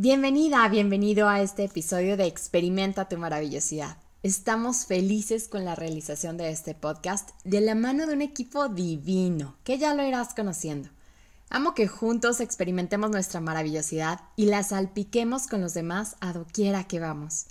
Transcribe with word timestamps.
Bienvenida, 0.00 0.68
bienvenido 0.68 1.28
a 1.28 1.40
este 1.42 1.64
episodio 1.64 2.16
de 2.16 2.26
Experimenta 2.26 3.08
tu 3.08 3.18
maravillosidad. 3.18 3.96
Estamos 4.22 4.86
felices 4.86 5.48
con 5.48 5.64
la 5.64 5.74
realización 5.74 6.36
de 6.36 6.50
este 6.50 6.76
podcast 6.76 7.30
de 7.42 7.60
la 7.60 7.74
mano 7.74 8.06
de 8.06 8.14
un 8.14 8.22
equipo 8.22 8.68
divino, 8.68 9.56
que 9.64 9.76
ya 9.76 9.94
lo 9.94 10.06
irás 10.06 10.34
conociendo. 10.34 10.88
Amo 11.50 11.74
que 11.74 11.88
juntos 11.88 12.38
experimentemos 12.38 13.10
nuestra 13.10 13.40
maravillosidad 13.40 14.20
y 14.36 14.44
la 14.46 14.62
salpiquemos 14.62 15.48
con 15.48 15.62
los 15.62 15.74
demás 15.74 16.14
a 16.20 16.32
doquiera 16.32 16.84
que 16.84 17.00
vamos. 17.00 17.46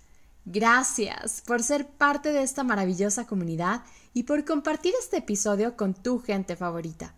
Gracias 0.46 1.44
por 1.46 1.62
ser 1.62 1.86
parte 1.86 2.32
de 2.32 2.44
esta 2.44 2.64
maravillosa 2.64 3.28
comunidad 3.28 3.84
y 4.14 4.24
por 4.24 4.46
compartir 4.46 4.94
este 4.98 5.18
episodio 5.18 5.76
con 5.76 5.94
tu 5.94 6.20
gente 6.20 6.56
favorita. 6.56 7.17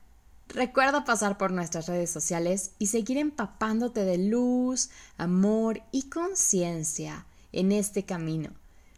Recuerda 0.49 1.05
pasar 1.05 1.37
por 1.37 1.51
nuestras 1.51 1.87
redes 1.87 2.09
sociales 2.09 2.71
y 2.79 2.87
seguir 2.87 3.19
empapándote 3.19 4.03
de 4.03 4.17
luz, 4.17 4.89
amor 5.17 5.83
y 5.91 6.09
conciencia 6.09 7.27
en 7.51 7.71
este 7.71 8.03
camino. 8.03 8.49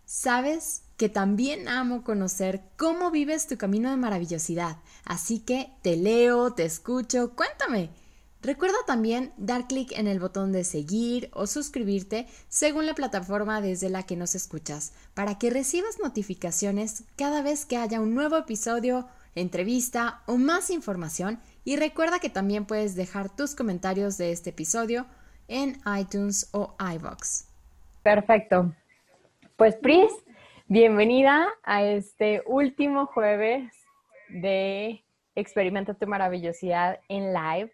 Sabes 0.05 0.84
que 0.96 1.10
también 1.10 1.68
amo 1.68 2.04
conocer 2.04 2.62
cómo 2.77 3.12
vives 3.12 3.48
tu 3.48 3.58
camino 3.58 3.90
de 3.90 3.98
maravillosidad, 3.98 4.77
así 5.04 5.40
que 5.40 5.74
te 5.82 5.98
leo, 5.98 6.54
te 6.54 6.64
escucho, 6.64 7.34
cuéntame. 7.36 7.90
Recuerda 8.41 8.77
también 8.88 9.34
dar 9.38 9.68
clic 9.68 9.91
en 9.91 10.08
el 10.08 10.20
botón 10.20 10.52
de 10.52 10.63
seguir 10.63 11.30
o 11.34 11.48
suscribirte 11.48 12.27
según 12.48 12.86
la 12.86 12.96
plataforma 12.96 13.62
desde 13.62 13.90
la 13.90 14.04
que 14.04 14.16
nos 14.16 14.36
escuchas, 14.36 14.94
para 15.13 15.38
que 15.38 15.49
recibas 15.49 15.99
notificaciones 15.99 17.04
cada 17.18 17.41
vez 17.41 17.66
que 17.66 17.77
haya 17.77 17.99
un 17.99 18.16
nuevo 18.16 18.38
episodio 18.38 19.08
entrevista 19.35 20.21
o 20.26 20.38
más 20.38 20.70
información 20.70 21.40
y 21.63 21.77
recuerda 21.77 22.20
que 22.20 22.30
también 22.30 22.66
puedes 22.66 22.95
dejar 22.95 23.30
tus 23.30 23.55
comentarios 23.55 24.17
de 24.17 24.31
este 24.31 24.49
episodio 24.49 25.05
en 25.48 25.81
iTunes 25.99 26.49
o 26.54 26.76
iBox. 26.80 27.48
Perfecto. 28.04 28.73
Pues 29.57 29.76
Pris, 29.76 30.12
bienvenida 30.68 31.48
a 31.63 31.84
este 31.84 32.41
último 32.46 33.05
jueves 33.05 33.71
de 34.29 35.04
Experimenta 35.35 35.93
tu 35.93 36.07
maravillosidad 36.07 36.99
en 37.07 37.34
live. 37.34 37.71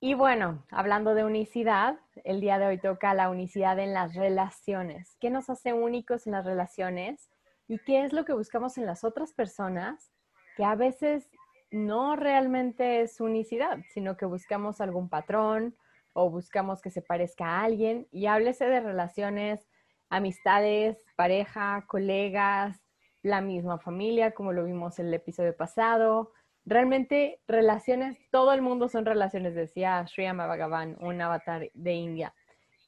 Y 0.00 0.14
bueno, 0.14 0.64
hablando 0.70 1.14
de 1.14 1.24
unicidad, 1.24 1.98
el 2.24 2.40
día 2.40 2.58
de 2.58 2.66
hoy 2.66 2.78
toca 2.78 3.14
la 3.14 3.30
unicidad 3.30 3.78
en 3.78 3.94
las 3.94 4.14
relaciones. 4.14 5.16
¿Qué 5.18 5.30
nos 5.30 5.48
hace 5.48 5.72
únicos 5.72 6.26
en 6.26 6.32
las 6.32 6.44
relaciones? 6.44 7.30
¿Y 7.68 7.78
qué 7.78 8.04
es 8.04 8.12
lo 8.12 8.24
que 8.24 8.34
buscamos 8.34 8.76
en 8.76 8.84
las 8.84 9.02
otras 9.02 9.32
personas 9.32 10.10
que 10.56 10.64
a 10.64 10.74
veces 10.74 11.30
no 11.70 12.16
realmente 12.16 13.02
es 13.02 13.20
unicidad, 13.20 13.78
sino 13.92 14.16
que 14.16 14.26
buscamos 14.26 14.80
algún 14.80 15.08
patrón 15.08 15.76
o 16.12 16.30
buscamos 16.30 16.80
que 16.80 16.90
se 16.90 17.02
parezca 17.02 17.44
a 17.46 17.64
alguien 17.64 18.08
y 18.10 18.26
háblese 18.26 18.64
de 18.66 18.80
relaciones, 18.80 19.68
amistades, 20.08 20.96
pareja, 21.16 21.84
colegas, 21.86 22.80
la 23.22 23.40
misma 23.40 23.78
familia, 23.78 24.32
como 24.32 24.52
lo 24.52 24.64
vimos 24.64 24.98
en 24.98 25.08
el 25.08 25.14
episodio 25.14 25.54
pasado. 25.56 26.32
Realmente 26.64 27.40
relaciones, 27.46 28.18
todo 28.30 28.52
el 28.52 28.62
mundo 28.62 28.88
son 28.88 29.04
relaciones, 29.04 29.54
decía 29.54 30.06
Sri 30.06 30.24
Bhagavan, 30.24 30.96
un 31.00 31.20
avatar 31.20 31.70
de 31.74 31.92
India, 31.92 32.34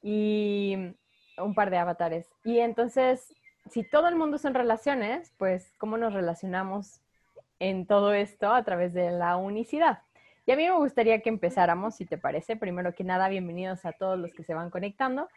y 0.01 0.75
un 1.37 1.53
par 1.53 1.69
de 1.69 1.77
avatares. 1.77 2.27
Y 2.43 2.59
entonces, 2.59 3.33
si 3.69 3.83
todo 3.83 4.07
el 4.07 4.15
mundo 4.15 4.37
son 4.37 4.53
relaciones, 4.53 5.33
pues, 5.37 5.73
¿cómo 5.77 5.97
nos 5.97 6.13
relacionamos 6.13 7.01
en 7.59 7.85
todo 7.85 8.13
esto 8.13 8.53
a 8.53 8.63
través 8.63 8.93
de 8.93 9.11
la 9.11 9.37
unicidad. 9.37 9.99
Y 10.45 10.51
a 10.51 10.55
mí 10.55 10.63
me 10.63 10.77
gustaría 10.77 11.21
que 11.21 11.29
empezáramos, 11.29 11.95
si 11.95 12.05
te 12.05 12.17
parece, 12.17 12.55
primero 12.55 12.95
que 12.95 13.03
nada, 13.03 13.29
bienvenidos 13.29 13.85
a 13.85 13.91
todos 13.91 14.17
los 14.17 14.33
que 14.33 14.43
se 14.43 14.53
van 14.53 14.69
conectando. 14.69 15.29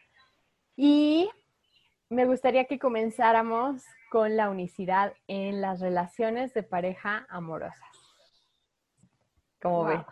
Y 0.76 1.28
me 2.08 2.24
gustaría 2.24 2.64
que 2.64 2.78
comenzáramos 2.78 3.82
con 4.10 4.36
la 4.36 4.48
unicidad 4.48 5.12
en 5.26 5.60
las 5.60 5.80
relaciones 5.80 6.54
de 6.54 6.62
pareja 6.62 7.26
amorosas. 7.28 7.78
¿Cómo 9.60 9.84
ve? 9.84 10.04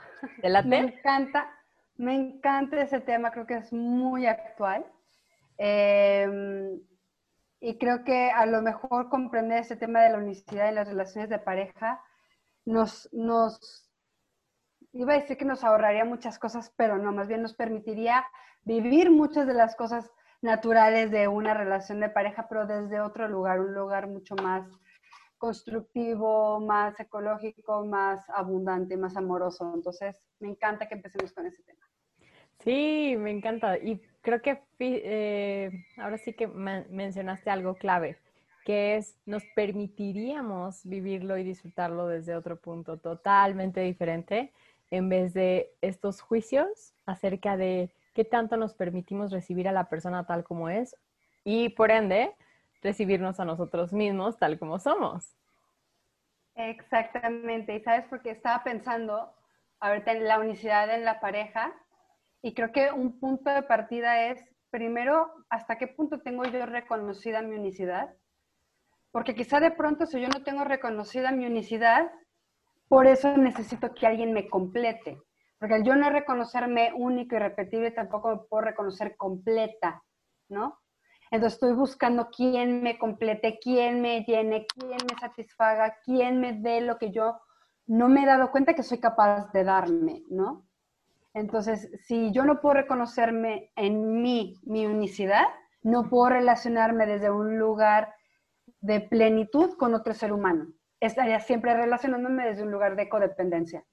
Me 0.65 0.79
encanta, 0.79 1.51
me 1.97 2.15
encanta 2.15 2.83
ese 2.83 3.01
tema, 3.01 3.31
creo 3.31 3.47
que 3.47 3.55
es 3.55 3.73
muy 3.73 4.27
actual. 4.27 4.85
Eh, 5.59 6.79
y 7.61 7.77
creo 7.79 8.05
que 8.05 8.31
a 8.31 8.47
lo 8.47 8.63
mejor 8.63 9.11
comprender 9.11 9.59
ese 9.59 9.77
tema 9.77 10.01
de 10.01 10.11
la 10.11 10.19
unicidad 10.19 10.69
en 10.69 10.77
las 10.77 10.89
relaciones 10.89 11.29
de 11.29 11.39
pareja 11.39 12.03
nos, 12.65 13.09
nos, 13.13 13.91
iba 14.93 15.13
a 15.13 15.21
decir 15.21 15.37
que 15.37 15.45
nos 15.45 15.63
ahorraría 15.63 16.05
muchas 16.05 16.39
cosas, 16.39 16.73
pero 16.77 16.97
no, 16.97 17.13
más 17.13 17.29
bien 17.29 17.43
nos 17.43 17.55
permitiría 17.55 18.25
vivir 18.63 19.11
muchas 19.11 19.47
de 19.47 19.55
las 19.55 19.77
cosas 19.77 20.11
naturales 20.41 21.11
de 21.11 21.29
una 21.29 21.53
relación 21.53 22.01
de 22.01 22.09
pareja, 22.09 22.49
pero 22.49 22.67
desde 22.67 23.01
otro 23.01 23.29
lugar, 23.29 23.61
un 23.61 23.75
lugar 23.75 24.07
mucho 24.09 24.35
más 24.37 24.67
constructivo, 25.37 26.61
más 26.61 26.99
ecológico, 26.99 27.85
más 27.85 28.23
abundante, 28.31 28.97
más 28.97 29.17
amoroso. 29.17 29.73
Entonces, 29.75 30.17
me 30.39 30.49
encanta 30.49 30.89
que 30.89 30.95
empecemos 30.95 31.33
con 31.33 31.47
ese 31.47 31.63
tema. 31.63 31.87
Sí, 32.61 33.17
me 33.19 33.31
encanta. 33.31 33.79
Y 33.79 34.01
creo 34.23 34.43
que 34.43 34.63
eh, 34.79 35.71
ahora 35.97 36.19
sí 36.19 36.33
que 36.33 36.47
mencionaste 36.47 37.51
algo 37.51 37.75
clave, 37.75 38.19
que 38.65 38.97
es 38.97 39.17
nos 39.27 39.43
permitiríamos 39.55 40.85
vivirlo 40.85 41.39
y 41.39 41.45
disfrutarlo 41.45 42.07
desde 42.07 42.35
otro 42.35 42.57
punto 42.57 42.99
totalmente 42.99 43.81
diferente 43.81 44.53
en 44.91 45.09
vez 45.09 45.33
de 45.35 45.71
estos 45.81 46.21
juicios 46.21 46.93
acerca 47.07 47.57
de 47.57 47.91
qué 48.15 48.25
tanto 48.25 48.57
nos 48.57 48.75
permitimos 48.75 49.31
recibir 49.31 49.69
a 49.69 49.73
la 49.73 49.89
persona 49.89 50.27
tal 50.27 50.45
como 50.45 50.69
es 50.69 50.97
y 51.45 51.71
por 51.71 51.91
ende 51.91 52.35
recibirnos 52.83 53.41
a 53.41 53.45
nosotros 53.45 53.93
mismos 53.93 54.39
tal 54.39 54.59
como 54.59 54.79
somos. 54.79 55.37
Exactamente. 56.57 57.75
Y 57.75 57.81
sabes, 57.81 58.05
porque 58.11 58.31
estaba 58.31 58.63
pensando 58.63 59.33
ahorita 59.79 60.13
en 60.13 60.27
la 60.27 60.39
unicidad 60.39 60.93
en 60.95 61.05
la 61.05 61.21
pareja 61.21 61.73
y 62.43 62.55
creo 62.55 62.73
que 62.73 62.91
un 62.91 63.19
punto 63.21 63.51
de 63.51 63.63
partida 63.63 64.27
es, 64.27 64.43
primero, 64.71 65.33
hasta 65.49 65.77
qué 65.77 65.89
punto 65.89 66.21
tengo 66.21 66.45
yo 66.45 66.65
reconocida 66.67 67.43
mi 67.43 67.57
unicidad. 67.57 68.15
Porque 69.11 69.35
quizá 69.35 69.61
de 69.61 69.73
pronto 69.73 70.07
si 70.07 70.21
yo 70.21 70.29
no 70.29 70.43
tengo 70.43 70.65
reconocida 70.65 71.33
mi 71.33 71.47
unicidad, 71.47 72.11
por 72.89 73.07
eso 73.07 73.37
necesito 73.37 73.93
que 73.95 74.07
alguien 74.07 74.33
me 74.33 74.49
complete. 74.49 75.21
Porque 75.59 75.75
al 75.75 75.85
yo 75.85 75.95
no 75.95 76.09
reconocerme 76.09 76.93
único 76.95 77.37
y 77.37 77.39
repetible, 77.39 77.91
tampoco 77.91 78.31
me 78.31 78.43
puedo 78.49 78.63
reconocer 78.63 79.17
completa, 79.17 80.03
¿no? 80.49 80.81
Entonces 81.31 81.55
estoy 81.55 81.75
buscando 81.75 82.29
quién 82.31 82.83
me 82.83 82.99
complete, 82.99 83.59
quién 83.63 84.01
me 84.01 84.25
llene, 84.25 84.67
quién 84.67 84.99
me 85.09 85.19
satisfaga, 85.21 85.99
quién 86.05 86.41
me 86.41 86.55
dé 86.55 86.81
lo 86.81 86.99
que 86.99 87.13
yo 87.13 87.41
no 87.87 88.09
me 88.09 88.23
he 88.23 88.27
dado 88.27 88.51
cuenta 88.51 88.75
que 88.75 88.83
soy 88.83 88.99
capaz 88.99 89.53
de 89.53 89.65
darme, 89.65 90.25
¿no? 90.29 90.70
Entonces, 91.35 91.91
si 92.05 92.33
yo 92.33 92.45
no 92.45 92.61
puedo 92.61 92.75
reconocerme 92.75 93.71
en 93.77 94.21
mí, 94.21 94.59
mi 94.65 94.87
unicidad, 94.87 95.45
no 95.83 96.09
puedo 96.09 96.31
relacionarme 96.31 97.07
desde 97.07 97.31
un 97.31 97.59
lugar 97.59 98.15
de 98.81 99.01
plenitud 99.01 99.77
con 99.77 99.95
otro 99.95 100.13
ser 100.15 100.33
humano. 100.33 100.73
Estaría 101.01 101.41
siempre 101.41 101.75
relacionándome 101.75 102.47
desde 102.47 102.63
un 102.63 102.71
lugar 102.71 102.97
de 102.97 103.09
codependencia. 103.09 103.85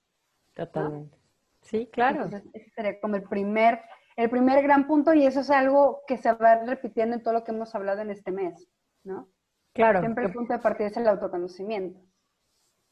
Totalmente. 0.53 1.17
Sí, 1.61 1.89
claro. 1.91 2.23
Entonces, 2.23 2.49
ese 2.53 2.69
sería 2.71 2.99
como 2.99 3.15
el 3.15 3.23
primer, 3.23 3.81
el 4.15 4.29
primer 4.29 4.63
gran 4.63 4.87
punto 4.87 5.13
y 5.13 5.25
eso 5.25 5.41
es 5.41 5.49
algo 5.49 6.01
que 6.07 6.17
se 6.17 6.31
va 6.33 6.63
repitiendo 6.63 7.15
en 7.15 7.23
todo 7.23 7.35
lo 7.35 7.43
que 7.43 7.51
hemos 7.51 7.73
hablado 7.75 8.01
en 8.01 8.09
este 8.09 8.31
mes, 8.31 8.67
¿no? 9.03 9.29
Claro. 9.73 9.99
Siempre 9.99 10.25
el 10.25 10.33
punto 10.33 10.53
de 10.53 10.59
partida 10.59 10.87
es 10.87 10.97
el 10.97 11.07
autoconocimiento. 11.07 11.99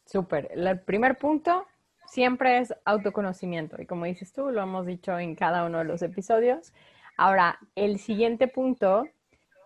Súper. 0.06 0.50
El 0.52 0.82
primer 0.82 1.18
punto 1.18 1.66
siempre 2.08 2.60
es 2.60 2.74
autoconocimiento. 2.86 3.82
Y 3.82 3.86
como 3.86 4.06
dices 4.06 4.34
tú, 4.34 4.52
lo 4.52 4.62
hemos 4.62 4.86
dicho 4.86 5.18
en 5.18 5.36
cada 5.36 5.66
uno 5.66 5.80
de 5.80 5.86
los 5.86 6.02
episodios. 6.02 6.74
Ahora, 7.18 7.60
el 7.76 8.00
siguiente 8.00 8.48
punto 8.48 9.06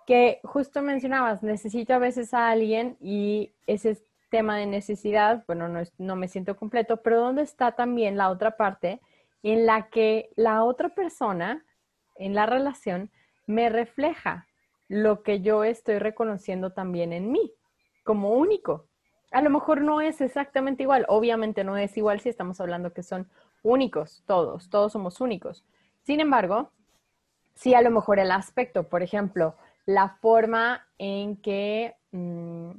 que 0.05 0.39
justo 0.43 0.81
mencionabas, 0.81 1.43
necesito 1.43 1.93
a 1.93 1.99
veces 1.99 2.33
a 2.33 2.49
alguien 2.49 2.97
y 2.99 3.51
ese 3.67 4.01
tema 4.29 4.57
de 4.57 4.65
necesidad, 4.65 5.43
bueno, 5.47 5.67
no, 5.67 5.81
no 5.97 6.15
me 6.15 6.27
siento 6.27 6.55
completo, 6.55 6.97
pero 6.97 7.19
¿dónde 7.19 7.43
está 7.43 7.73
también 7.73 8.17
la 8.17 8.29
otra 8.29 8.57
parte 8.57 9.01
en 9.43 9.65
la 9.65 9.89
que 9.89 10.31
la 10.35 10.63
otra 10.63 10.89
persona 10.89 11.63
en 12.15 12.33
la 12.33 12.45
relación 12.45 13.11
me 13.45 13.69
refleja 13.69 14.47
lo 14.87 15.23
que 15.23 15.41
yo 15.41 15.63
estoy 15.63 15.99
reconociendo 15.99 16.71
también 16.71 17.13
en 17.13 17.31
mí 17.31 17.53
como 18.03 18.31
único? 18.31 18.88
A 19.31 19.41
lo 19.41 19.49
mejor 19.49 19.81
no 19.81 20.01
es 20.01 20.21
exactamente 20.21 20.83
igual. 20.83 21.05
Obviamente 21.07 21.63
no 21.63 21.77
es 21.77 21.95
igual 21.97 22.19
si 22.19 22.29
estamos 22.29 22.59
hablando 22.59 22.93
que 22.93 23.03
son 23.03 23.29
únicos, 23.63 24.23
todos, 24.25 24.69
todos 24.69 24.91
somos 24.91 25.21
únicos. 25.21 25.63
Sin 26.03 26.19
embargo, 26.19 26.71
sí 27.53 27.73
a 27.73 27.81
lo 27.81 27.91
mejor 27.91 28.19
el 28.19 28.31
aspecto, 28.31 28.89
por 28.89 29.03
ejemplo, 29.03 29.55
la 29.85 30.17
forma 30.21 30.87
en 30.97 31.37
que, 31.37 31.95
mm, 32.11 32.71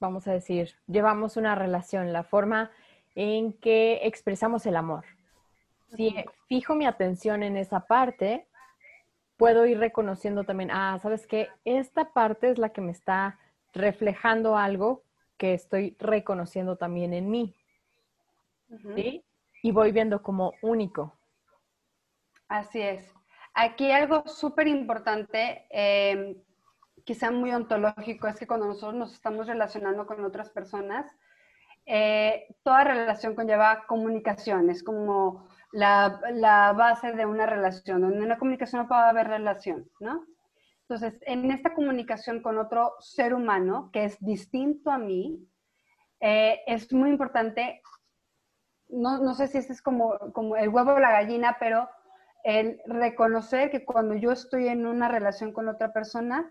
vamos 0.00 0.26
a 0.26 0.32
decir, 0.32 0.74
llevamos 0.86 1.36
una 1.36 1.54
relación, 1.54 2.12
la 2.12 2.24
forma 2.24 2.70
en 3.14 3.52
que 3.54 4.00
expresamos 4.04 4.66
el 4.66 4.76
amor. 4.76 5.04
si 5.96 6.12
fijo 6.48 6.74
mi 6.74 6.86
atención 6.86 7.44
en 7.44 7.56
esa 7.56 7.86
parte, 7.86 8.48
puedo 9.36 9.64
ir 9.64 9.78
reconociendo 9.78 10.42
también, 10.42 10.70
ah, 10.72 10.98
¿sabes 11.00 11.24
qué? 11.28 11.48
Esta 11.64 12.12
parte 12.12 12.50
es 12.50 12.58
la 12.58 12.70
que 12.70 12.80
me 12.80 12.90
está 12.90 13.38
reflejando 13.74 14.56
algo 14.56 15.02
que 15.36 15.54
estoy 15.54 15.96
reconociendo 15.98 16.76
también 16.76 17.12
en 17.12 17.30
mí. 17.30 17.54
¿Sí? 18.94 19.24
Y 19.62 19.72
voy 19.72 19.92
viendo 19.92 20.22
como 20.22 20.54
único. 20.62 21.12
Así 22.48 22.80
es. 22.80 23.12
Aquí 23.54 23.90
algo 23.90 24.26
súper 24.26 24.66
importante, 24.66 25.66
eh, 25.70 26.36
quizá 27.04 27.30
muy 27.30 27.52
ontológico, 27.52 28.26
es 28.26 28.36
que 28.36 28.46
cuando 28.46 28.66
nosotros 28.66 28.94
nos 28.94 29.12
estamos 29.12 29.46
relacionando 29.46 30.06
con 30.06 30.24
otras 30.24 30.50
personas, 30.50 31.06
eh, 31.86 32.46
toda 32.62 32.84
relación 32.84 33.34
conlleva 33.34 33.84
comunicación, 33.86 34.70
es 34.70 34.82
como 34.82 35.46
la, 35.70 36.20
la, 36.32 36.72
base 36.72 37.12
de 37.12 37.26
una 37.26 37.46
relación. 37.46 38.00
Donde 38.00 38.24
una 38.24 38.38
comunicación 38.38 38.82
no 38.82 38.88
puede 38.88 39.02
haber 39.02 39.28
relación, 39.28 39.88
¿no? 40.00 40.24
Entonces, 40.88 41.18
en 41.26 41.50
esta 41.50 41.74
comunicación 41.74 42.42
con 42.42 42.58
otro 42.58 42.94
ser 43.00 43.32
humano 43.32 43.90
que 43.92 44.04
es 44.04 44.18
distinto 44.20 44.90
a 44.90 44.98
mí, 44.98 45.48
eh, 46.20 46.60
es 46.66 46.92
muy 46.92 47.10
importante, 47.10 47.80
no, 48.88 49.18
no, 49.18 49.34
sé 49.34 49.48
si 49.48 49.58
este 49.58 49.72
es 49.72 49.80
como, 49.80 50.18
como 50.32 50.56
el 50.56 50.68
huevo 50.68 50.92
o 50.92 50.98
la 50.98 51.12
gallina, 51.12 51.56
pero 51.58 51.88
el 52.44 52.80
reconocer 52.86 53.70
que 53.70 53.84
cuando 53.84 54.14
yo 54.14 54.30
estoy 54.30 54.68
en 54.68 54.86
una 54.86 55.08
relación 55.08 55.52
con 55.52 55.68
otra 55.68 55.92
persona, 55.92 56.50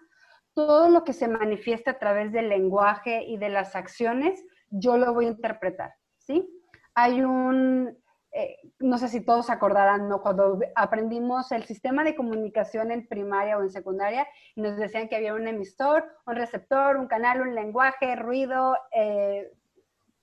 todo 0.56 0.90
lo 0.90 1.04
que 1.04 1.14
se 1.14 1.28
manifiesta 1.28 1.92
a 1.92 2.00
través 2.00 2.32
del 2.32 2.50
lenguaje 2.50 3.24
y 3.26 3.38
de 3.38 3.50
las 3.50 3.76
acciones, 3.76 4.44
yo 4.70 4.98
lo 4.98 5.14
voy 5.14 5.26
a 5.26 5.30
interpretar, 5.30 5.94
¿sí? 6.18 6.48
Hay 6.96 7.22
un, 7.22 7.98
eh, 8.36 8.58
no 8.80 8.98
sé 8.98 9.10
si 9.10 9.22
todos 9.22 9.52
acordarán, 9.52 10.10
¿no? 10.10 10.24
Cuando 10.24 10.60
aprendimos 10.74 11.52
el 11.52 11.66
sistema 11.66 12.04
de 12.04 12.16
comunicación 12.16 12.90
en 12.90 13.08
primaria 13.08 13.60
o 13.60 13.62
en 13.62 13.70
secundaria, 13.70 14.28
nos 14.56 14.76
decían 14.76 15.08
que 15.08 15.16
había 15.16 15.36
un 15.36 15.48
emisor, 15.48 16.04
un 16.26 16.36
receptor, 16.36 16.98
un 16.98 17.06
canal, 17.06 17.42
un 17.42 17.54
lenguaje, 17.54 18.16
ruido, 18.16 18.76
eh, 18.92 19.54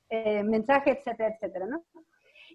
eh, 0.09 0.43
mensaje, 0.43 0.99
etcétera, 0.99 1.37
etcétera, 1.37 1.67
¿no? 1.67 1.85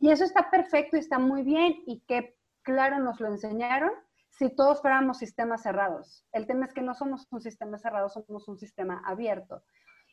Y 0.02 0.12
eso 0.12 0.25
está 0.25 0.52
perfecto 0.52 0.98
y 0.98 1.00
está 1.00 1.19
muy 1.19 1.44
bien 1.44 1.84
y 1.86 2.02
que 2.02 2.36
claro 2.62 3.00
nos 3.00 3.22
lo 3.22 3.28
enseñaron 3.28 3.92
si 4.31 4.54
todos 4.54 4.81
fuéramos 4.81 5.19
sistemas 5.19 5.63
cerrados. 5.63 6.25
El 6.34 6.48
tema 6.48 6.66
es 6.66 6.74
que 6.74 6.81
no 6.81 6.94
somos 6.94 7.28
un 7.31 7.40
sistema 7.40 7.78
cerrado, 7.78 8.10
somos 8.10 8.50
un 8.50 8.57
sistema 8.57 9.02
abierto. 9.06 9.63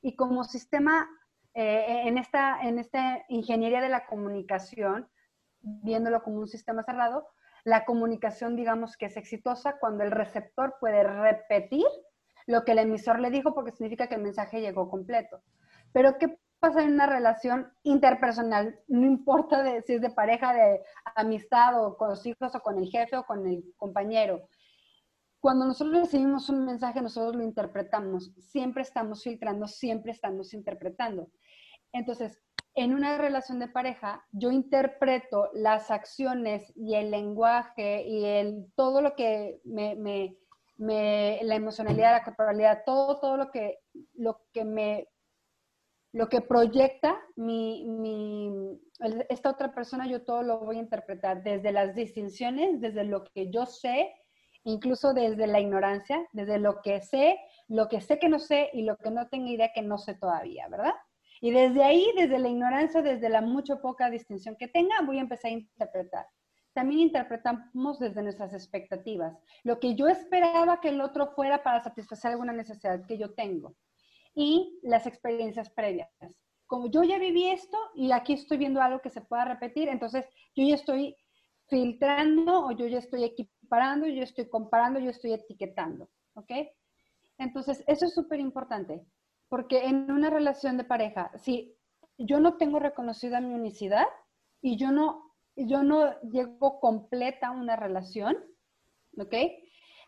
Y 0.03 0.15
como 0.15 0.45
sistema, 0.45 1.09
en, 1.53 2.17
esta, 2.17 2.63
en 2.63 2.79
esta 2.79 3.25
ingeniería 3.29 3.81
de 3.81 3.89
la 3.89 4.07
comunicación, 4.07 5.09
viéndolo 5.63 6.23
como 6.23 6.39
un 6.39 6.49
sistema 6.49 6.83
cerrado, 6.83 7.29
la 7.65 7.85
comunicación, 7.85 8.57
digamos 8.57 8.97
que 8.97 9.07
es 9.07 9.17
exitosa 9.17 9.79
cuando 9.79 10.05
el 10.05 10.11
receptor 10.11 10.77
puede 10.81 11.05
repetir 11.05 11.87
lo 12.47 12.65
que 12.65 12.73
el 12.73 12.81
emisor 12.81 13.21
le 13.21 13.31
dijo 13.31 13.55
porque 13.55 13.73
significa 13.73 14.09
que 14.09 14.17
el 14.17 14.23
mensaje 14.23 14.61
llegó 14.61 14.91
completo. 14.91 15.43
Pero 15.93 16.19
¿qué 16.19 16.39
pasa 16.63 16.85
en 16.85 16.93
una 16.93 17.07
relación 17.07 17.73
interpersonal, 17.83 18.79
no 18.87 19.05
importa 19.05 19.65
si 19.83 19.95
es 19.95 20.01
de 20.01 20.11
pareja, 20.11 20.55
de 20.55 20.81
amistad 21.17 21.85
o 21.85 21.97
con 21.97 22.11
los 22.11 22.25
hijos 22.25 22.55
o 22.55 22.61
con 22.61 22.79
el 22.79 22.89
jefe 22.89 23.17
o 23.17 23.25
con 23.25 23.45
el 23.49 23.65
compañero. 23.77 24.49
Cuando 25.41 25.67
nosotros 25.67 26.03
recibimos 26.03 26.49
un 26.51 26.65
mensaje, 26.65 27.03
nosotros 27.03 27.35
lo 27.35 27.43
interpretamos. 27.43 28.33
Siempre 28.39 28.85
estamos 28.85 29.25
filtrando, 29.25 29.67
siempre 29.67 30.13
estamos 30.13 30.55
interpretando. 30.55 31.33
Entonces, 31.93 32.41
en 32.75 32.95
una 32.95 33.19
relación 33.19 33.59
de 33.59 33.69
pareja, 33.69 34.25
yo 34.33 34.51
interpreto 34.51 35.51
las 35.53 35.91
acciones 35.91 36.73
y 36.75 36.95
el 36.95 37.11
lenguaje 37.11 38.05
y 38.07 38.25
el, 38.25 38.67
todo 38.75 39.03
lo 39.03 39.15
que 39.15 39.61
me, 39.65 40.37
la 40.79 41.55
emocionalidad, 41.55 42.13
la 42.13 42.25
corporalidad, 42.25 42.83
todo, 42.87 43.21
todo 43.21 43.37
lo 43.37 43.51
que, 43.51 43.79
lo 44.15 44.41
que 44.53 44.65
me 44.65 45.09
lo 46.15 46.29
que 46.29 46.43
proyecta 46.43 47.19
mi, 47.37 48.79
esta 49.31 49.49
otra 49.49 49.75
persona, 49.75 50.07
yo 50.07 50.23
todo 50.23 50.43
lo 50.43 50.59
voy 50.61 50.77
a 50.77 50.81
interpretar 50.81 51.43
desde 51.43 51.73
las 51.73 51.95
distinciones, 51.95 52.83
desde 52.83 53.05
lo 53.05 53.25
que 53.25 53.51
yo 53.51 53.65
sé, 53.65 54.15
incluso 54.65 55.15
desde 55.15 55.47
la 55.47 55.61
ignorancia, 55.61 56.29
desde 56.33 56.59
lo 56.59 56.83
que 56.83 57.01
sé, 57.01 57.39
lo 57.67 57.89
que 57.89 58.03
sé 58.03 58.19
que 58.19 58.29
no 58.29 58.39
sé 58.39 58.69
y 58.75 58.83
lo 58.83 58.99
que 58.99 59.11
no 59.11 59.29
tengo 59.29 59.47
idea 59.47 59.73
que 59.75 59.81
no 59.81 59.97
sé 59.97 60.15
todavía, 60.15 60.69
¿verdad? 60.69 60.93
Y 61.43 61.51
desde 61.51 61.83
ahí, 61.83 62.07
desde 62.17 62.39
la 62.39 62.49
ignorancia, 62.49 63.03
desde 63.03 63.29
la 63.29 63.41
mucho 63.41 63.81
poca 63.81 64.09
distinción 64.09 64.55
que 64.57 64.69
tenga, 64.69 65.01
voy 65.05 65.19
a 65.19 65.23
empezar 65.23 65.51
a 65.51 65.55
interpretar. 65.55 66.27
También 66.73 67.01
interpretamos 67.01 67.99
desde 67.99 68.23
nuestras 68.23 68.55
expectativas, 68.55 69.37
lo 69.65 69.81
que 69.81 69.97
yo 69.97 70.07
esperaba 70.07 70.81
que 70.81 70.91
el 70.91 71.01
otro 71.01 71.33
fuera 71.35 71.65
para 71.65 71.83
satisfacer 71.83 72.31
alguna 72.31 72.53
necesidad 72.53 73.05
que 73.07 73.19
yo 73.19 73.35
tengo 73.35 73.75
y 74.37 74.79
las 74.85 75.05
experiencias 75.09 75.69
previas. 75.69 76.09
Como 76.67 76.89
yo 76.89 77.03
ya 77.03 77.19
viví 77.19 77.49
esto 77.49 77.77
y 77.97 78.13
aquí 78.13 78.35
estoy 78.35 78.59
viendo 78.59 78.81
algo 78.81 79.01
que 79.01 79.11
se 79.11 79.21
pueda 79.21 79.45
repetir, 79.45 79.89
entonces 79.89 80.25
yo 80.55 80.65
ya 80.65 80.77
estoy 80.77 81.17
filtrando 81.67 82.67
o 82.67 82.71
yo 82.71 82.87
ya 82.87 82.99
estoy 82.99 83.25
equiparando, 83.25 84.07
yo 84.07 84.23
estoy 84.23 84.49
comparando, 84.49 85.01
yo 85.01 85.11
estoy 85.11 85.33
etiquetando, 85.33 86.09
¿ok? 86.35 86.53
Entonces, 87.39 87.83
eso 87.89 88.07
es 88.07 88.15
súper 88.15 88.39
importante, 88.39 89.05
porque 89.53 89.85
en 89.85 90.11
una 90.11 90.31
relación 90.31 90.79
de 90.79 90.85
pareja, 90.85 91.31
si 91.37 91.77
yo 92.17 92.41
no 92.41 92.57
tengo 92.57 92.79
reconocida 92.79 93.39
mi 93.43 93.53
unicidad 93.53 94.07
y 94.63 94.79
yo 94.79 94.91
no, 94.91 95.35
yo 95.57 95.83
no 95.83 96.19
llego 96.23 96.81
completa 96.81 97.49
a 97.49 97.51
una 97.51 97.77
relación, 97.77 98.35
¿ok? 99.19 99.35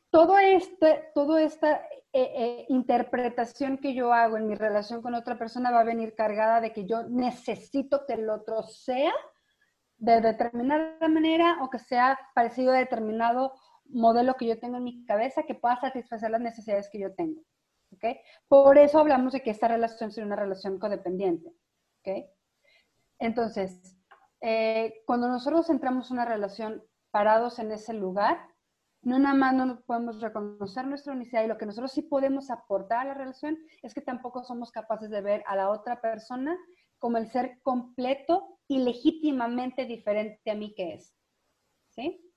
Todo 0.08 0.38
este, 0.38 1.10
todo 1.14 1.36
esta 1.36 1.76
eh, 2.14 2.32
eh, 2.34 2.66
interpretación 2.70 3.76
que 3.76 3.92
yo 3.92 4.14
hago 4.14 4.38
en 4.38 4.46
mi 4.46 4.54
relación 4.54 5.02
con 5.02 5.14
otra 5.14 5.38
persona 5.38 5.70
va 5.70 5.80
a 5.80 5.84
venir 5.84 6.14
cargada 6.14 6.62
de 6.62 6.72
que 6.72 6.86
yo 6.86 7.02
necesito 7.10 8.06
que 8.06 8.14
el 8.14 8.30
otro 8.30 8.62
sea 8.62 9.12
de 9.98 10.22
determinada 10.22 11.06
manera 11.06 11.58
o 11.60 11.68
que 11.68 11.80
sea 11.80 12.18
parecido 12.34 12.72
a 12.72 12.78
determinado 12.78 13.52
modelo 13.90 14.36
que 14.36 14.46
yo 14.46 14.58
tengo 14.58 14.78
en 14.78 14.84
mi 14.84 15.04
cabeza 15.04 15.42
que 15.42 15.54
pueda 15.54 15.76
satisfacer 15.76 16.30
las 16.30 16.40
necesidades 16.40 16.88
que 16.90 17.00
yo 17.00 17.14
tengo. 17.14 17.42
¿Okay? 17.94 18.20
Por 18.48 18.78
eso 18.78 18.98
hablamos 18.98 19.32
de 19.32 19.42
que 19.42 19.50
esta 19.50 19.68
relación 19.68 20.10
es 20.10 20.18
una 20.18 20.36
relación 20.36 20.78
codependiente. 20.78 21.52
¿okay? 22.00 22.26
Entonces, 23.18 23.96
eh, 24.40 25.02
cuando 25.06 25.28
nosotros 25.28 25.70
entramos 25.70 26.10
en 26.10 26.18
una 26.18 26.26
relación 26.26 26.82
parados 27.10 27.58
en 27.58 27.72
ese 27.72 27.94
lugar, 27.94 28.38
no 29.02 29.18
nada 29.18 29.34
más 29.34 29.54
no 29.54 29.80
podemos 29.82 30.20
reconocer 30.20 30.86
nuestra 30.86 31.12
unicidad 31.12 31.44
y 31.44 31.48
lo 31.48 31.58
que 31.58 31.66
nosotros 31.66 31.92
sí 31.92 32.02
podemos 32.02 32.50
aportar 32.50 33.00
a 33.00 33.04
la 33.04 33.14
relación 33.14 33.58
es 33.82 33.94
que 33.94 34.00
tampoco 34.00 34.42
somos 34.42 34.72
capaces 34.72 35.10
de 35.10 35.20
ver 35.20 35.44
a 35.46 35.56
la 35.56 35.70
otra 35.70 36.00
persona 36.00 36.58
como 36.98 37.18
el 37.18 37.28
ser 37.28 37.60
completo 37.62 38.58
y 38.66 38.78
legítimamente 38.78 39.84
diferente 39.84 40.50
a 40.50 40.54
mí 40.54 40.74
que 40.74 40.94
es. 40.94 41.14
¿Sí? 41.90 42.32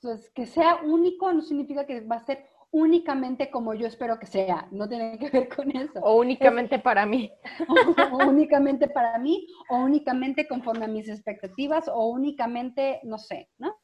Entonces, 0.00 0.30
que 0.30 0.46
sea 0.46 0.80
único 0.82 1.32
no 1.32 1.42
significa 1.42 1.86
que 1.86 2.00
va 2.00 2.16
a 2.16 2.26
ser 2.26 2.48
únicamente 2.72 3.50
como 3.50 3.74
yo 3.74 3.86
espero 3.86 4.18
que 4.18 4.26
sea, 4.26 4.66
no 4.70 4.88
tiene 4.88 5.18
que 5.18 5.30
ver 5.30 5.48
con 5.48 5.70
eso. 5.76 6.00
O 6.00 6.18
únicamente 6.18 6.78
para 6.78 7.06
mí. 7.06 7.30
o, 8.12 8.26
únicamente 8.26 8.88
para 8.88 9.18
mí, 9.18 9.46
o 9.68 9.76
únicamente 9.76 10.48
conforme 10.48 10.86
a 10.86 10.88
mis 10.88 11.08
expectativas, 11.08 11.86
o 11.88 12.08
únicamente, 12.08 13.00
no 13.04 13.18
sé, 13.18 13.50
¿no? 13.58 13.76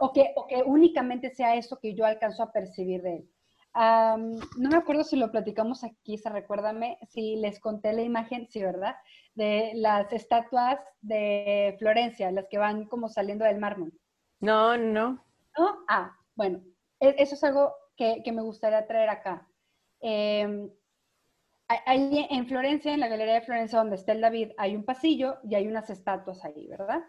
o, 0.00 0.12
que, 0.12 0.32
que 0.48 0.62
únicamente 0.62 1.34
sea 1.34 1.54
eso 1.54 1.78
que 1.78 1.94
yo 1.94 2.06
alcanzo 2.06 2.42
a 2.42 2.52
percibir 2.52 3.02
de 3.02 3.16
él. 3.16 3.30
no 3.74 4.70
me 4.70 4.76
acuerdo 4.76 5.04
si 5.04 5.16
lo 5.16 5.30
platicamos 5.30 5.84
aquí, 5.84 6.16
se 6.16 6.30
recuérdame, 6.30 6.98
si 7.08 7.36
les 7.36 7.60
conté 7.60 7.92
la 7.92 8.02
imagen, 8.02 8.48
sí, 8.48 8.62
¿verdad? 8.62 8.96
De 9.34 9.72
las 9.74 10.10
estatuas 10.12 10.78
de 11.02 11.76
Florencia, 11.78 12.32
las 12.32 12.46
que 12.48 12.58
van 12.58 12.86
como 12.86 13.08
saliendo 13.08 13.44
del 13.44 13.58
mármol. 13.58 13.92
No, 14.40 14.78
no. 14.78 15.24
¿No? 15.58 15.78
Ah, 15.88 16.16
bueno, 16.34 16.62
e, 17.00 17.14
eso 17.18 17.34
es 17.34 17.44
algo 17.44 17.74
que, 18.22 18.32
me 18.32 18.42
gustaría 18.42 18.86
traer 18.86 19.10
acá. 19.10 19.46
Eh, 20.00 20.70
en 21.86 22.46
Florencia, 22.46 22.92
en 22.92 23.00
la 23.00 23.08
Galería 23.08 23.34
de 23.34 23.42
Florencia, 23.42 23.78
donde 23.78 23.96
está 23.96 24.12
el 24.12 24.20
David, 24.20 24.52
hay 24.56 24.74
un 24.74 24.84
pasillo 24.84 25.38
y 25.44 25.54
hay 25.54 25.68
unas 25.68 25.90
estatuas 25.90 26.44
ahí, 26.44 26.66
¿verdad? 26.66 27.02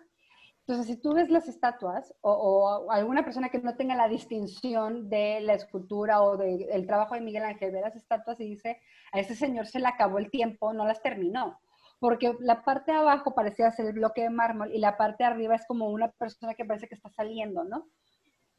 Entonces, 0.59 0.85
si 0.85 1.01
tú 1.01 1.13
ves 1.13 1.29
las 1.29 1.47
estatuas 1.47 2.13
o, 2.21 2.91
alguna 2.91 3.23
persona 3.23 3.49
que 3.49 3.59
no 3.59 3.75
tenga 3.75 3.95
la 3.95 4.07
distinción 4.07 5.09
de 5.09 5.39
la 5.41 5.53
escultura 5.53 6.21
o 6.21 6.37
del 6.37 6.85
trabajo 6.85 7.15
de 7.15 7.21
Miguel 7.21 7.43
Ángel, 7.43 7.71
ve 7.71 7.81
las 7.81 7.95
estatuas 7.95 8.39
y 8.39 8.45
dice, 8.45 8.79
a 9.11 9.19
ese 9.19 9.35
señor 9.35 9.65
se 9.67 9.79
le 9.79 9.87
acabó 9.87 10.19
el 10.19 10.29
tiempo, 10.29 10.73
no 10.73 10.85
las 10.85 11.01
terminó. 11.01 11.59
Porque 11.99 12.35
la 12.39 12.63
parte 12.63 12.91
de 12.91 12.97
abajo 12.97 13.33
parecía 13.33 13.71
ser 13.71 13.87
el 13.87 13.93
bloque 13.93 14.21
de 14.21 14.29
mármol 14.29 14.71
y 14.73 14.79
la 14.79 14.97
parte 14.97 15.23
de 15.23 15.29
arriba 15.29 15.55
es 15.55 15.65
como 15.65 15.89
una 15.89 16.11
persona 16.11 16.53
que 16.53 16.65
parece 16.65 16.87
que 16.87 16.95
está 16.95 17.09
saliendo, 17.09 17.63
¿no? 17.63 17.87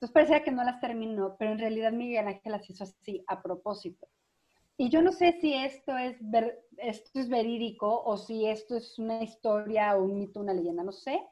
Entonces 0.03 0.15
parecía 0.15 0.43
que 0.43 0.51
no 0.51 0.65
las 0.65 0.81
terminó, 0.81 1.37
pero 1.39 1.53
en 1.53 1.61
realidad 1.61 1.93
Miguel 1.93 2.27
Ángel 2.27 2.51
las 2.51 2.69
hizo 2.69 2.83
así, 2.83 3.23
a 3.29 3.41
propósito. 3.41 4.09
Y 4.77 4.91
yo 4.91 5.01
no 5.01 5.13
sé 5.13 5.39
si 5.41 5.55
esto 5.55 5.97
es, 5.97 6.17
esto 6.79 7.21
es 7.21 7.29
verídico 7.29 8.03
o 8.03 8.17
si 8.17 8.49
esto 8.49 8.77
es 8.77 8.99
una 8.99 9.23
historia 9.23 9.97
o 9.97 10.03
un 10.03 10.19
mito, 10.19 10.41
una 10.41 10.55
leyenda, 10.55 10.83
no 10.83 10.91
sé, 10.91 11.25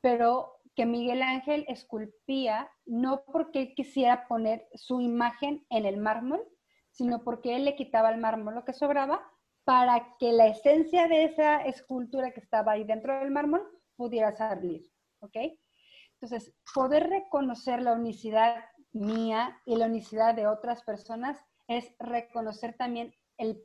pero 0.00 0.56
que 0.74 0.86
Miguel 0.86 1.22
Ángel 1.22 1.64
esculpía 1.68 2.68
no 2.84 3.22
porque 3.26 3.60
él 3.60 3.74
quisiera 3.76 4.26
poner 4.26 4.66
su 4.74 5.00
imagen 5.00 5.64
en 5.70 5.86
el 5.86 5.98
mármol, 5.98 6.42
sino 6.90 7.22
porque 7.22 7.54
él 7.54 7.64
le 7.64 7.76
quitaba 7.76 8.10
el 8.10 8.20
mármol 8.20 8.56
lo 8.56 8.64
que 8.64 8.72
sobraba 8.72 9.22
para 9.62 10.16
que 10.18 10.32
la 10.32 10.48
esencia 10.48 11.06
de 11.06 11.26
esa 11.26 11.62
escultura 11.62 12.32
que 12.32 12.40
estaba 12.40 12.72
ahí 12.72 12.82
dentro 12.82 13.16
del 13.20 13.30
mármol 13.30 13.62
pudiera 13.94 14.32
salir, 14.32 14.90
¿ok? 15.20 15.36
Entonces, 16.20 16.52
poder 16.74 17.08
reconocer 17.08 17.80
la 17.80 17.94
unicidad 17.94 18.64
mía 18.92 19.58
y 19.64 19.76
la 19.76 19.86
unicidad 19.86 20.34
de 20.34 20.46
otras 20.46 20.82
personas 20.82 21.38
es 21.66 21.94
reconocer 21.98 22.76
también 22.76 23.14
el, 23.38 23.64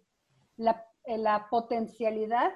la, 0.56 0.86
la 1.06 1.50
potencialidad 1.50 2.54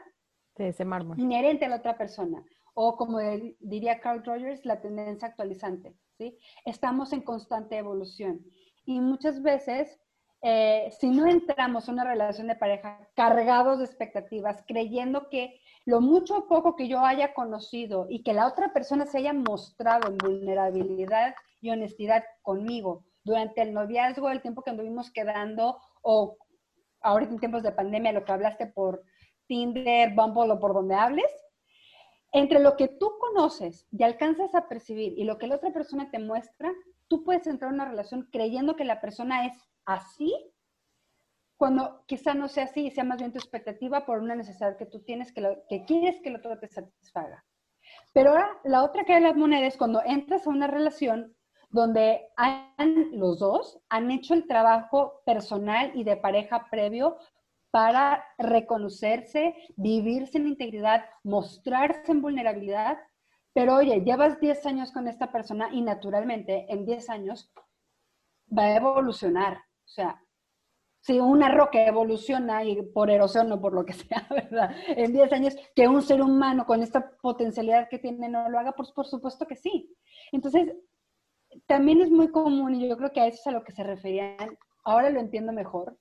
de 0.56 0.70
ese 0.70 0.86
mármol. 0.86 1.20
inherente 1.20 1.66
a 1.66 1.70
la 1.70 1.78
otra 1.78 1.98
persona. 1.98 2.44
O 2.74 2.96
como 2.96 3.20
diría 3.60 4.00
Carl 4.00 4.24
Rogers, 4.24 4.64
la 4.66 4.80
tendencia 4.80 5.28
actualizante. 5.28 5.98
¿sí? 6.18 6.38
Estamos 6.66 7.12
en 7.12 7.22
constante 7.22 7.78
evolución. 7.78 8.46
Y 8.86 9.02
muchas 9.02 9.42
veces, 9.42 10.00
eh, 10.42 10.90
si 11.00 11.10
no 11.10 11.28
entramos 11.28 11.88
en 11.88 11.96
una 11.96 12.06
relación 12.06 12.48
de 12.48 12.56
pareja 12.56 13.10
cargados 13.16 13.80
de 13.80 13.86
expectativas, 13.86 14.64
creyendo 14.68 15.30
que 15.30 15.60
lo 15.86 16.00
mucho 16.00 16.38
o 16.38 16.48
poco 16.48 16.76
que 16.76 16.88
yo 16.88 17.00
haya 17.00 17.34
conocido 17.34 18.08
y 18.10 18.24
que 18.24 18.34
la 18.34 18.48
otra 18.48 18.72
persona 18.72 19.06
se 19.06 19.18
haya 19.18 19.34
mostrado 19.34 20.08
en 20.08 20.18
vulnerabilidad 20.18 21.36
y 21.62 21.72
honestidad 21.72 22.24
conmigo 22.42 23.04
durante 23.24 23.62
el 23.62 23.74
noviazgo, 23.74 24.30
el 24.30 24.42
tiempo 24.42 24.62
que 24.62 24.70
anduvimos 24.70 25.12
quedando, 25.12 25.78
o 26.02 26.38
ahorita 27.02 27.34
en 27.34 27.40
tiempos 27.40 27.64
de 27.64 27.72
pandemia, 27.72 28.14
lo 28.14 28.24
que 28.24 28.32
hablaste 28.32 28.66
por 28.68 29.04
Tinder, 29.48 30.14
Bumble 30.14 30.54
o 30.54 30.60
por 30.60 30.74
donde 30.74 30.96
hables, 30.96 31.32
entre 32.32 32.60
lo 32.60 32.78
que 32.78 32.88
tú 32.88 33.12
conoces 33.20 33.88
y 33.92 34.04
alcanzas 34.04 34.54
a 34.56 34.68
percibir 34.68 35.18
y 35.18 35.24
lo 35.24 35.38
que 35.38 35.48
la 35.48 35.56
otra 35.56 35.74
persona 35.74 36.10
te 36.12 36.20
muestra, 36.20 36.72
tú 37.08 37.24
puedes 37.24 37.48
entrar 37.48 37.70
en 37.70 37.76
una 37.76 37.90
relación 37.90 38.30
creyendo 38.32 38.76
que 38.76 38.86
la 38.86 39.02
persona 39.02 39.48
es 39.48 39.54
así, 39.94 40.34
cuando 41.58 42.04
quizá 42.06 42.34
no 42.34 42.48
sea 42.48 42.66
así 42.66 42.88
y 42.88 42.92
sea 42.92 43.04
más 43.04 43.20
bien 43.20 43.34
tu 43.34 43.38
expectativa 43.38 44.06
por 44.06 44.20
una 44.20 44.36
necesidad 44.36 44.78
que 44.78 44.86
tú 44.86 45.02
tienes, 45.02 45.34
que, 45.34 45.84
quieres 45.86 46.22
que 46.22 46.30
el 46.30 46.38
otro 46.38 46.58
te 46.58 46.68
satisfaga. 46.68 47.44
Pero 48.14 48.32
ahora, 48.32 48.50
la 48.64 48.84
otra 48.84 49.04
que 49.04 49.16
de 49.16 49.22
las 49.22 49.36
monedas 49.36 49.74
es 49.74 49.78
cuando 49.78 50.02
entras 50.06 50.46
a 50.46 50.52
una 50.52 50.68
relación 50.68 51.36
donde 51.70 52.22
los 53.12 53.40
dos 53.40 53.80
han 53.90 54.10
hecho 54.10 54.34
el 54.34 54.48
trabajo 54.48 55.22
personal 55.26 55.92
y 55.96 56.04
de 56.04 56.18
pareja 56.18 56.68
previo 56.72 57.18
para 57.72 58.24
reconocerse, 58.38 59.54
vivirse 59.76 60.38
en 60.38 60.48
integridad, 60.48 61.06
mostrarse 61.24 62.12
en 62.12 62.22
vulnerabilidad. 62.22 62.98
Pero 63.54 63.76
oye, 63.76 64.02
llevas 64.02 64.40
10 64.40 64.66
años 64.66 64.92
con 64.92 65.08
esta 65.08 65.32
persona 65.32 65.70
y 65.72 65.82
naturalmente 65.82 66.66
en 66.70 66.86
10 66.86 67.10
años 67.10 67.52
va 68.56 68.64
a 68.64 68.76
evolucionar. 68.78 69.69
O 69.90 69.92
sea, 69.92 70.24
si 71.02 71.20
una 71.20 71.50
roca 71.50 71.84
evoluciona 71.84 72.64
y 72.64 72.82
por 72.84 73.10
erosión 73.10 73.52
o 73.52 73.60
por 73.60 73.74
lo 73.74 73.84
que 73.86 73.94
sea, 73.94 74.28
¿verdad? 74.30 74.76
En 74.88 75.12
10 75.12 75.34
años, 75.34 75.56
que 75.76 75.88
un 75.88 76.04
ser 76.04 76.22
humano 76.22 76.66
con 76.66 76.84
esta 76.84 77.12
potencialidad 77.22 77.90
que 77.90 77.98
tiene 77.98 78.30
no 78.30 78.50
lo 78.50 78.60
haga, 78.60 78.74
pues 78.74 78.92
por 78.92 79.08
supuesto 79.08 79.48
que 79.48 79.56
sí. 79.56 79.96
Entonces, 80.32 80.72
también 81.66 82.02
es 82.02 82.12
muy 82.12 82.30
común, 82.30 82.76
y 82.76 82.88
yo 82.88 82.96
creo 82.98 83.12
que 83.12 83.22
a 83.22 83.28
eso 83.28 83.40
es 83.40 83.48
a 83.48 83.52
lo 83.52 83.64
que 83.64 83.72
se 83.72 83.84
referían, 83.84 84.38
ahora 84.84 85.10
lo 85.10 85.20
entiendo 85.20 85.52
mejor, 85.52 85.98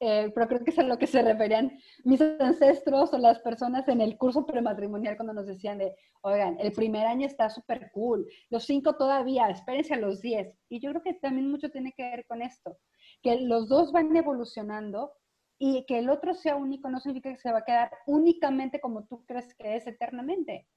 eh, 0.00 0.30
pero 0.32 0.46
creo 0.46 0.64
que 0.64 0.70
es 0.70 0.78
a 0.78 0.84
lo 0.84 0.96
que 0.96 1.08
se 1.08 1.22
referían 1.22 1.76
mis 2.04 2.20
ancestros 2.20 3.12
o 3.12 3.18
las 3.18 3.40
personas 3.40 3.88
en 3.88 4.00
el 4.00 4.16
curso 4.16 4.46
prematrimonial 4.46 5.16
cuando 5.16 5.34
nos 5.34 5.46
decían 5.46 5.76
de, 5.76 5.94
oigan, 6.22 6.56
el 6.60 6.72
primer 6.72 7.04
año 7.06 7.26
está 7.26 7.50
súper 7.50 7.90
cool, 7.92 8.26
los 8.48 8.64
cinco 8.64 8.96
todavía, 8.96 9.50
espérense 9.50 9.94
a 9.94 9.98
los 9.98 10.20
diez. 10.20 10.56
Y 10.68 10.80
yo 10.80 10.90
creo 10.90 11.02
que 11.02 11.14
también 11.14 11.50
mucho 11.50 11.68
tiene 11.70 11.92
que 11.96 12.04
ver 12.04 12.24
con 12.26 12.42
esto, 12.42 12.78
que 13.22 13.40
los 13.40 13.68
dos 13.68 13.92
van 13.92 14.14
evolucionando 14.16 15.12
y 15.58 15.84
que 15.86 15.98
el 15.98 16.08
otro 16.08 16.34
sea 16.34 16.56
único 16.56 16.88
no 16.88 17.00
significa 17.00 17.30
que 17.30 17.40
se 17.40 17.52
va 17.52 17.58
a 17.58 17.64
quedar 17.64 17.90
únicamente 18.06 18.80
como 18.80 19.04
tú 19.06 19.24
crees 19.26 19.54
que 19.54 19.76
es 19.76 19.86
eternamente. 19.86 20.68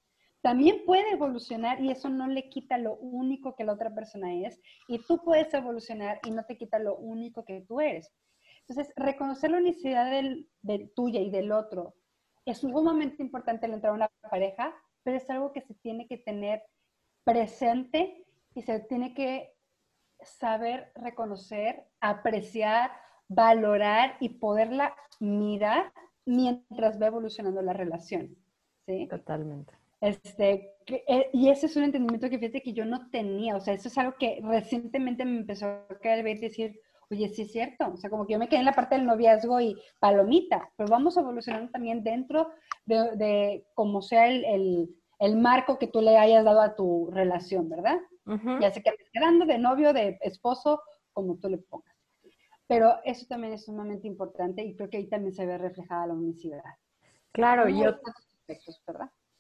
También 0.42 0.86
puede 0.86 1.12
evolucionar 1.12 1.80
y 1.82 1.92
eso 1.92 2.10
no 2.10 2.28
le 2.28 2.50
quita 2.50 2.80
lo 2.80 2.96
único 2.96 3.56
que 3.56 3.64
la 3.64 3.74
otra 3.74 3.94
persona 3.94 4.34
es. 4.34 4.60
Y 4.88 5.00
tú 5.06 5.22
puedes 5.24 5.54
evolucionar 5.54 6.20
y 6.26 6.32
no 6.32 6.46
te 6.46 6.58
quita 6.58 6.80
lo 6.80 6.98
único 6.98 7.46
que 7.46 7.62
tú 7.68 7.80
eres. 7.80 8.12
Entonces, 8.68 8.92
reconocer 8.96 9.52
la 9.52 9.58
unicidad 9.58 10.10
del, 10.10 10.48
tuya 10.96 11.20
y 11.22 11.30
del 11.30 11.52
otro 11.52 11.94
es 12.46 12.60
sumamente 12.60 13.22
importante 13.22 13.68
al 13.68 13.74
entrar 13.74 13.92
a 13.92 13.96
una 13.96 14.12
pareja, 14.30 14.74
pero 15.04 15.18
es 15.18 15.30
algo 15.30 15.52
que 15.52 15.62
se 15.62 15.76
tiene 15.76 16.08
que 16.08 16.18
tener 16.18 16.64
presente 17.24 18.26
y 18.56 18.64
se 18.64 18.80
tiene 18.82 19.14
que 19.14 19.54
saber 20.24 20.92
reconocer, 20.96 21.86
apreciar, 22.00 22.92
valorar 23.28 24.18
y 24.20 24.30
poderla 24.30 24.96
mirar 25.20 25.94
mientras 26.26 27.02
va 27.02 27.08
evolucionando 27.08 27.62
la 27.62 27.74
relación. 27.74 28.36
¿sí? 28.86 29.08
Totalmente. 29.08 29.74
Este, 30.02 30.74
eh, 30.88 31.30
y 31.32 31.50
ese 31.50 31.68
es 31.68 31.76
un 31.76 31.84
entendimiento 31.84 32.30
que 32.30 32.40
fíjate 32.40 32.64
que 32.64 32.74
yo 32.74 32.86
no 32.86 33.10
tenía, 33.12 33.56
o 33.56 33.62
sea, 33.62 33.76
eso 33.76 33.88
es 33.88 33.98
algo 34.00 34.16
que 34.18 34.42
recientemente 34.44 35.26
me 35.26 35.38
empezó 35.38 35.68
a 35.68 35.88
caer 36.02 36.28
y 36.28 36.40
decir, 36.40 36.80
oye, 37.12 37.30
sí 37.30 37.44
es 37.44 37.52
cierto, 37.52 37.92
o 37.94 37.98
sea, 37.98 38.10
como 38.10 38.26
que 38.26 38.34
yo 38.34 38.40
me 38.40 38.48
quedé 38.48 38.60
en 38.60 38.66
la 38.66 38.74
parte 38.74 38.96
del 38.96 39.06
noviazgo 39.06 39.62
y 39.62 39.78
palomita, 40.00 40.72
pero 40.76 40.90
vamos 40.90 41.18
evolucionando 41.18 41.72
también 41.72 42.04
dentro 42.04 42.50
de, 42.86 43.16
de 43.16 43.66
como 43.76 44.02
sea 44.02 44.28
el, 44.28 44.90
el, 45.20 45.38
marco 45.38 45.78
que 45.78 45.88
tú 45.88 46.02
le 46.02 46.18
hayas 46.18 46.44
dado 46.44 46.62
a 46.62 46.76
tu 46.76 47.10
relación, 47.12 47.70
¿verdad? 47.70 48.00
Ya 48.26 48.72
se 48.72 48.82
queda 48.82 48.94
quedando 49.12 49.46
de 49.46 49.58
novio, 49.58 49.94
de 49.94 50.18
esposo, 50.22 50.82
como 51.12 51.38
tú 51.38 51.50
le 51.50 51.58
pongas. 51.58 51.96
Pero 52.68 52.96
eso 53.04 53.26
también 53.28 53.54
es 53.54 53.66
sumamente 53.66 54.08
importante 54.08 54.64
y 54.64 54.76
creo 54.76 54.90
que 54.90 54.98
ahí 54.98 55.08
también 55.08 55.34
se 55.34 55.46
ve 55.46 55.58
reflejada 55.58 56.08
la 56.08 56.14
unicidad. 56.14 56.64
Claro, 57.32 57.68
y 57.68 57.82
yo... 57.82 58.00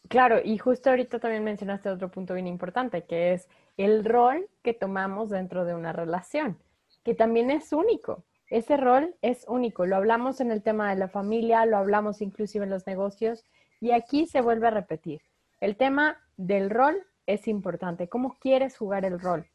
Claro, 0.09 0.39
y 0.43 0.57
justo 0.57 0.89
ahorita 0.89 1.19
también 1.19 1.43
mencionaste 1.43 1.89
otro 1.89 2.11
punto 2.11 2.33
bien 2.33 2.47
importante, 2.47 3.05
que 3.05 3.33
es 3.33 3.47
el 3.77 4.03
rol 4.03 4.49
que 4.61 4.73
tomamos 4.73 5.29
dentro 5.29 5.63
de 5.63 5.75
una 5.75 5.93
relación 5.93 6.57
que 7.03 7.15
también 7.15 7.51
es 7.51 7.73
único. 7.73 8.23
Ese 8.47 8.77
rol 8.77 9.15
es 9.21 9.45
único. 9.47 9.85
Lo 9.85 9.95
hablamos 9.95 10.41
en 10.41 10.51
el 10.51 10.61
tema 10.61 10.89
de 10.89 10.99
la 10.99 11.07
familia, 11.07 11.65
lo 11.65 11.77
hablamos 11.77 12.21
inclusive 12.21 12.65
en 12.65 12.71
los 12.71 12.85
negocios 12.85 13.45
y 13.79 13.91
aquí 13.91 14.27
se 14.27 14.41
vuelve 14.41 14.67
a 14.67 14.71
repetir. 14.71 15.21
El 15.59 15.77
tema 15.77 16.17
del 16.37 16.69
rol 16.69 17.05
es 17.25 17.47
importante. 17.47 18.07
¿Cómo 18.07 18.37
quieres 18.39 18.77
jugar 18.77 19.05
el 19.05 19.19
rol? 19.19 19.47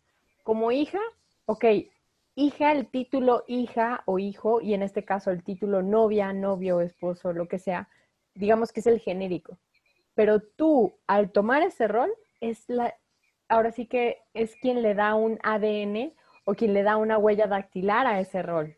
Como 0.43 0.73
hija, 0.73 1.01
ok, 1.47 1.65
hija, 2.35 2.73
el 2.73 2.87
título 2.87 3.45
hija 3.49 4.03
o 4.07 4.19
hijo 4.19 4.61
y 4.61 4.75
en 4.75 4.83
este 4.83 5.05
caso 5.05 5.31
el 5.31 5.43
título 5.43 5.83
novia, 5.83 6.33
novio, 6.33 6.81
esposo, 6.81 7.33
lo 7.33 7.49
que 7.49 7.59
sea, 7.59 7.89
digamos 8.35 8.73
que 8.73 8.81
es 8.81 8.87
el 8.87 9.01
genérico. 9.01 9.59
Pero 10.15 10.41
tú, 10.41 10.99
al 11.07 11.33
tomar 11.33 11.63
ese 11.63 11.89
rol, 11.89 12.13
es 12.41 12.69
la, 12.69 12.95
ahora 13.49 13.73
sí 13.73 13.87
que 13.87 14.19
es 14.35 14.55
quien 14.57 14.83
le 14.83 14.95
da 14.95 15.15
un 15.15 15.39
ADN 15.43 16.13
o 16.45 16.55
quien 16.55 16.75
le 16.75 16.83
da 16.83 16.97
una 16.97 17.19
huella 17.19 17.47
dactilar 17.47 18.07
a 18.07 18.21
ese 18.21 18.43
rol. 18.43 18.77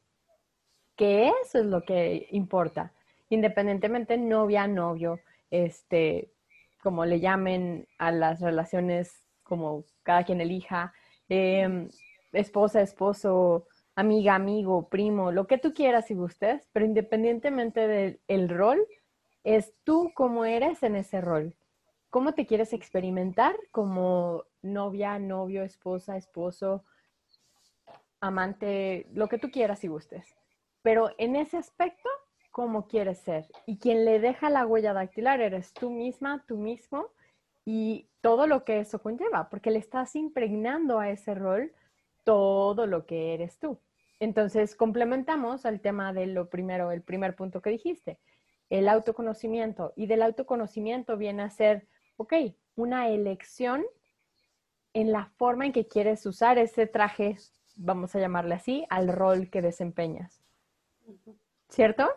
Que 0.97 1.31
eso 1.45 1.59
es 1.59 1.67
lo 1.67 1.83
que 1.83 2.27
importa, 2.33 2.93
independientemente 3.29 4.17
novia, 4.17 4.67
novio, 4.67 5.21
este, 5.51 6.33
como 6.83 7.05
le 7.05 7.21
llamen 7.21 7.87
a 7.99 8.11
las 8.13 8.41
relaciones, 8.41 9.25
como 9.43 9.85
cada 10.03 10.25
quien 10.25 10.41
elija, 10.41 10.93
em, 11.29 11.89
esposa, 12.33 12.81
esposo, 12.81 13.67
amiga, 13.95 14.35
amigo, 14.35 14.89
primo, 14.89 15.33
lo 15.33 15.47
que 15.47 15.59
tú 15.59 15.75
quieras 15.75 16.11
y 16.11 16.15
gustes, 16.15 16.69
pero 16.73 16.87
independientemente 16.87 18.21
del 18.29 18.49
rol, 18.49 18.87
es 19.45 19.75
tú 19.85 20.13
cómo 20.15 20.45
eres 20.45 20.83
en 20.83 20.97
ese 20.97 21.21
rol. 21.21 21.55
¿Cómo 22.11 22.33
te 22.33 22.47
quieres 22.47 22.73
experimentar 22.73 23.55
como 23.71 24.45
novia, 24.63 25.19
novio, 25.19 25.63
esposa, 25.63 26.17
esposo, 26.17 26.85
amante, 28.21 29.07
lo 29.13 29.29
que 29.29 29.39
tú 29.39 29.51
quieras 29.51 29.85
y 29.85 29.89
gustes. 29.89 30.35
Pero 30.83 31.11
en 31.19 31.37
ese 31.37 31.57
aspecto, 31.57 32.09
¿cómo 32.51 32.87
quieres 32.87 33.19
ser? 33.21 33.47
Y 33.67 33.79
quien 33.79 34.05
le 34.05 34.21
deja 34.21 34.51
la 34.51 34.67
huella 34.67 34.93
dactilar 34.93 35.41
eres 35.41 35.73
tú 35.73 35.91
misma, 35.91 36.45
tú 36.47 36.57
mismo 36.57 37.09
y 37.65 38.09
todo 38.21 38.47
lo 38.47 38.65
que 38.65 38.81
eso 38.81 39.01
conlleva, 39.01 39.49
porque 39.49 39.71
le 39.71 39.79
estás 39.79 40.17
impregnando 40.17 40.99
a 40.99 41.11
ese 41.11 41.35
rol 41.35 41.73
todo 42.25 42.87
lo 42.87 43.07
que 43.07 43.35
eres 43.35 43.59
tú. 43.59 43.79
Entonces, 44.21 44.75
complementamos 44.75 45.65
al 45.65 45.81
tema 45.81 46.13
de 46.13 46.27
lo 46.27 46.49
primero, 46.49 46.91
el 46.91 47.03
primer 47.03 47.37
punto 47.37 47.63
que 47.63 47.71
dijiste, 47.71 48.19
el 48.69 48.89
autoconocimiento. 48.89 49.93
Y 49.97 50.07
del 50.07 50.23
autoconocimiento 50.23 51.17
viene 51.17 51.43
a 51.43 51.51
ser, 51.51 51.87
ok, 52.17 52.35
una 52.75 53.09
elección 53.09 53.85
en 54.93 55.13
la 55.13 55.27
forma 55.37 55.67
en 55.67 55.73
que 55.73 55.87
quieres 55.87 56.27
usar 56.27 56.59
ese 56.59 56.87
traje 56.87 57.37
vamos 57.79 58.15
a 58.15 58.19
llamarle 58.19 58.55
así, 58.55 58.85
al 58.91 59.09
rol 59.09 59.49
que 59.49 59.63
desempeñas. 59.63 60.43
¿Cierto? 61.69 62.09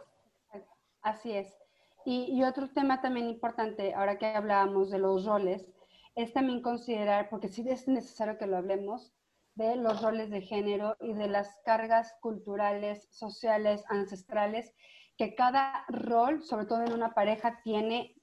Así 1.01 1.31
es. 1.31 1.57
Y, 2.05 2.41
otro 2.43 2.69
tema 2.69 3.01
también 3.01 3.29
importante, 3.29 3.93
ahora 3.93 4.17
que 4.17 4.25
hablábamos 4.25 4.89
de 4.89 4.97
los 4.97 5.25
roles, 5.25 5.67
es 6.15 6.33
también 6.33 6.61
considerar, 6.61 7.29
porque 7.29 7.47
sí 7.47 7.63
es 7.67 7.87
necesario 7.87 8.37
que 8.37 8.47
lo 8.47 8.57
hablemos, 8.57 9.13
de 9.53 9.75
los 9.75 10.01
roles 10.01 10.29
de 10.31 10.41
género 10.41 10.97
y 10.99 11.13
de 11.13 11.27
las 11.27 11.59
cargas 11.63 12.15
culturales, 12.21 13.07
sociales, 13.11 13.83
ancestrales, 13.87 14.73
que 15.17 15.35
cada 15.35 15.85
rol, 15.89 16.43
sobre 16.43 16.65
todo 16.65 16.83
en 16.83 16.93
una 16.93 17.13
pareja, 17.13 17.61
tiene 17.63 18.15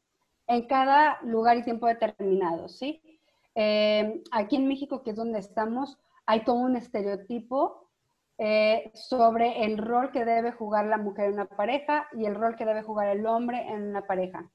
en 0.49 0.67
cada 0.67 1.21
lugar 1.23 1.57
y 1.59 1.63
tiempo 1.63 1.87
determinado, 1.87 2.69
¿sí? 2.69 3.21
Eh, 3.55 4.23
aquí 4.33 4.57
en 4.57 4.67
México, 4.67 5.03
que 5.03 5.11
es 5.11 5.17
donde 5.17 5.39
estamos, 5.39 5.99
hay 6.27 6.45
todo 6.45 6.57
un 6.57 6.77
estereotipo 6.77 7.88
eh, 8.39 8.91
sobre 8.95 9.65
el 9.65 9.79
rol 9.79 10.13
que 10.13 10.25
debe 10.25 10.53
jugar 10.53 10.87
la 10.87 10.97
mujer 10.97 11.27
en 11.27 11.35
una 11.35 11.47
pareja 11.47 12.07
y 12.13 12.25
el 12.25 12.37
rol 12.37 12.57
que 12.57 12.65
debe 12.65 12.83
jugar 12.83 13.09
el 13.09 13.27
hombre 13.27 13.69
en 13.69 13.89
una 13.89 14.07
pareja. 14.07 14.51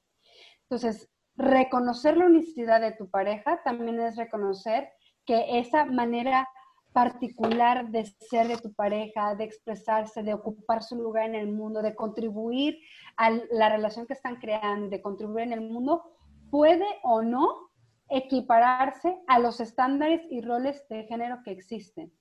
Entonces, 0.64 1.10
reconocer 1.36 2.16
la 2.16 2.26
unicidad 2.26 2.80
de 2.80 2.94
tu 2.94 3.10
pareja 3.10 3.62
también 3.64 4.00
es 4.00 4.16
reconocer 4.16 4.90
que 5.26 5.60
esa 5.60 5.86
manera 5.86 6.48
particular 6.94 7.90
de 7.90 8.06
ser 8.06 8.48
de 8.48 8.58
tu 8.58 8.74
pareja, 8.74 9.36
de 9.36 9.44
expresarse, 9.44 10.24
de 10.24 10.34
ocupar 10.34 10.84
su 10.84 10.96
lugar 10.96 11.26
en 11.26 11.36
el 11.36 11.52
mundo, 11.52 11.82
de 11.82 11.96
contribuir 11.96 12.78
a 13.18 13.32
la 13.52 13.70
relación 13.70 14.06
que 14.06 14.14
están 14.14 14.38
creando, 14.38 14.90
de 14.90 15.02
contribuir 15.02 15.46
en 15.46 15.54
el 15.54 15.62
mundo, 15.62 16.04
puede 16.52 16.86
o 17.04 17.22
no 17.22 17.72
equipararse 18.10 19.18
a 19.28 19.40
los 19.40 19.60
estándares 19.60 20.22
y 20.30 20.42
roles 20.42 20.88
de 20.88 21.04
género 21.06 21.42
que 21.44 21.52
existen. 21.52 22.14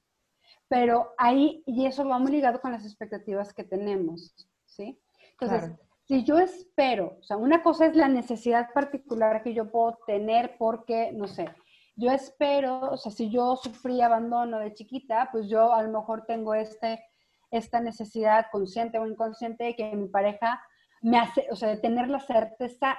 Pero 0.68 1.12
ahí, 1.18 1.62
y 1.66 1.87
eso 1.87 2.06
va 2.06 2.18
muy 2.18 2.32
ligado 2.32 2.61
con 2.61 2.73
las 2.73 2.85
expectativas 2.85 3.52
que 3.52 3.64
tenemos, 3.64 4.35
¿sí? 4.64 5.00
Entonces, 5.38 5.71
si 6.06 6.25
yo 6.25 6.38
espero, 6.38 7.18
o 7.21 7.23
sea, 7.23 7.37
una 7.37 7.62
cosa 7.62 7.87
es 7.87 7.97
la 7.97 8.09
necesidad 8.09 8.68
particular 8.73 9.42
que 9.42 9.54
yo 9.54 9.71
puedo 9.71 9.99
tener 10.06 10.56
porque, 10.59 11.12
no 11.12 11.26
sé, 11.26 11.49
yo 11.97 12.11
espero, 12.11 12.80
o 12.90 12.97
sea, 12.97 13.12
si 13.12 13.30
yo 13.30 13.56
sufrí 13.56 14.00
abandono 14.00 14.59
de 14.59 14.73
chiquita, 14.73 15.28
pues 15.30 15.49
yo 15.49 15.73
a 15.73 15.82
lo 15.82 16.00
mejor 16.00 16.25
tengo 16.26 16.54
este, 16.54 17.04
esta 17.50 17.80
necesidad 17.80 18.47
consciente 18.50 18.99
o 18.99 19.06
inconsciente 19.06 19.64
de 19.64 19.76
que 19.76 19.94
mi 19.94 20.09
pareja 20.09 20.62
me 21.02 21.18
hace, 21.18 21.47
o 21.50 21.56
sea, 21.56 21.68
de 21.68 21.76
tener 21.76 22.09
la 22.09 22.21
certeza 22.21 22.97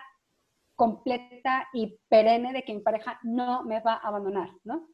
completa 0.75 1.67
y 1.73 1.99
perenne 2.07 2.53
de 2.53 2.63
que 2.63 2.73
mi 2.73 2.81
pareja 2.81 3.19
no 3.23 3.63
me 3.63 3.79
va 3.79 3.93
a 3.93 4.07
abandonar, 4.07 4.49
¿no? 4.63 4.87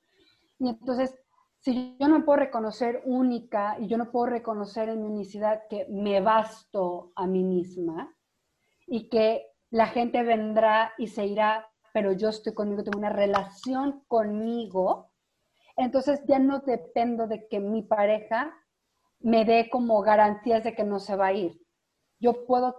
Y 0.60 0.70
entonces, 0.70 1.16
si 1.60 1.98
yo 2.00 2.08
no 2.08 2.26
puedo 2.26 2.40
reconocer 2.40 3.02
única 3.06 3.78
y 3.80 3.88
yo 3.88 3.98
no 3.98 4.12
puedo 4.12 4.28
reconocer 4.28 4.90
en 4.90 5.02
mi 5.02 5.08
unicidad 5.08 5.64
que 5.70 5.86
me 5.90 6.22
basto 6.22 7.12
a 7.16 7.28
mí 7.28 7.44
misma 7.44 8.16
y 8.88 9.10
que 9.10 9.46
la 9.70 9.88
gente 9.88 10.24
vendrá 10.24 10.94
y 10.98 11.08
se 11.08 11.26
irá 11.26 11.70
pero 11.94 12.12
yo 12.14 12.30
estoy 12.30 12.54
conmigo, 12.54 12.84
tengo 12.84 12.98
una 12.98 13.10
relación 13.10 14.04
conmigo, 14.08 15.12
entonces 15.76 16.22
ya 16.28 16.40
no 16.40 16.60
dependo 16.60 17.28
de 17.28 17.48
que 17.48 17.60
mi 17.60 17.84
pareja 17.84 18.54
me 19.20 19.46
dé 19.46 19.70
como 19.70 20.02
garantías 20.02 20.64
de 20.64 20.76
que 20.76 20.84
no 20.84 21.00
se 21.00 21.16
va 21.16 21.28
a 21.28 21.34
ir. 21.34 21.60
Yo 22.20 22.46
puedo 22.46 22.76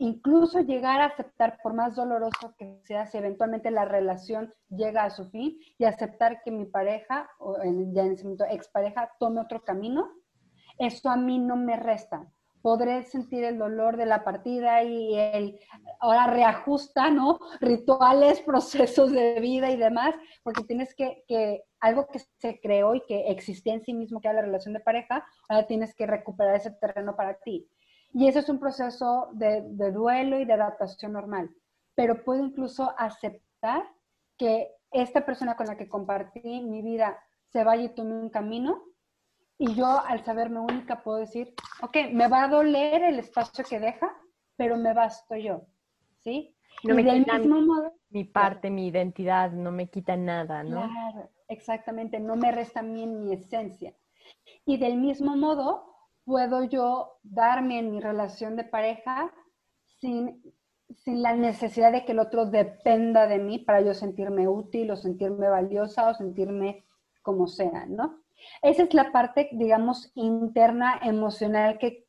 incluso 0.00 0.60
llegar 0.60 1.00
a 1.00 1.06
aceptar, 1.06 1.58
por 1.62 1.74
más 1.74 1.94
doloroso 1.94 2.54
que 2.58 2.80
sea, 2.84 3.06
si 3.06 3.18
eventualmente 3.18 3.70
la 3.70 3.84
relación 3.84 4.52
llega 4.68 5.04
a 5.04 5.10
su 5.10 5.30
fin, 5.30 5.58
y 5.78 5.84
aceptar 5.84 6.42
que 6.42 6.50
mi 6.50 6.64
pareja, 6.64 7.30
o 7.38 7.56
ya 7.62 8.02
en 8.02 8.12
ese 8.12 8.24
momento 8.24 8.44
expareja, 8.50 9.10
tome 9.20 9.40
otro 9.40 9.62
camino, 9.62 10.10
eso 10.78 11.10
a 11.10 11.16
mí 11.16 11.38
no 11.38 11.56
me 11.56 11.76
resta 11.76 12.26
podré 12.62 13.04
sentir 13.04 13.44
el 13.44 13.58
dolor 13.58 13.96
de 13.96 14.06
la 14.06 14.24
partida 14.24 14.82
y 14.82 15.14
el, 15.14 15.58
ahora 15.98 16.26
reajusta, 16.26 17.10
¿no? 17.10 17.38
Rituales, 17.60 18.40
procesos 18.46 19.12
de 19.12 19.40
vida 19.40 19.70
y 19.70 19.76
demás, 19.76 20.14
porque 20.42 20.64
tienes 20.64 20.94
que, 20.94 21.24
que, 21.26 21.62
algo 21.80 22.06
que 22.08 22.20
se 22.38 22.60
creó 22.60 22.94
y 22.94 23.02
que 23.06 23.30
existía 23.30 23.74
en 23.74 23.82
sí 23.82 23.94
mismo, 23.94 24.20
que 24.20 24.28
era 24.28 24.36
la 24.40 24.46
relación 24.46 24.74
de 24.74 24.80
pareja, 24.80 25.24
ahora 25.48 25.66
tienes 25.66 25.94
que 25.94 26.06
recuperar 26.06 26.56
ese 26.56 26.70
terreno 26.72 27.16
para 27.16 27.38
ti. 27.38 27.66
Y 28.12 28.28
eso 28.28 28.40
es 28.40 28.48
un 28.48 28.58
proceso 28.58 29.28
de, 29.32 29.62
de 29.62 29.92
duelo 29.92 30.38
y 30.40 30.44
de 30.44 30.52
adaptación 30.52 31.12
normal, 31.12 31.50
pero 31.94 32.24
puedo 32.24 32.44
incluso 32.44 32.92
aceptar 32.98 33.82
que 34.36 34.72
esta 34.90 35.24
persona 35.24 35.56
con 35.56 35.66
la 35.66 35.76
que 35.76 35.88
compartí 35.88 36.62
mi 36.62 36.82
vida 36.82 37.18
se 37.46 37.62
vaya 37.62 37.84
y 37.84 37.94
tome 37.94 38.14
un 38.14 38.30
camino 38.30 38.82
y 39.62 39.74
yo, 39.74 39.86
al 39.86 40.24
saberme 40.24 40.58
única, 40.58 41.02
puedo 41.02 41.18
decir, 41.18 41.52
ok, 41.82 41.94
me 42.12 42.28
va 42.28 42.44
a 42.44 42.48
doler 42.48 43.02
el 43.02 43.18
espacio 43.18 43.62
que 43.62 43.78
deja, 43.78 44.10
pero 44.56 44.78
me 44.78 44.94
basto 44.94 45.36
yo, 45.36 45.66
¿sí? 46.20 46.56
No 46.82 46.98
y 46.98 47.02
me 47.02 47.12
del 47.12 47.26
mismo 47.26 47.60
modo, 47.60 47.92
mi 48.08 48.24
parte, 48.24 48.70
mi 48.70 48.86
identidad, 48.86 49.52
no 49.52 49.70
me 49.70 49.90
quita 49.90 50.16
nada, 50.16 50.62
¿no? 50.62 50.88
Claro, 50.88 51.28
exactamente, 51.48 52.18
no 52.18 52.36
me 52.36 52.50
resta 52.52 52.80
a 52.80 52.82
mí 52.82 53.02
en 53.02 53.22
mi 53.22 53.34
esencia. 53.34 53.94
Y 54.64 54.78
del 54.78 54.96
mismo 54.96 55.36
modo, 55.36 55.89
puedo 56.24 56.64
yo 56.64 57.18
darme 57.22 57.78
en 57.78 57.90
mi 57.90 58.00
relación 58.00 58.56
de 58.56 58.64
pareja 58.64 59.32
sin, 60.00 60.42
sin 60.96 61.22
la 61.22 61.34
necesidad 61.34 61.92
de 61.92 62.04
que 62.04 62.12
el 62.12 62.18
otro 62.18 62.46
dependa 62.46 63.26
de 63.26 63.38
mí 63.38 63.58
para 63.58 63.80
yo 63.80 63.94
sentirme 63.94 64.48
útil 64.48 64.90
o 64.90 64.96
sentirme 64.96 65.48
valiosa 65.48 66.08
o 66.08 66.14
sentirme 66.14 66.84
como 67.22 67.46
sea, 67.46 67.86
¿no? 67.86 68.20
Esa 68.62 68.84
es 68.84 68.94
la 68.94 69.12
parte, 69.12 69.48
digamos, 69.52 70.10
interna, 70.14 70.98
emocional 71.02 71.78
que, 71.78 72.06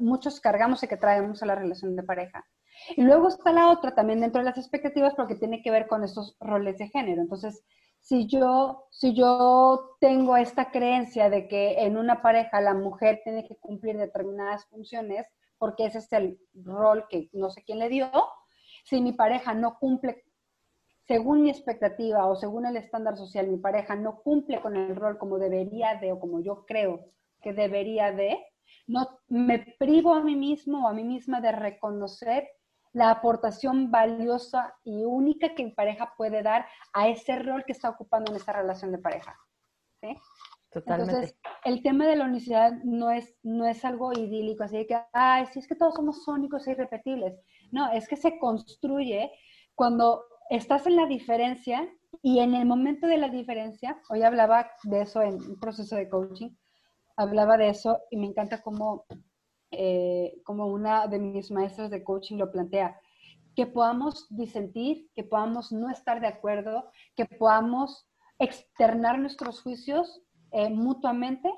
muchos 0.00 0.40
cargamos 0.40 0.82
y 0.82 0.88
que 0.88 0.96
traemos 0.96 1.42
a 1.42 1.46
la 1.46 1.54
relación 1.54 1.96
de 1.96 2.02
pareja. 2.02 2.44
Y 2.96 3.02
luego 3.02 3.28
está 3.28 3.52
la 3.52 3.70
otra 3.70 3.94
también 3.94 4.20
dentro 4.20 4.40
de 4.40 4.46
las 4.46 4.58
expectativas 4.58 5.14
porque 5.14 5.34
tiene 5.34 5.62
que 5.62 5.70
ver 5.70 5.86
con 5.86 6.04
esos 6.04 6.36
roles 6.40 6.78
de 6.78 6.88
género. 6.88 7.22
Entonces, 7.22 7.64
si 8.08 8.26
yo, 8.26 8.86
si 8.90 9.12
yo 9.12 9.96
tengo 10.00 10.38
esta 10.38 10.70
creencia 10.70 11.28
de 11.28 11.46
que 11.46 11.82
en 11.82 11.98
una 11.98 12.22
pareja 12.22 12.58
la 12.62 12.72
mujer 12.72 13.20
tiene 13.22 13.46
que 13.46 13.56
cumplir 13.56 13.98
determinadas 13.98 14.64
funciones, 14.70 15.26
porque 15.58 15.84
ese 15.84 15.98
es 15.98 16.10
el 16.14 16.38
rol 16.54 17.04
que 17.10 17.28
no 17.34 17.50
sé 17.50 17.62
quién 17.64 17.78
le 17.78 17.90
dio, 17.90 18.10
si 18.84 19.02
mi 19.02 19.12
pareja 19.12 19.52
no 19.52 19.78
cumple 19.78 20.24
según 21.06 21.42
mi 21.42 21.50
expectativa 21.50 22.26
o 22.26 22.36
según 22.36 22.64
el 22.64 22.78
estándar 22.78 23.18
social, 23.18 23.46
mi 23.46 23.58
pareja 23.58 23.94
no 23.94 24.22
cumple 24.22 24.62
con 24.62 24.74
el 24.76 24.96
rol 24.96 25.18
como 25.18 25.38
debería 25.38 25.96
de 25.96 26.12
o 26.12 26.18
como 26.18 26.40
yo 26.40 26.64
creo 26.64 27.10
que 27.42 27.52
debería 27.52 28.12
de, 28.12 28.38
no 28.86 29.06
me 29.28 29.58
privo 29.78 30.14
a 30.14 30.22
mí 30.22 30.34
mismo 30.34 30.84
o 30.84 30.88
a 30.88 30.94
mí 30.94 31.04
misma 31.04 31.42
de 31.42 31.52
reconocer 31.52 32.48
la 32.92 33.10
aportación 33.10 33.90
valiosa 33.90 34.74
y 34.84 35.04
única 35.04 35.54
que 35.54 35.64
mi 35.64 35.72
pareja 35.72 36.14
puede 36.16 36.42
dar 36.42 36.66
a 36.92 37.08
ese 37.08 37.38
rol 37.38 37.64
que 37.64 37.72
está 37.72 37.90
ocupando 37.90 38.30
en 38.30 38.36
esta 38.36 38.52
relación 38.52 38.92
de 38.92 38.98
pareja. 38.98 39.38
¿sí? 40.00 40.16
Totalmente. 40.70 41.12
Entonces, 41.12 41.38
el 41.64 41.82
tema 41.82 42.06
de 42.06 42.16
la 42.16 42.24
unicidad 42.24 42.72
no 42.84 43.10
es, 43.10 43.36
no 43.42 43.66
es 43.66 43.84
algo 43.84 44.12
idílico, 44.12 44.64
así 44.64 44.86
que, 44.86 44.98
ay, 45.12 45.46
si 45.46 45.58
es 45.58 45.66
que 45.66 45.74
todos 45.74 45.94
somos 45.94 46.24
sónicos 46.24 46.66
e 46.66 46.72
irrepetibles. 46.72 47.38
No, 47.70 47.90
es 47.90 48.08
que 48.08 48.16
se 48.16 48.38
construye 48.38 49.30
cuando 49.74 50.24
estás 50.50 50.86
en 50.86 50.96
la 50.96 51.06
diferencia 51.06 51.88
y 52.22 52.40
en 52.40 52.54
el 52.54 52.66
momento 52.66 53.06
de 53.06 53.18
la 53.18 53.28
diferencia, 53.28 54.00
hoy 54.10 54.22
hablaba 54.22 54.70
de 54.84 55.02
eso 55.02 55.22
en 55.22 55.34
un 55.34 55.58
proceso 55.60 55.96
de 55.96 56.08
coaching, 56.08 56.50
hablaba 57.16 57.56
de 57.56 57.70
eso 57.70 58.00
y 58.10 58.16
me 58.16 58.26
encanta 58.26 58.62
cómo, 58.62 59.04
eh, 59.70 60.40
como 60.44 60.66
una 60.66 61.06
de 61.06 61.18
mis 61.18 61.50
maestras 61.50 61.90
de 61.90 62.02
coaching 62.02 62.36
lo 62.36 62.50
plantea, 62.50 62.98
que 63.54 63.66
podamos 63.66 64.26
disentir, 64.30 65.10
que 65.14 65.24
podamos 65.24 65.72
no 65.72 65.90
estar 65.90 66.20
de 66.20 66.28
acuerdo, 66.28 66.90
que 67.16 67.26
podamos 67.26 68.08
externar 68.38 69.18
nuestros 69.18 69.62
juicios 69.62 70.22
eh, 70.52 70.70
mutuamente 70.70 71.50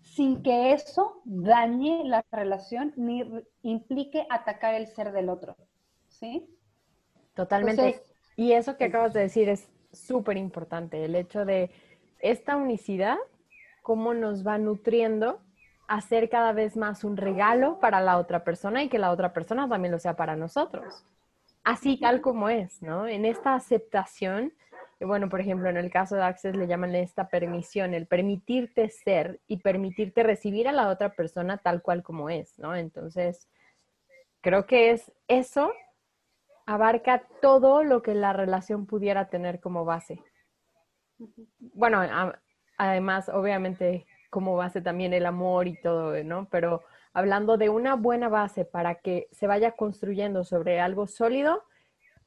sin 0.00 0.42
que 0.42 0.72
eso 0.72 1.22
dañe 1.24 2.04
la 2.04 2.24
relación 2.30 2.92
ni 2.96 3.24
implique 3.62 4.26
atacar 4.30 4.74
el 4.74 4.86
ser 4.86 5.12
del 5.12 5.28
otro. 5.28 5.56
¿Sí? 6.08 6.46
Totalmente. 7.34 8.02
Y 8.36 8.52
eso 8.52 8.76
que 8.76 8.84
acabas 8.84 9.12
de 9.12 9.20
decir 9.20 9.48
es 9.48 9.68
súper 9.92 10.36
importante, 10.36 11.04
el 11.04 11.14
hecho 11.14 11.44
de 11.44 11.70
esta 12.20 12.56
unicidad, 12.56 13.16
cómo 13.82 14.14
nos 14.14 14.46
va 14.46 14.58
nutriendo 14.58 15.40
a 15.86 16.00
ser 16.00 16.28
cada 16.28 16.52
vez 16.52 16.76
más 16.76 17.04
un 17.04 17.16
regalo 17.16 17.78
para 17.78 18.00
la 18.00 18.18
otra 18.18 18.44
persona 18.44 18.82
y 18.82 18.88
que 18.88 18.98
la 18.98 19.10
otra 19.10 19.32
persona 19.32 19.68
también 19.68 19.92
lo 19.92 19.98
sea 19.98 20.16
para 20.16 20.36
nosotros. 20.36 21.04
Así 21.62 21.98
tal 21.98 22.20
como 22.20 22.48
es, 22.48 22.82
¿no? 22.82 23.06
En 23.06 23.24
esta 23.24 23.54
aceptación, 23.54 24.52
bueno, 25.00 25.28
por 25.28 25.40
ejemplo, 25.40 25.68
en 25.68 25.76
el 25.76 25.90
caso 25.90 26.16
de 26.16 26.22
Access 26.22 26.56
le 26.56 26.66
llaman 26.66 26.94
esta 26.94 27.28
permisión, 27.28 27.94
el 27.94 28.06
permitirte 28.06 28.88
ser 28.90 29.40
y 29.46 29.58
permitirte 29.58 30.22
recibir 30.22 30.68
a 30.68 30.72
la 30.72 30.88
otra 30.88 31.14
persona 31.14 31.58
tal 31.58 31.82
cual 31.82 32.02
como 32.02 32.28
es, 32.28 32.58
¿no? 32.58 32.76
Entonces, 32.76 33.48
creo 34.40 34.66
que 34.66 34.90
es 34.90 35.10
eso 35.26 35.72
abarca 36.66 37.26
todo 37.40 37.82
lo 37.84 38.02
que 38.02 38.14
la 38.14 38.32
relación 38.32 38.86
pudiera 38.86 39.28
tener 39.28 39.60
como 39.60 39.84
base. 39.84 40.22
Bueno, 41.58 42.00
además, 42.76 43.28
obviamente, 43.28 44.06
como 44.34 44.56
base 44.56 44.80
también 44.80 45.12
el 45.12 45.26
amor 45.26 45.68
y 45.68 45.80
todo, 45.80 46.20
¿no? 46.24 46.48
Pero 46.50 46.82
hablando 47.12 47.56
de 47.56 47.68
una 47.68 47.94
buena 47.94 48.28
base 48.28 48.64
para 48.64 48.96
que 48.96 49.28
se 49.30 49.46
vaya 49.46 49.70
construyendo 49.76 50.42
sobre 50.42 50.80
algo 50.80 51.06
sólido, 51.06 51.62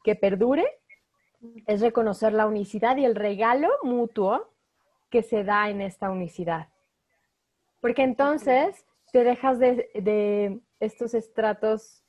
que 0.05 0.15
perdure, 0.15 0.79
es 1.65 1.81
reconocer 1.81 2.31
la 2.31 2.47
unicidad 2.47 2.95
y 2.95 3.03
el 3.03 3.13
regalo 3.13 3.67
mutuo 3.83 4.53
que 5.09 5.21
se 5.21 5.43
da 5.43 5.69
en 5.69 5.81
esta 5.81 6.09
unicidad. 6.09 6.69
Porque 7.81 8.03
entonces 8.03 8.85
te 9.11 9.25
dejas 9.25 9.59
de, 9.59 10.61
estos 10.79 11.13
estratos 11.13 12.05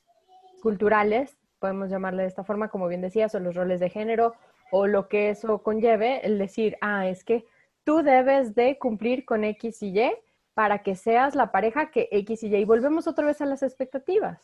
culturales, 0.61 1.37
podemos 1.59 1.89
llamarle 1.89 2.21
de 2.21 2.29
esta 2.29 2.45
forma, 2.45 2.69
como 2.69 2.87
bien 2.87 3.01
decías, 3.01 3.35
o 3.35 3.39
los 3.41 3.53
roles 3.53 3.81
de 3.81 3.89
género, 3.89 4.33
o 4.71 4.87
lo 4.87 5.09
que 5.09 5.29
eso 5.29 5.61
conlleve, 5.61 6.25
el 6.25 6.39
decir, 6.39 6.77
ah, 6.79 7.09
es 7.09 7.25
que 7.25 7.45
tú 7.83 8.03
debes 8.03 8.55
de 8.55 8.77
cumplir 8.77 9.25
con 9.25 9.43
X 9.43 9.83
y 9.83 9.99
Y 9.99 10.11
para 10.53 10.83
que 10.83 10.95
seas 10.95 11.35
la 11.35 11.51
pareja 11.51 11.91
que 11.91 12.09
X 12.11 12.43
y 12.43 12.47
Y. 12.47 12.55
Y 12.57 12.65
volvemos 12.65 13.07
otra 13.07 13.25
vez 13.25 13.41
a 13.41 13.45
las 13.45 13.63
expectativas. 13.63 14.41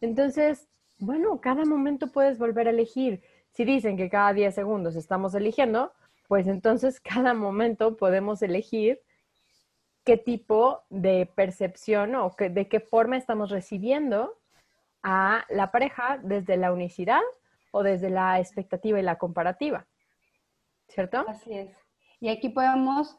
Entonces, 0.00 0.68
bueno, 0.98 1.40
cada 1.40 1.64
momento 1.64 2.12
puedes 2.12 2.38
volver 2.38 2.68
a 2.68 2.70
elegir. 2.70 3.22
Si 3.50 3.64
dicen 3.64 3.96
que 3.96 4.08
cada 4.08 4.32
10 4.32 4.54
segundos 4.54 4.96
estamos 4.96 5.34
eligiendo, 5.34 5.92
pues 6.28 6.46
entonces 6.46 7.00
cada 7.14 7.34
momento 7.34 7.96
podemos 7.96 8.42
elegir 8.42 9.00
qué 10.04 10.16
tipo 10.16 10.84
de 10.88 11.28
percepción 11.34 12.14
o 12.14 12.34
de 12.38 12.68
qué 12.68 12.80
forma 12.80 13.16
estamos 13.16 13.50
recibiendo 13.50 14.38
a 15.02 15.44
la 15.48 15.72
pareja 15.72 16.18
desde 16.22 16.56
la 16.56 16.72
unicidad 16.72 17.22
o 17.72 17.82
desde 17.82 18.08
la 18.08 18.38
expectativa 18.38 18.98
y 19.00 19.02
la 19.02 19.18
comparativa. 19.18 19.86
¿Cierto? 20.88 21.24
Así 21.28 21.52
es. 21.52 21.85
Y 22.18 22.28
aquí 22.28 22.48
podemos, 22.48 23.16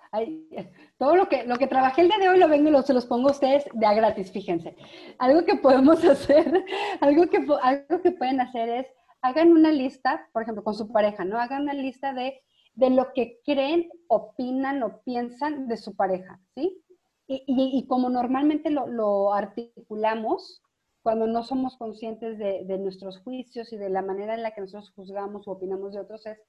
todo 0.97 1.15
lo 1.15 1.29
que, 1.29 1.43
lo 1.43 1.57
que 1.57 1.67
trabajé 1.67 2.01
el 2.01 2.07
día 2.07 2.17
de 2.17 2.29
hoy 2.29 2.39
lo 2.39 2.47
vengo 2.47 2.69
y 2.69 2.71
lo, 2.71 2.81
se 2.81 2.93
los 2.93 3.05
pongo 3.05 3.29
a 3.29 3.31
ustedes 3.31 3.65
de 3.73 3.85
a 3.85 3.93
gratis, 3.93 4.31
fíjense. 4.31 4.75
Algo 5.19 5.45
que 5.45 5.55
podemos 5.55 6.03
hacer, 6.05 6.65
algo 6.99 7.27
que, 7.27 7.45
algo 7.61 8.01
que 8.01 8.11
pueden 8.11 8.41
hacer 8.41 8.69
es, 8.69 8.87
hagan 9.21 9.51
una 9.51 9.71
lista, 9.71 10.27
por 10.33 10.41
ejemplo, 10.41 10.63
con 10.63 10.73
su 10.73 10.91
pareja, 10.91 11.25
¿no? 11.25 11.39
Hagan 11.39 11.63
una 11.63 11.73
lista 11.73 12.13
de, 12.13 12.41
de 12.73 12.89
lo 12.89 13.13
que 13.13 13.39
creen, 13.45 13.87
opinan 14.07 14.81
o 14.81 15.01
piensan 15.03 15.67
de 15.67 15.77
su 15.77 15.95
pareja, 15.95 16.39
¿sí? 16.55 16.83
Y, 17.27 17.43
y, 17.45 17.77
y 17.77 17.87
como 17.87 18.09
normalmente 18.09 18.71
lo, 18.71 18.87
lo, 18.87 19.33
articulamos, 19.33 20.63
cuando 21.03 21.27
no 21.27 21.43
somos 21.43 21.77
conscientes 21.77 22.39
de, 22.39 22.63
de 22.65 22.77
nuestros 22.79 23.19
juicios 23.19 23.71
y 23.73 23.77
de 23.77 23.89
la 23.89 24.01
manera 24.01 24.33
en 24.33 24.43
la 24.43 24.51
que 24.51 24.61
nosotros 24.61 24.91
juzgamos 24.95 25.47
o 25.47 25.51
opinamos 25.51 25.93
de 25.93 25.99
otros, 25.99 26.25
es 26.25 26.39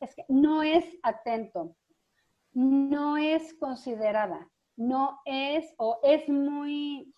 es 0.00 0.14
que 0.14 0.24
no 0.28 0.62
es 0.62 0.84
atento, 1.02 1.76
no 2.52 3.16
es 3.16 3.54
considerada, 3.54 4.48
no 4.76 5.20
es 5.24 5.74
o 5.78 6.00
es 6.02 6.28
muy... 6.28 7.12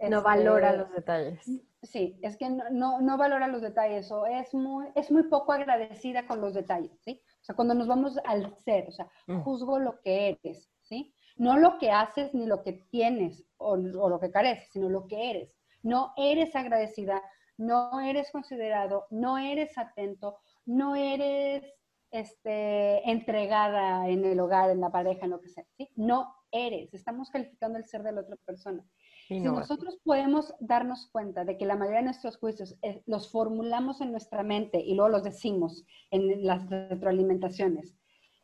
no 0.00 0.22
valora 0.22 0.70
este, 0.70 0.78
los 0.78 0.92
detalles. 0.92 1.64
Sí, 1.82 2.18
es 2.22 2.36
que 2.36 2.50
no, 2.50 3.00
no, 3.00 3.16
valora 3.16 3.46
los 3.46 3.62
detalles 3.62 4.10
o 4.10 4.26
es 4.26 4.52
muy, 4.52 4.86
es 4.96 5.12
muy 5.12 5.24
poco 5.24 5.52
agradecida 5.52 6.26
con 6.26 6.40
los 6.40 6.54
detalles, 6.54 6.98
¿sí? 7.02 7.22
O 7.40 7.44
sea, 7.44 7.54
cuando 7.54 7.74
nos 7.74 7.86
vamos 7.86 8.18
al 8.24 8.56
ser, 8.56 8.88
o 8.88 8.92
sea, 8.92 9.08
mm. 9.28 9.42
juzgo 9.42 9.78
lo 9.78 10.00
que 10.00 10.38
eres, 10.42 10.68
¿sí? 10.82 11.14
No 11.36 11.56
lo 11.56 11.78
que 11.78 11.92
haces 11.92 12.34
ni 12.34 12.46
lo 12.46 12.64
que 12.64 12.72
tienes 12.90 13.44
o, 13.58 13.74
o 13.74 14.08
lo 14.08 14.18
que 14.18 14.32
careces, 14.32 14.68
sino 14.72 14.88
lo 14.88 15.06
que 15.06 15.30
eres. 15.30 15.54
No 15.82 16.14
eres 16.16 16.56
agradecida, 16.56 17.22
no 17.56 18.00
eres 18.00 18.32
considerado, 18.32 19.06
no 19.10 19.38
eres 19.38 19.78
atento, 19.78 20.38
no 20.66 20.96
eres 20.96 21.64
este, 22.10 23.08
entregada 23.10 24.08
en 24.08 24.24
el 24.24 24.40
hogar, 24.40 24.70
en 24.70 24.80
la 24.80 24.90
pareja, 24.90 25.24
en 25.24 25.30
lo 25.30 25.40
que 25.40 25.48
sea. 25.48 25.64
¿sí? 25.76 25.88
No 25.96 26.34
eres, 26.50 26.92
estamos 26.94 27.30
calificando 27.30 27.78
el 27.78 27.84
ser 27.84 28.02
de 28.02 28.12
la 28.12 28.22
otra 28.22 28.36
persona. 28.44 28.84
si 29.26 29.40
nosotros 29.40 29.98
podemos 30.04 30.54
darnos 30.60 31.08
cuenta 31.10 31.44
de 31.44 31.58
que 31.58 31.66
la 31.66 31.76
mayoría 31.76 32.00
de 32.00 32.06
nuestros 32.06 32.38
juicios 32.38 32.78
eh, 32.82 33.02
los 33.06 33.30
formulamos 33.30 34.00
en 34.00 34.10
nuestra 34.10 34.42
mente 34.42 34.80
y 34.80 34.94
luego 34.94 35.10
los 35.10 35.22
decimos 35.22 35.84
en 36.10 36.46
las 36.46 36.68
retroalimentaciones, 36.70 37.96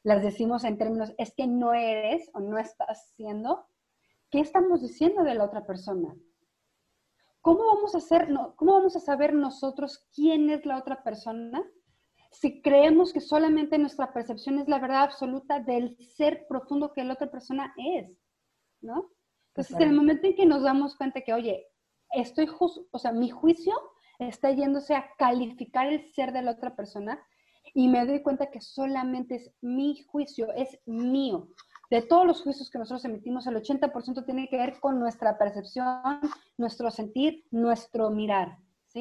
las 0.03 0.23
decimos 0.23 0.65
en 0.65 0.77
términos, 0.77 1.15
es 1.17 1.33
que 1.35 1.47
no 1.47 1.73
eres 1.73 2.31
o 2.35 2.41
no 2.41 2.59
estás 2.59 3.13
siendo, 3.17 3.67
¿qué 4.31 4.41
estamos 4.41 4.83
diciendo 4.83 5.25
de 5.25 5.35
la 5.35 5.45
otra 5.45 5.65
persona? 5.65 6.15
¿Cómo 7.41 7.65
vamos 7.67 7.95
a, 7.95 7.99
hacer, 7.99 8.29
¿Cómo 8.57 8.75
vamos 8.75 8.97
a 8.97 9.01
saber 9.01 9.35
nosotros 9.35 10.07
quién 10.15 10.51
es 10.51 10.67
la 10.67 10.79
otra 10.79 11.03
persona 11.03 11.63
si 12.35 12.61
creemos 12.61 13.13
que 13.13 13.21
solamente 13.21 13.79
nuestra 13.79 14.13
percepción 14.13 14.59
es 14.59 14.69
la 14.69 14.81
verdad 14.81 15.05
absoluta 15.05 15.61
del 15.61 15.97
ser 16.17 16.47
profundo 16.49 16.93
que 16.93 17.05
la 17.05 17.15
otra 17.15 17.31
persona 17.31 17.73
es, 17.77 18.11
¿no? 18.81 19.11
Entonces, 19.49 19.77
en 19.77 19.89
el 19.89 19.95
momento 19.95 20.27
en 20.27 20.35
que 20.35 20.45
nos 20.45 20.65
damos 20.65 20.97
cuenta 20.97 21.21
que, 21.21 21.33
oye, 21.33 21.69
estoy 22.11 22.47
justo, 22.47 22.87
o 22.91 22.99
sea, 22.99 23.13
mi 23.13 23.31
juicio 23.31 23.73
está 24.19 24.51
yéndose 24.51 24.97
a 24.97 25.11
calificar 25.17 25.87
el 25.87 26.13
ser 26.13 26.33
de 26.33 26.43
la 26.43 26.51
otra 26.53 26.75
persona 26.75 27.25
y 27.73 27.87
me 27.87 28.05
doy 28.05 28.21
cuenta 28.21 28.51
que 28.51 28.61
solamente 28.61 29.37
es 29.37 29.55
mi 29.63 30.03
juicio, 30.03 30.53
es 30.55 30.81
mío. 30.87 31.49
De 31.89 32.03
todos 32.03 32.27
los 32.27 32.43
juicios 32.43 32.69
que 32.69 32.79
nosotros 32.79 33.05
emitimos, 33.05 33.47
el 33.47 33.57
80% 33.57 34.25
tiene 34.25 34.49
que 34.49 34.57
ver 34.57 34.81
con 34.81 34.99
nuestra 34.99 35.39
percepción, 35.39 36.03
nuestro 36.57 36.91
sentir, 36.91 37.45
nuestro 37.53 38.11
mirar. 38.11 38.59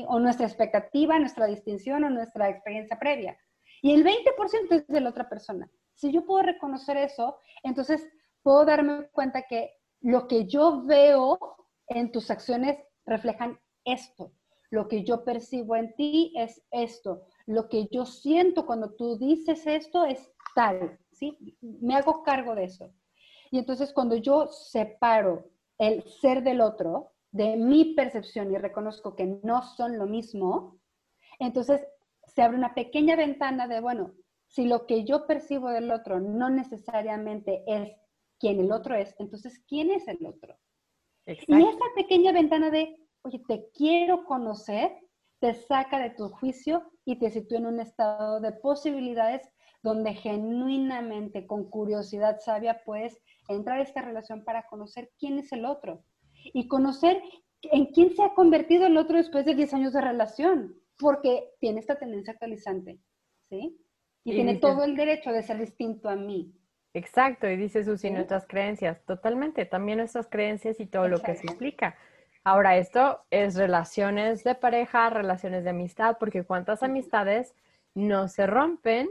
O 0.07 0.19
nuestra 0.19 0.47
expectativa, 0.47 1.19
nuestra 1.19 1.45
distinción 1.45 2.03
o 2.03 2.09
nuestra 2.09 2.49
experiencia 2.49 2.97
previa. 2.99 3.37
Y 3.81 3.93
el 3.93 4.03
20% 4.03 4.71
es 4.71 4.87
de 4.87 5.01
la 5.01 5.09
otra 5.09 5.29
persona. 5.29 5.69
Si 5.93 6.11
yo 6.11 6.25
puedo 6.25 6.41
reconocer 6.41 6.97
eso, 6.97 7.37
entonces 7.63 8.07
puedo 8.41 8.65
darme 8.65 9.09
cuenta 9.11 9.43
que 9.43 9.71
lo 10.01 10.27
que 10.27 10.45
yo 10.45 10.83
veo 10.83 11.39
en 11.87 12.11
tus 12.11 12.31
acciones 12.31 12.77
reflejan 13.05 13.59
esto. 13.85 14.33
Lo 14.69 14.87
que 14.87 15.03
yo 15.03 15.23
percibo 15.23 15.75
en 15.75 15.93
ti 15.95 16.33
es 16.35 16.61
esto. 16.71 17.27
Lo 17.45 17.69
que 17.69 17.87
yo 17.91 18.05
siento 18.05 18.65
cuando 18.65 18.95
tú 18.95 19.17
dices 19.17 19.67
esto 19.67 20.05
es 20.05 20.31
tal, 20.55 20.99
¿sí? 21.11 21.37
Me 21.61 21.95
hago 21.95 22.23
cargo 22.23 22.55
de 22.55 22.65
eso. 22.65 22.91
Y 23.51 23.59
entonces 23.59 23.93
cuando 23.93 24.15
yo 24.15 24.47
separo 24.47 25.51
el 25.77 26.03
ser 26.03 26.41
del 26.43 26.61
otro, 26.61 27.12
de 27.33 27.57
mi 27.57 27.95
percepción 27.95 28.53
y 28.53 28.57
reconozco 28.57 29.15
que 29.15 29.25
no 29.43 29.63
son 29.63 29.97
lo 29.97 30.05
mismo, 30.05 30.79
entonces 31.39 31.81
se 32.27 32.43
abre 32.43 32.57
una 32.57 32.75
pequeña 32.75 33.15
ventana 33.15 33.67
de, 33.67 33.81
bueno, 33.81 34.13
si 34.47 34.65
lo 34.65 34.85
que 34.85 35.03
yo 35.03 35.25
percibo 35.25 35.69
del 35.69 35.91
otro 35.91 36.19
no 36.19 36.51
necesariamente 36.51 37.63
es 37.65 37.91
quien 38.39 38.59
el 38.59 38.71
otro 38.71 38.95
es, 38.95 39.15
entonces, 39.17 39.63
¿quién 39.67 39.89
es 39.89 40.07
el 40.07 40.23
otro? 40.27 40.55
Y 41.25 41.55
esa 41.55 41.85
pequeña 41.95 42.31
ventana 42.33 42.69
de, 42.69 42.95
oye, 43.23 43.41
te 43.47 43.67
quiero 43.73 44.25
conocer, 44.25 44.91
te 45.39 45.55
saca 45.55 45.97
de 45.99 46.11
tu 46.11 46.29
juicio 46.29 46.83
y 47.03 47.17
te 47.17 47.31
sitúa 47.31 47.57
en 47.57 47.65
un 47.65 47.79
estado 47.79 48.41
de 48.41 48.51
posibilidades 48.51 49.41
donde 49.81 50.13
genuinamente, 50.13 51.47
con 51.47 51.67
curiosidad 51.69 52.39
sabia, 52.39 52.83
puedes 52.85 53.19
entrar 53.47 53.79
a 53.79 53.83
esta 53.83 54.01
relación 54.01 54.43
para 54.43 54.67
conocer 54.67 55.11
quién 55.17 55.39
es 55.39 55.51
el 55.51 55.65
otro 55.65 56.03
y 56.43 56.67
conocer 56.67 57.21
en 57.61 57.87
quién 57.87 58.15
se 58.15 58.23
ha 58.23 58.33
convertido 58.33 58.85
el 58.87 58.97
otro 58.97 59.17
después 59.17 59.45
de 59.45 59.55
10 59.55 59.73
años 59.73 59.93
de 59.93 60.01
relación, 60.01 60.75
porque 60.99 61.51
tiene 61.59 61.79
esta 61.79 61.97
tendencia 61.97 62.33
actualizante, 62.33 62.99
¿sí? 63.49 63.77
Y, 64.25 64.31
tiene 64.31 64.55
todo 64.55 64.83
el 64.83 64.95
derecho 64.95 65.31
de 65.31 65.43
ser 65.43 65.59
distinto 65.59 66.09
a 66.09 66.15
mí. 66.15 66.53
Exacto, 66.93 67.49
y 67.49 67.57
dice 67.57 67.83
Susi, 67.83 68.11
nuestras 68.11 68.45
creencias, 68.47 69.03
totalmente, 69.05 69.65
también 69.65 69.97
nuestras 69.97 70.27
creencias 70.27 70.79
y 70.79 70.85
todo 70.85 71.07
lo 71.07 71.19
que 71.21 71.35
se 71.35 71.47
implica. 71.47 71.97
Ahora, 72.43 72.77
esto 72.77 73.21
es 73.31 73.55
relaciones 73.55 74.43
de 74.43 74.53
pareja, 74.53 75.09
relaciones 75.09 75.63
de 75.63 75.71
amistad, 75.71 76.17
porque 76.19 76.43
cuántas 76.43 76.83
amistades 76.83 77.55
no 77.95 78.27
se 78.27 78.47
rompen 78.47 79.09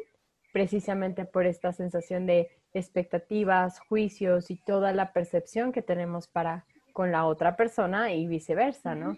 precisamente 0.52 1.24
por 1.24 1.46
esta 1.46 1.72
sensación 1.72 2.26
de 2.26 2.50
expectativas, 2.74 3.80
juicios 3.80 4.50
y 4.50 4.56
toda 4.56 4.92
la 4.92 5.12
percepción 5.12 5.72
que 5.72 5.82
tenemos 5.82 6.28
para 6.28 6.66
con 6.92 7.12
la 7.12 7.26
otra 7.26 7.56
persona 7.56 8.12
y 8.12 8.26
viceversa, 8.26 8.94
¿no? 8.94 9.16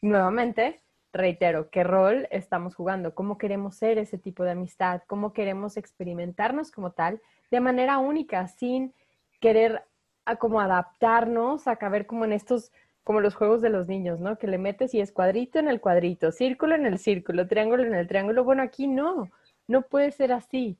Nuevamente, 0.00 0.80
reitero, 1.12 1.70
¿qué 1.70 1.84
rol 1.84 2.26
estamos 2.30 2.74
jugando? 2.74 3.14
¿Cómo 3.14 3.38
queremos 3.38 3.76
ser 3.76 3.98
ese 3.98 4.18
tipo 4.18 4.42
de 4.44 4.50
amistad? 4.52 5.02
¿Cómo 5.06 5.32
queremos 5.32 5.76
experimentarnos 5.76 6.70
como 6.70 6.92
tal 6.92 7.20
de 7.50 7.60
manera 7.60 7.98
única, 7.98 8.48
sin 8.48 8.92
querer 9.40 9.84
a 10.24 10.36
como 10.36 10.60
adaptarnos 10.60 11.66
a 11.68 11.76
caber 11.76 12.06
como 12.06 12.24
en 12.24 12.32
estos, 12.32 12.72
como 13.02 13.20
los 13.20 13.34
juegos 13.34 13.60
de 13.60 13.70
los 13.70 13.86
niños, 13.86 14.20
¿no? 14.20 14.38
Que 14.38 14.46
le 14.46 14.58
metes 14.58 14.94
y 14.94 15.00
es 15.00 15.12
cuadrito 15.12 15.58
en 15.58 15.68
el 15.68 15.80
cuadrito, 15.80 16.32
círculo 16.32 16.74
en 16.74 16.86
el 16.86 16.98
círculo, 16.98 17.46
triángulo 17.46 17.84
en 17.84 17.94
el 17.94 18.08
triángulo. 18.08 18.44
Bueno, 18.44 18.62
aquí 18.62 18.86
no, 18.86 19.30
no 19.68 19.82
puede 19.82 20.10
ser 20.10 20.32
así. 20.32 20.78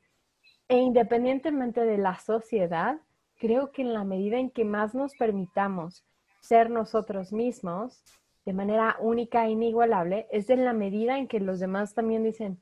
E 0.69 0.79
independientemente 0.79 1.85
de 1.85 1.99
la 1.99 2.19
sociedad, 2.19 2.97
creo 3.39 3.73
que 3.73 3.83
en 3.83 3.93
la 3.93 4.05
medida 4.05 4.39
en 4.39 4.51
que 4.51 4.65
más 4.65 4.95
nos 4.95 5.15
permitamos 5.15 6.05
ser 6.41 6.71
nosotros 6.71 7.33
mismos 7.33 8.03
de 8.45 8.53
manera 8.53 8.97
única 9.01 9.47
e 9.47 9.51
inigualable, 9.51 10.27
es 10.31 10.51
en 10.51 10.65
la 10.65 10.73
medida 10.73 11.19
en 11.19 11.29
que 11.29 11.41
los 11.41 11.61
demás 11.61 11.95
también 11.95 12.23
dicen, 12.23 12.61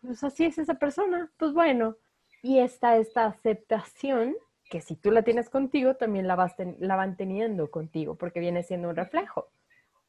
pues 0.00 0.22
así 0.22 0.44
es 0.44 0.58
esa 0.58 0.74
persona, 0.74 1.32
pues 1.36 1.52
bueno. 1.52 1.96
Y 2.42 2.60
está 2.60 2.96
esta 2.96 3.26
aceptación 3.26 4.36
que 4.70 4.80
si 4.80 4.94
tú 4.94 5.10
la 5.10 5.22
tienes 5.22 5.50
contigo, 5.50 5.94
también 5.96 6.28
la, 6.28 6.36
vas 6.36 6.54
la 6.78 6.94
van 6.94 7.16
teniendo 7.16 7.70
contigo, 7.70 8.14
porque 8.14 8.38
viene 8.38 8.62
siendo 8.62 8.88
un 8.88 8.96
reflejo. 8.96 9.48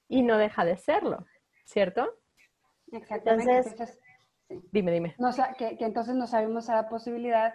Y 0.08 0.22
no 0.22 0.38
deja 0.38 0.66
de 0.66 0.78
serlo, 0.78 1.26
¿cierto? 1.66 2.14
Exactamente. 2.92 3.52
Entonces, 3.52 4.00
Dime, 4.72 4.92
dime. 4.92 5.16
No, 5.18 5.32
que, 5.58 5.78
que, 5.78 5.86
entonces 5.86 6.16
nos 6.16 6.34
abrimos 6.34 6.70
a 6.70 6.76
la 6.76 6.90
posibilidad 6.90 7.54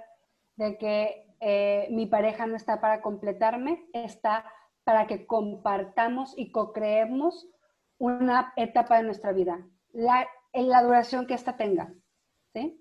de 0.57 0.77
que 0.77 1.27
eh, 1.45 1.89
mi 1.91 2.07
pareja 2.07 2.47
no 2.47 2.55
está 2.55 2.81
para 2.81 3.03
completarme, 3.03 3.85
está 3.93 4.45
para 4.85 5.09
que 5.09 5.27
compartamos 5.27 6.39
y 6.39 6.53
co-creemos 6.53 7.49
una 7.99 8.53
etapa 8.55 8.99
de 8.99 9.03
nuestra 9.03 9.33
vida, 9.33 9.67
la, 9.93 10.29
en 10.53 10.69
la 10.69 10.85
duración 10.85 11.27
que 11.27 11.35
ésta 11.35 11.57
tenga. 11.57 11.93
¿sí? 12.55 12.81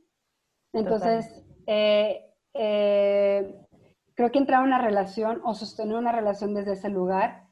Entonces, 0.74 1.44
eh, 1.66 2.36
eh, 2.54 3.66
creo 4.14 4.32
que 4.32 4.38
entrar 4.38 4.62
a 4.62 4.66
una 4.66 4.80
relación 4.80 5.42
o 5.44 5.56
sostener 5.56 5.98
una 5.98 6.12
relación 6.12 6.54
desde 6.54 6.74
ese 6.74 6.90
lugar, 6.90 7.48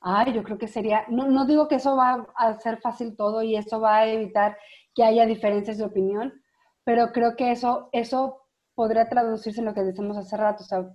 ay, 0.00 0.32
yo 0.32 0.42
creo 0.42 0.58
que 0.58 0.66
sería, 0.66 1.04
no, 1.08 1.28
no 1.28 1.46
digo 1.46 1.68
que 1.68 1.76
eso 1.76 1.96
va 1.96 2.26
a 2.34 2.54
ser 2.54 2.78
fácil 2.78 3.16
todo 3.16 3.42
y 3.42 3.54
eso 3.54 3.80
va 3.80 3.98
a 3.98 4.08
evitar 4.08 4.58
que 4.92 5.04
haya 5.04 5.24
diferencias 5.24 5.78
de 5.78 5.84
opinión, 5.84 6.42
pero 6.82 7.12
creo 7.12 7.36
que 7.36 7.52
eso, 7.52 7.90
eso 7.92 8.45
podría 8.76 9.08
traducirse 9.08 9.60
en 9.60 9.66
lo 9.66 9.74
que 9.74 9.82
decimos 9.82 10.16
hace 10.16 10.36
rato, 10.36 10.62
o 10.62 10.66
sea, 10.66 10.88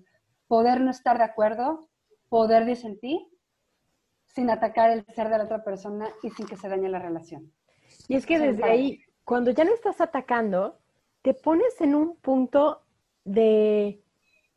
poder 0.48 0.80
no 0.80 0.92
estar 0.92 1.18
de 1.18 1.26
acuerdo, 1.26 1.90
poder 2.30 2.64
disentir 2.66 3.20
sin 4.28 4.50
atacar 4.50 4.92
el 4.92 5.04
ser 5.08 5.28
de 5.28 5.38
la 5.38 5.44
otra 5.44 5.64
persona 5.64 6.08
y 6.24 6.30
sin 6.30 6.46
que 6.46 6.56
se 6.56 6.70
dañe 6.70 6.88
la 6.88 7.00
relación. 7.00 7.52
Y 8.08 8.16
es 8.16 8.26
que 8.26 8.40
desde 8.40 8.64
ahí, 8.64 9.04
cuando 9.26 9.52
ya 9.52 9.66
no 9.66 9.74
estás 9.74 10.00
atacando, 10.00 10.80
te 11.22 11.34
pones 11.34 11.82
en 11.82 11.96
un 11.96 12.16
punto 12.18 12.84
de 13.26 14.02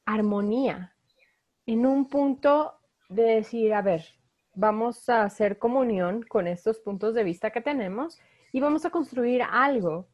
armonía, 0.04 0.94
en 1.66 1.86
un 1.86 2.08
punto 2.08 2.74
de 3.08 3.22
decir, 3.22 3.72
a 3.74 3.82
ver, 3.82 4.04
vamos 4.54 5.08
a 5.08 5.22
hacer 5.22 5.58
comunión 5.58 6.22
con 6.22 6.46
estos 6.46 6.78
puntos 6.78 7.14
de 7.14 7.24
vista 7.24 7.50
que 7.50 7.62
tenemos 7.62 8.20
y 8.52 8.60
vamos 8.60 8.84
a 8.84 8.90
construir 8.90 9.42
algo 9.42 10.08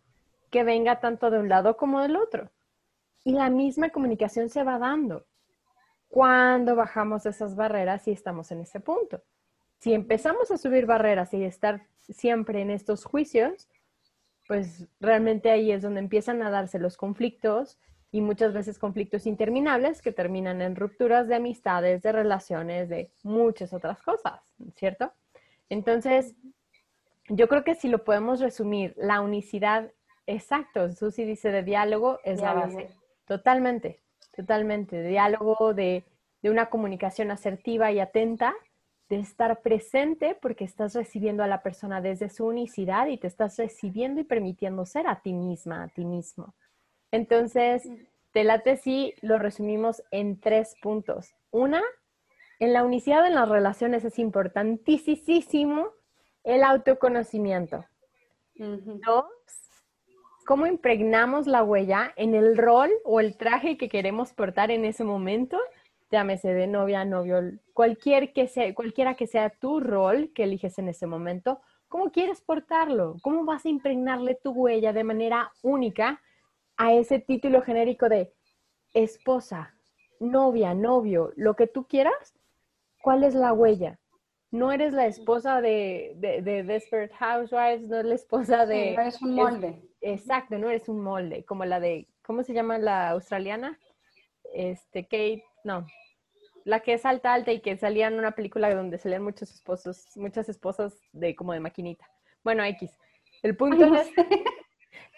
que 0.51 0.63
venga 0.65 1.01
tanto 1.01 1.31
de 1.31 1.41
un 1.41 1.49
lado 1.49 1.77
como 1.77 2.01
del 2.01 2.17
otro. 2.17 2.51
Y 3.25 3.33
la 3.33 3.51
misma 3.51 3.91
comunicación 3.91 4.49
se 4.49 4.63
va 4.63 4.79
dando 4.79 5.27
cuando 6.09 6.75
bajamos 6.75 7.25
esas 7.27 7.55
barreras 7.55 8.07
y 8.09 8.13
estamos 8.13 8.51
en 8.51 8.61
ese 8.61 8.81
punto. 8.81 9.23
Si 9.79 9.95
empezamos 9.95 10.51
a 10.51 10.59
subir 10.59 10.85
barreras 10.85 11.33
y 11.33 11.45
estar 11.45 11.87
siempre 12.01 12.61
en 12.61 12.71
estos 12.71 13.05
juicios, 13.05 13.69
pues 14.47 14.89
realmente 14.99 15.51
ahí 15.51 15.71
es 15.71 15.83
donde 15.83 16.01
empiezan 16.01 16.43
a 16.43 16.51
darse 16.51 16.79
los 16.79 16.97
conflictos 16.97 17.79
y 18.11 18.21
muchas 18.21 18.53
veces 18.53 18.79
conflictos 18.79 19.27
interminables 19.27 20.03
que 20.03 20.11
terminan 20.11 20.61
en 20.63 20.75
rupturas 20.75 21.29
de 21.29 21.37
amistades, 21.37 22.03
de 22.03 22.11
relaciones, 22.11 22.89
de 22.89 23.13
muchas 23.23 23.73
otras 23.73 24.03
cosas, 24.03 24.41
¿cierto? 24.75 25.13
Entonces, 25.69 26.35
yo 27.29 27.47
creo 27.47 27.63
que 27.63 27.77
si 27.77 27.89
lo 27.89 28.03
podemos 28.03 28.41
resumir, 28.41 28.95
la 28.97 29.21
unicidad, 29.21 29.93
exacto, 30.27 30.91
Susi 30.91 31.25
dice 31.25 31.53
de 31.53 31.63
diálogo 31.63 32.19
es 32.25 32.41
la 32.41 32.55
base. 32.55 32.89
Totalmente, 33.31 34.01
totalmente. 34.35 34.97
De 34.97 35.11
diálogo, 35.11 35.73
de, 35.73 36.05
de 36.43 36.51
una 36.51 36.67
comunicación 36.67 37.31
asertiva 37.31 37.93
y 37.93 38.01
atenta, 38.01 38.53
de 39.09 39.21
estar 39.21 39.63
presente 39.63 40.37
porque 40.43 40.65
estás 40.65 40.97
recibiendo 40.97 41.45
a 41.45 41.47
la 41.47 41.63
persona 41.63 42.01
desde 42.01 42.29
su 42.29 42.45
unicidad 42.47 43.07
y 43.07 43.19
te 43.19 43.29
estás 43.29 43.57
recibiendo 43.57 44.21
y 44.21 44.25
permitiendo 44.25 44.85
ser 44.85 45.07
a 45.07 45.21
ti 45.23 45.33
misma, 45.33 45.85
a 45.85 45.89
ti 45.89 46.05
mismo. 46.05 46.57
Entonces, 47.13 47.89
te 48.33 48.43
late 48.43 48.77
si 48.77 49.15
lo 49.21 49.39
resumimos 49.39 50.03
en 50.11 50.41
tres 50.41 50.75
puntos. 50.83 51.33
Una, 51.53 51.83
en 52.59 52.73
la 52.73 52.83
unicidad 52.83 53.25
en 53.29 53.37
las 53.37 53.49
relaciones 53.49 54.05
es 54.05 54.19
importantísimo 54.19 55.93
el 56.43 56.65
autoconocimiento. 56.65 57.85
Dos, 58.57 59.25
cómo 60.51 60.67
impregnamos 60.67 61.47
la 61.47 61.63
huella 61.63 62.13
en 62.17 62.35
el 62.35 62.57
rol 62.57 62.91
o 63.05 63.21
el 63.21 63.37
traje 63.37 63.77
que 63.77 63.89
queremos 63.89 64.33
portar 64.33 64.73
en 64.73 64.85
ese 64.85 65.05
momento, 65.05 65.57
llámese 66.11 66.53
de 66.53 66.67
novia, 66.67 67.05
novio, 67.05 67.41
cualquier 67.73 68.33
que 68.33 68.49
sea, 68.49 68.75
cualquiera 68.75 69.15
que 69.15 69.29
sea 69.29 69.51
tu 69.51 69.79
rol 69.79 70.33
que 70.35 70.43
eliges 70.43 70.77
en 70.81 70.89
ese 70.89 71.07
momento, 71.07 71.61
¿cómo 71.87 72.11
quieres 72.11 72.41
portarlo? 72.41 73.15
¿Cómo 73.23 73.45
vas 73.45 73.65
a 73.65 73.69
impregnarle 73.69 74.35
tu 74.43 74.51
huella 74.51 74.93
de 74.93 75.05
manera 75.05 75.53
única 75.63 76.21
a 76.77 76.95
ese 76.95 77.21
título 77.21 77.63
genérico 77.63 78.09
de 78.09 78.33
esposa, 78.93 79.77
novia, 80.19 80.75
novio, 80.75 81.33
lo 81.37 81.55
que 81.55 81.69
tú 81.69 81.85
quieras? 81.85 82.35
¿Cuál 83.01 83.23
es 83.23 83.37
la 83.37 83.53
huella? 83.53 84.00
No 84.51 84.73
eres 84.73 84.93
la 84.93 85.07
esposa 85.07 85.61
de, 85.61 86.15
de, 86.17 86.63
Desperate 86.63 87.15
Housewives, 87.15 87.89
no 87.89 87.97
eres 87.97 88.09
la 88.09 88.15
esposa 88.15 88.67
de... 88.67 88.95
no 88.95 89.03
eres 89.03 89.23
un 89.23 89.35
molde. 89.35 89.83
exacto, 90.01 90.59
no 90.59 90.69
eres 90.69 90.89
un 90.89 91.01
molde, 91.01 91.45
como 91.45 91.65
la 91.65 91.81
de, 91.81 92.09
¿cómo 92.23 92.43
se 92.43 92.53
llama 92.53 92.79
la 92.79 93.11
australiana? 93.11 93.79
Este, 94.53 95.05
Kate, 95.05 95.45
no, 95.63 95.87
la 96.65 96.81
que 96.81 96.95
es 96.95 97.07
alta, 97.07 97.33
alta 97.33 97.53
y 97.53 97.61
que 97.61 97.77
salía 97.77 98.09
en 98.09 98.19
una 98.19 98.33
película 98.33 98.75
donde 98.75 98.99
salían 98.99 99.23
muchos 99.23 99.51
esposos, 99.53 100.09
muchas 100.17 100.49
esposas 100.49 100.95
de 101.13 101.35
como 101.35 101.53
de 101.53 101.61
maquinita. 101.61 102.09
Bueno, 102.43 102.65
X. 102.65 102.91
El 103.43 103.57
punto 103.57 103.85
es... 103.95 104.11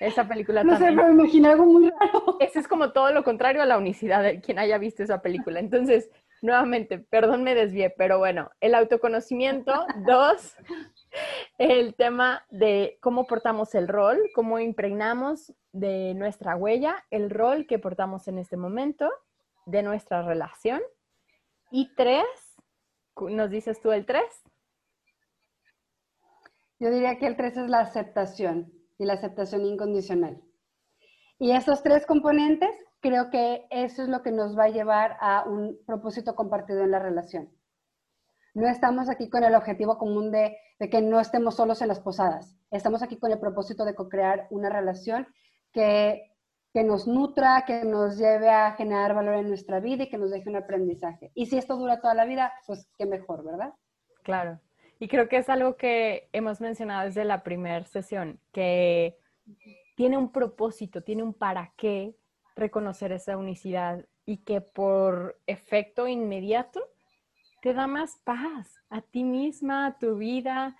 Esa 0.00 0.26
película 0.26 0.64
no 0.64 0.72
también. 0.72 0.96
sé, 0.96 1.04
me 1.04 1.10
imaginé 1.12 1.48
algo 1.48 1.64
muy 1.64 1.88
raro. 1.88 2.36
Ese 2.40 2.58
es 2.58 2.66
como 2.66 2.92
todo 2.92 3.12
lo 3.12 3.22
contrario 3.22 3.62
a 3.62 3.66
la 3.66 3.78
unicidad 3.78 4.22
de 4.22 4.40
quien 4.40 4.58
haya 4.58 4.76
visto 4.76 5.02
esa 5.02 5.22
película. 5.22 5.60
Entonces, 5.60 6.10
nuevamente, 6.42 6.98
perdón, 6.98 7.44
me 7.44 7.54
desvié, 7.54 7.88
pero 7.90 8.18
bueno, 8.18 8.50
el 8.60 8.74
autoconocimiento. 8.74 9.72
Dos, 10.06 10.54
el 11.56 11.94
tema 11.94 12.44
de 12.50 12.98
cómo 13.00 13.26
portamos 13.26 13.74
el 13.74 13.88
rol, 13.88 14.18
cómo 14.34 14.58
impregnamos 14.58 15.54
de 15.72 16.12
nuestra 16.14 16.56
huella 16.56 17.04
el 17.10 17.30
rol 17.30 17.66
que 17.66 17.78
portamos 17.78 18.28
en 18.28 18.38
este 18.38 18.56
momento, 18.56 19.08
de 19.64 19.82
nuestra 19.82 20.22
relación. 20.22 20.82
Y 21.70 21.94
tres, 21.94 22.26
¿nos 23.16 23.48
dices 23.48 23.80
tú 23.80 23.92
el 23.92 24.04
tres? 24.04 24.24
Yo 26.78 26.90
diría 26.90 27.16
que 27.18 27.28
el 27.28 27.36
tres 27.36 27.56
es 27.56 27.70
la 27.70 27.78
aceptación 27.78 28.72
y 28.98 29.04
la 29.04 29.14
aceptación 29.14 29.64
incondicional. 29.64 30.42
Y 31.38 31.52
esos 31.52 31.82
tres 31.82 32.04
componentes 32.04 32.70
creo 33.02 33.30
que 33.30 33.66
eso 33.70 34.02
es 34.02 34.08
lo 34.08 34.22
que 34.22 34.30
nos 34.30 34.56
va 34.56 34.64
a 34.64 34.68
llevar 34.68 35.16
a 35.20 35.44
un 35.44 35.76
propósito 35.84 36.34
compartido 36.34 36.82
en 36.82 36.92
la 36.92 37.00
relación. 37.00 37.50
No 38.54 38.68
estamos 38.68 39.10
aquí 39.10 39.28
con 39.28 39.44
el 39.44 39.54
objetivo 39.54 39.98
común 39.98 40.30
de, 40.30 40.56
que 40.78 41.02
no 41.02 41.20
estemos 41.20 41.56
solos 41.56 41.82
en 41.82 41.88
las 41.88 42.00
posadas. 42.00 42.56
Estamos 42.70 43.02
aquí 43.02 43.18
con 43.18 43.32
el 43.32 43.40
propósito 43.40 43.84
de 43.84 43.94
co-crear 43.94 44.46
una 44.50 44.70
relación 44.70 45.26
que, 45.72 46.30
que 46.72 46.84
nos 46.84 47.08
nutra, 47.08 47.64
que 47.66 47.84
nos 47.84 48.18
lleve 48.18 48.50
a 48.50 48.72
generar 48.72 49.14
valor 49.14 49.34
en 49.36 49.48
nuestra 49.48 49.80
vida 49.80 50.04
y 50.04 50.08
que 50.08 50.18
nos 50.18 50.30
deje 50.30 50.48
un 50.48 50.56
aprendizaje. 50.56 51.32
Y 51.34 51.46
si 51.46 51.58
esto 51.58 51.76
dura 51.76 52.00
toda 52.00 52.14
la 52.14 52.24
vida, 52.24 52.52
pues 52.66 52.88
qué 52.96 53.06
mejor, 53.06 53.44
¿verdad? 53.44 53.74
Claro. 54.22 54.60
Y 55.00 55.08
creo 55.08 55.28
que 55.28 55.38
es 55.38 55.48
algo 55.48 55.76
que 55.76 56.28
hemos 56.32 56.60
mencionado 56.60 57.06
desde 57.06 57.24
la 57.24 57.42
primera 57.42 57.84
sesión, 57.84 58.38
que 58.52 59.18
tiene 59.96 60.16
un 60.16 60.30
propósito, 60.30 61.02
tiene 61.02 61.24
un 61.24 61.34
para 61.34 61.72
qué 61.76 62.14
reconocer 62.56 63.12
esa 63.12 63.36
unicidad 63.36 64.04
y 64.24 64.38
que 64.38 64.60
por 64.60 65.38
efecto 65.46 66.06
inmediato 66.06 66.80
te 67.60 67.74
da 67.74 67.86
más 67.86 68.18
paz 68.24 68.80
a 68.90 69.00
ti 69.00 69.24
misma, 69.24 69.86
a 69.86 69.98
tu 69.98 70.16
vida, 70.16 70.76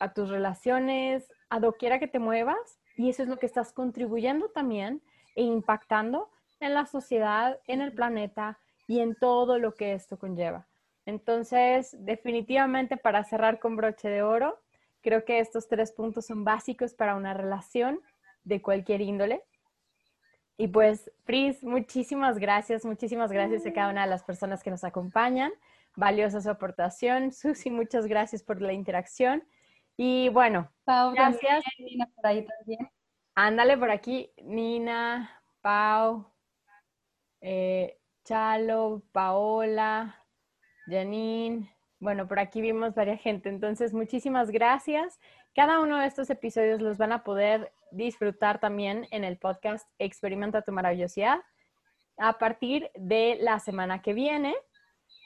a 0.00 0.12
tus 0.12 0.30
relaciones, 0.30 1.30
a 1.48 1.60
doquiera 1.60 1.98
que 1.98 2.08
te 2.08 2.18
muevas. 2.18 2.80
Y 2.96 3.10
eso 3.10 3.22
es 3.22 3.28
lo 3.28 3.38
que 3.38 3.46
estás 3.46 3.72
contribuyendo 3.72 4.48
también 4.48 5.02
e 5.34 5.42
impactando 5.42 6.30
en 6.60 6.74
la 6.74 6.86
sociedad, 6.86 7.58
en 7.66 7.80
el 7.80 7.92
planeta 7.92 8.58
y 8.86 9.00
en 9.00 9.14
todo 9.14 9.58
lo 9.58 9.74
que 9.74 9.94
esto 9.94 10.18
conlleva. 10.18 10.66
Entonces, 11.04 11.96
definitivamente 11.98 12.96
para 12.96 13.24
cerrar 13.24 13.58
con 13.58 13.76
broche 13.76 14.08
de 14.08 14.22
oro, 14.22 14.60
creo 15.02 15.24
que 15.24 15.40
estos 15.40 15.68
tres 15.68 15.92
puntos 15.92 16.26
son 16.26 16.44
básicos 16.44 16.94
para 16.94 17.16
una 17.16 17.34
relación 17.34 18.00
de 18.44 18.62
cualquier 18.62 19.00
índole 19.00 19.42
y 20.62 20.68
pues, 20.68 21.10
Fris, 21.24 21.64
muchísimas 21.64 22.38
gracias, 22.38 22.84
muchísimas 22.84 23.32
gracias 23.32 23.66
a 23.66 23.72
cada 23.72 23.90
una 23.90 24.04
de 24.04 24.10
las 24.10 24.22
personas 24.22 24.62
que 24.62 24.70
nos 24.70 24.84
acompañan. 24.84 25.50
Valiosa 25.96 26.40
su 26.40 26.48
aportación. 26.48 27.32
Susi, 27.32 27.68
muchas 27.68 28.06
gracias 28.06 28.44
por 28.44 28.62
la 28.62 28.72
interacción. 28.72 29.42
Y 29.96 30.28
bueno, 30.28 30.70
gracias. 30.86 31.64
Nina, 31.80 32.08
por 32.14 32.26
ahí 32.28 32.46
también. 32.46 32.88
Ándale 33.34 33.76
por 33.76 33.90
aquí, 33.90 34.30
Nina, 34.40 35.42
Pau, 35.62 36.32
eh, 37.40 37.98
Chalo, 38.24 39.02
Paola, 39.10 40.14
Janine. 40.86 41.74
Bueno, 41.98 42.28
por 42.28 42.38
aquí 42.38 42.60
vimos 42.60 42.94
varias 42.94 43.20
gente. 43.20 43.48
Entonces, 43.48 43.92
muchísimas 43.92 44.52
gracias. 44.52 45.18
Cada 45.56 45.80
uno 45.80 45.98
de 45.98 46.06
estos 46.06 46.30
episodios 46.30 46.80
los 46.80 46.98
van 46.98 47.10
a 47.10 47.24
poder 47.24 47.72
disfrutar 47.92 48.60
también 48.60 49.06
en 49.10 49.24
el 49.24 49.38
podcast 49.38 49.88
Experimenta 49.98 50.62
tu 50.62 50.72
maravillosidad 50.72 51.40
a 52.16 52.38
partir 52.38 52.90
de 52.94 53.38
la 53.40 53.58
semana 53.58 54.02
que 54.02 54.12
viene. 54.12 54.54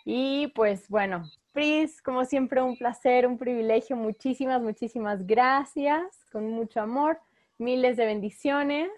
Y 0.05 0.49
pues 0.49 0.89
bueno, 0.89 1.25
Pris, 1.53 2.03
como 2.03 2.25
siempre, 2.25 2.63
un 2.63 2.77
placer, 2.77 3.27
un 3.27 3.39
privilegio. 3.39 3.97
Muchísimas, 3.97 4.61
muchísimas 4.63 5.27
gracias, 5.27 6.25
con 6.31 6.51
mucho 6.51 6.81
amor. 6.81 7.21
miles 7.59 7.97
de 7.97 8.05
bendiciones 8.05 8.91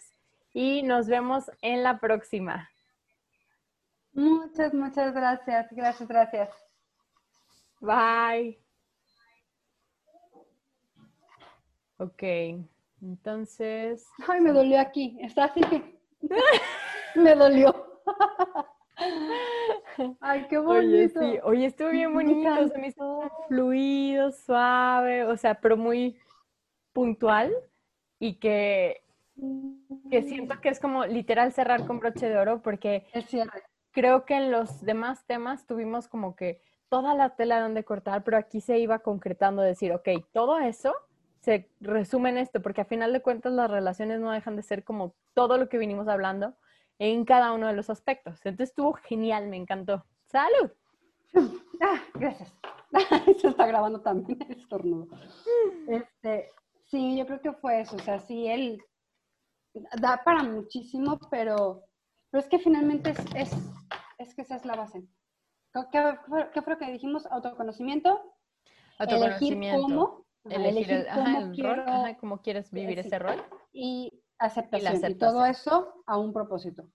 y 0.52 0.82
nos 0.82 1.06
vemos 1.06 1.50
en 1.62 1.84
la 1.84 2.00
próxima. 2.00 2.68
Muchas, 4.12 4.74
muchas 4.74 5.14
gracias. 5.14 5.68
Gracias, 5.70 6.08
gracias. 6.08 6.50
Bye. 7.80 8.58
Ok, 11.98 12.22
entonces. 13.02 14.06
Ay, 14.26 14.40
me 14.40 14.52
dolió 14.52 14.80
aquí. 14.80 15.18
Está 15.20 15.44
así 15.44 15.60
que. 15.60 15.98
me 17.14 17.34
dolió. 17.34 17.74
Ay, 20.20 20.46
qué 20.48 20.58
bonito. 20.58 21.20
Oye, 21.20 21.32
sí. 21.34 21.40
Oye 21.44 21.66
estuvo 21.66 21.90
bien 21.90 22.12
bonito, 22.12 22.68
se 22.68 22.78
me 22.78 22.88
hizo 22.88 23.22
fluido, 23.48 24.30
suave, 24.32 25.24
o 25.24 25.36
sea, 25.36 25.54
pero 25.54 25.76
muy 25.76 26.18
puntual 26.92 27.54
y 28.18 28.34
que, 28.34 29.02
que 30.10 30.22
siento 30.22 30.60
que 30.60 30.70
es 30.70 30.80
como 30.80 31.06
literal 31.06 31.52
cerrar 31.52 31.86
con 31.86 32.00
broche 32.00 32.28
de 32.28 32.36
oro 32.36 32.60
porque 32.62 33.06
creo 33.92 34.24
que 34.24 34.34
en 34.34 34.50
los 34.50 34.80
demás 34.82 35.24
temas 35.26 35.66
tuvimos 35.66 36.08
como 36.08 36.34
que 36.34 36.60
toda 36.88 37.14
la 37.14 37.36
tela 37.36 37.60
donde 37.60 37.84
cortar, 37.84 38.24
pero 38.24 38.36
aquí 38.36 38.60
se 38.60 38.78
iba 38.78 39.00
concretando 39.00 39.62
decir, 39.62 39.92
ok, 39.92 40.08
todo 40.32 40.58
eso 40.58 40.94
se 41.40 41.70
resume 41.80 42.30
en 42.30 42.38
esto, 42.38 42.60
porque 42.60 42.80
a 42.80 42.86
final 42.86 43.12
de 43.12 43.22
cuentas 43.22 43.52
las 43.52 43.70
relaciones 43.70 44.20
no 44.20 44.30
dejan 44.30 44.56
de 44.56 44.62
ser 44.62 44.84
como 44.84 45.14
todo 45.34 45.56
lo 45.58 45.68
que 45.68 45.78
vinimos 45.78 46.08
hablando 46.08 46.54
en 46.98 47.24
cada 47.24 47.52
uno 47.52 47.68
de 47.68 47.74
los 47.74 47.90
aspectos. 47.90 48.40
Entonces 48.44 48.70
estuvo 48.70 48.92
genial, 48.94 49.48
me 49.48 49.56
encantó. 49.56 50.04
¡Salud! 50.26 50.70
Ah, 51.80 52.02
gracias. 52.14 52.52
Se 53.40 53.46
está 53.46 53.64
grabando 53.68 54.00
también 54.00 54.36
el 54.42 54.58
estornudo. 54.58 55.06
Este, 55.86 56.50
sí, 56.86 57.16
yo 57.16 57.24
creo 57.24 57.40
que 57.40 57.52
fue 57.52 57.82
eso. 57.82 57.94
O 57.94 58.00
sea, 58.00 58.18
sí, 58.18 58.48
él 58.48 58.82
da 60.00 60.20
para 60.24 60.42
muchísimo, 60.42 61.20
pero, 61.30 61.84
pero 62.30 62.42
es 62.42 62.48
que 62.48 62.58
finalmente 62.58 63.10
es, 63.10 63.18
es, 63.36 63.52
es 64.18 64.34
que 64.34 64.42
esa 64.42 64.56
es 64.56 64.64
la 64.64 64.74
base. 64.74 65.06
¿Qué, 65.92 66.18
qué 66.52 66.62
fue 66.62 66.72
lo 66.72 66.78
que 66.78 66.90
dijimos? 66.90 67.26
Autoconocimiento. 67.26 68.34
Autoconocimiento. 68.98 69.76
Elegir 69.76 69.94
cómo. 69.94 70.24
Elegir, 70.44 70.90
el, 70.90 71.08
ajá, 71.08 71.38
el 71.38 71.58
rol, 71.62 71.80
ajá, 71.80 72.16
cómo 72.18 72.40
quieres 72.40 72.70
vivir 72.70 72.98
ese 72.98 73.18
rol. 73.18 73.42
Y 73.72 74.22
aceptación. 74.38 75.12
Y, 75.12 75.14
todo 75.16 75.44
eso 75.44 76.02
a 76.06 76.18
un 76.18 76.32
propósito. 76.32 76.88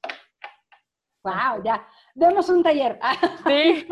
¡Wow! 1.24 1.64
Ya. 1.64 1.88
Demos 2.16 2.50
un 2.50 2.64
taller. 2.64 3.00
Sí. 3.48 3.88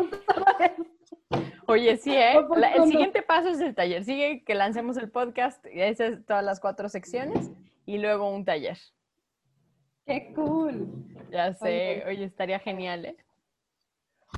Oye, 1.66 1.96
sí, 1.96 2.10
¿eh? 2.14 2.34
el 2.76 2.86
siguiente 2.86 3.22
paso 3.22 3.48
es 3.48 3.60
el 3.60 3.74
taller. 3.74 4.04
Sigue 4.04 4.44
que 4.44 4.54
lancemos 4.54 4.96
el 4.96 5.10
podcast, 5.10 5.64
y 5.66 5.80
esas 5.80 6.24
todas 6.26 6.44
las 6.44 6.60
cuatro 6.60 6.88
secciones, 6.88 7.50
y 7.86 7.98
luego 7.98 8.30
un 8.30 8.44
taller. 8.44 8.78
¡Qué 10.04 10.32
cool! 10.34 11.06
Ya 11.30 11.54
sé, 11.54 12.04
oye, 12.06 12.24
estaría 12.24 12.58
genial, 12.58 13.06
¿eh? 13.06 13.16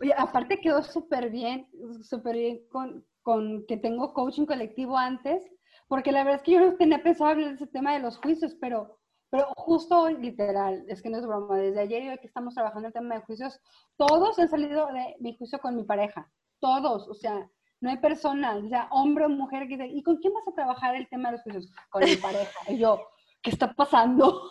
Oye, 0.01 0.15
aparte 0.17 0.61
quedó 0.61 0.83
súper 0.83 1.31
bien, 1.31 1.69
súper 2.03 2.37
bien 2.37 2.69
con, 2.69 3.05
con 3.25 3.67
que 3.67 3.79
tengo 3.79 4.13
coaching 4.13 4.47
colectivo 4.47 4.97
antes, 4.97 5.43
porque 5.89 6.13
la 6.13 6.23
verdad 6.23 6.41
es 6.41 6.43
que 6.43 6.53
yo 6.53 6.61
no 6.61 6.77
tenía 6.77 7.03
pensado 7.03 7.31
hablar 7.31 7.49
de 7.49 7.55
ese 7.55 7.67
tema 7.67 7.95
de 7.95 8.01
los 8.01 8.19
juicios, 8.19 8.55
pero, 8.61 8.99
pero 9.31 9.47
justo 9.57 10.03
hoy, 10.03 10.19
literal, 10.19 10.85
es 10.89 11.03
que 11.03 11.11
no 11.11 11.19
es 11.19 11.27
broma, 11.27 11.57
desde 11.57 11.81
ayer 11.81 12.03
y 12.03 12.09
hoy 12.11 12.19
que 12.19 12.27
estamos 12.27 12.55
trabajando 12.55 12.87
el 12.89 12.95
tema 12.95 13.17
de 13.17 13.23
juicios, 13.23 13.59
todos 13.97 14.39
han 14.39 14.49
salido 14.49 14.87
de 14.93 15.17
mi 15.21 15.37
juicio 15.37 15.59
con 15.59 15.75
mi 15.75 15.85
pareja, 15.85 16.31
todos, 16.61 17.09
o 17.09 17.15
sea, 17.15 17.51
no 17.81 17.91
hay 17.91 17.97
persona, 17.97 18.57
o 18.57 18.69
sea, 18.69 18.89
hombre 18.91 19.25
o 19.25 19.29
mujer 19.31 19.69
que 19.69 19.77
dice, 19.77 19.87
¿y 19.89 20.03
con 20.03 20.19
quién 20.19 20.35
vas 20.35 20.47
a 20.47 20.55
trabajar 20.55 20.95
el 20.95 21.09
tema 21.09 21.31
de 21.31 21.33
los 21.33 21.43
juicios? 21.43 21.71
Con 21.91 22.05
mi 22.05 22.17
pareja. 22.17 22.59
Y 22.69 22.79
yo, 22.79 23.09
¿qué 23.43 23.51
está 23.51 23.73
pasando? 23.75 24.51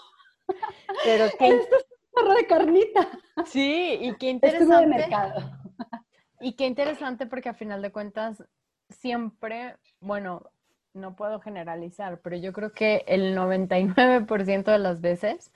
Pero 1.04 1.26
que... 1.40 1.48
Esto 1.48 1.76
es 1.76 1.86
un 2.24 2.36
de 2.36 2.48
carnita. 2.48 3.10
Sí, 3.46 3.98
y 4.02 4.16
qué 4.18 4.30
interesante. 4.30 4.76
de 4.76 4.88
mercado. 4.88 5.42
Y 6.42 6.54
qué 6.54 6.68
interesante 6.68 7.26
porque 7.26 7.50
a 7.50 7.54
final 7.54 7.82
de 7.82 7.92
cuentas 7.92 8.44
siempre, 8.94 9.76
bueno, 10.00 10.50
no 10.94 11.16
puedo 11.16 11.40
generalizar, 11.40 12.22
pero 12.22 12.38
yo 12.38 12.54
creo 12.54 12.72
que 12.72 13.04
el 13.08 13.36
99% 13.36 14.72
de 14.72 14.80
las 14.80 15.02
veces, 15.02 15.52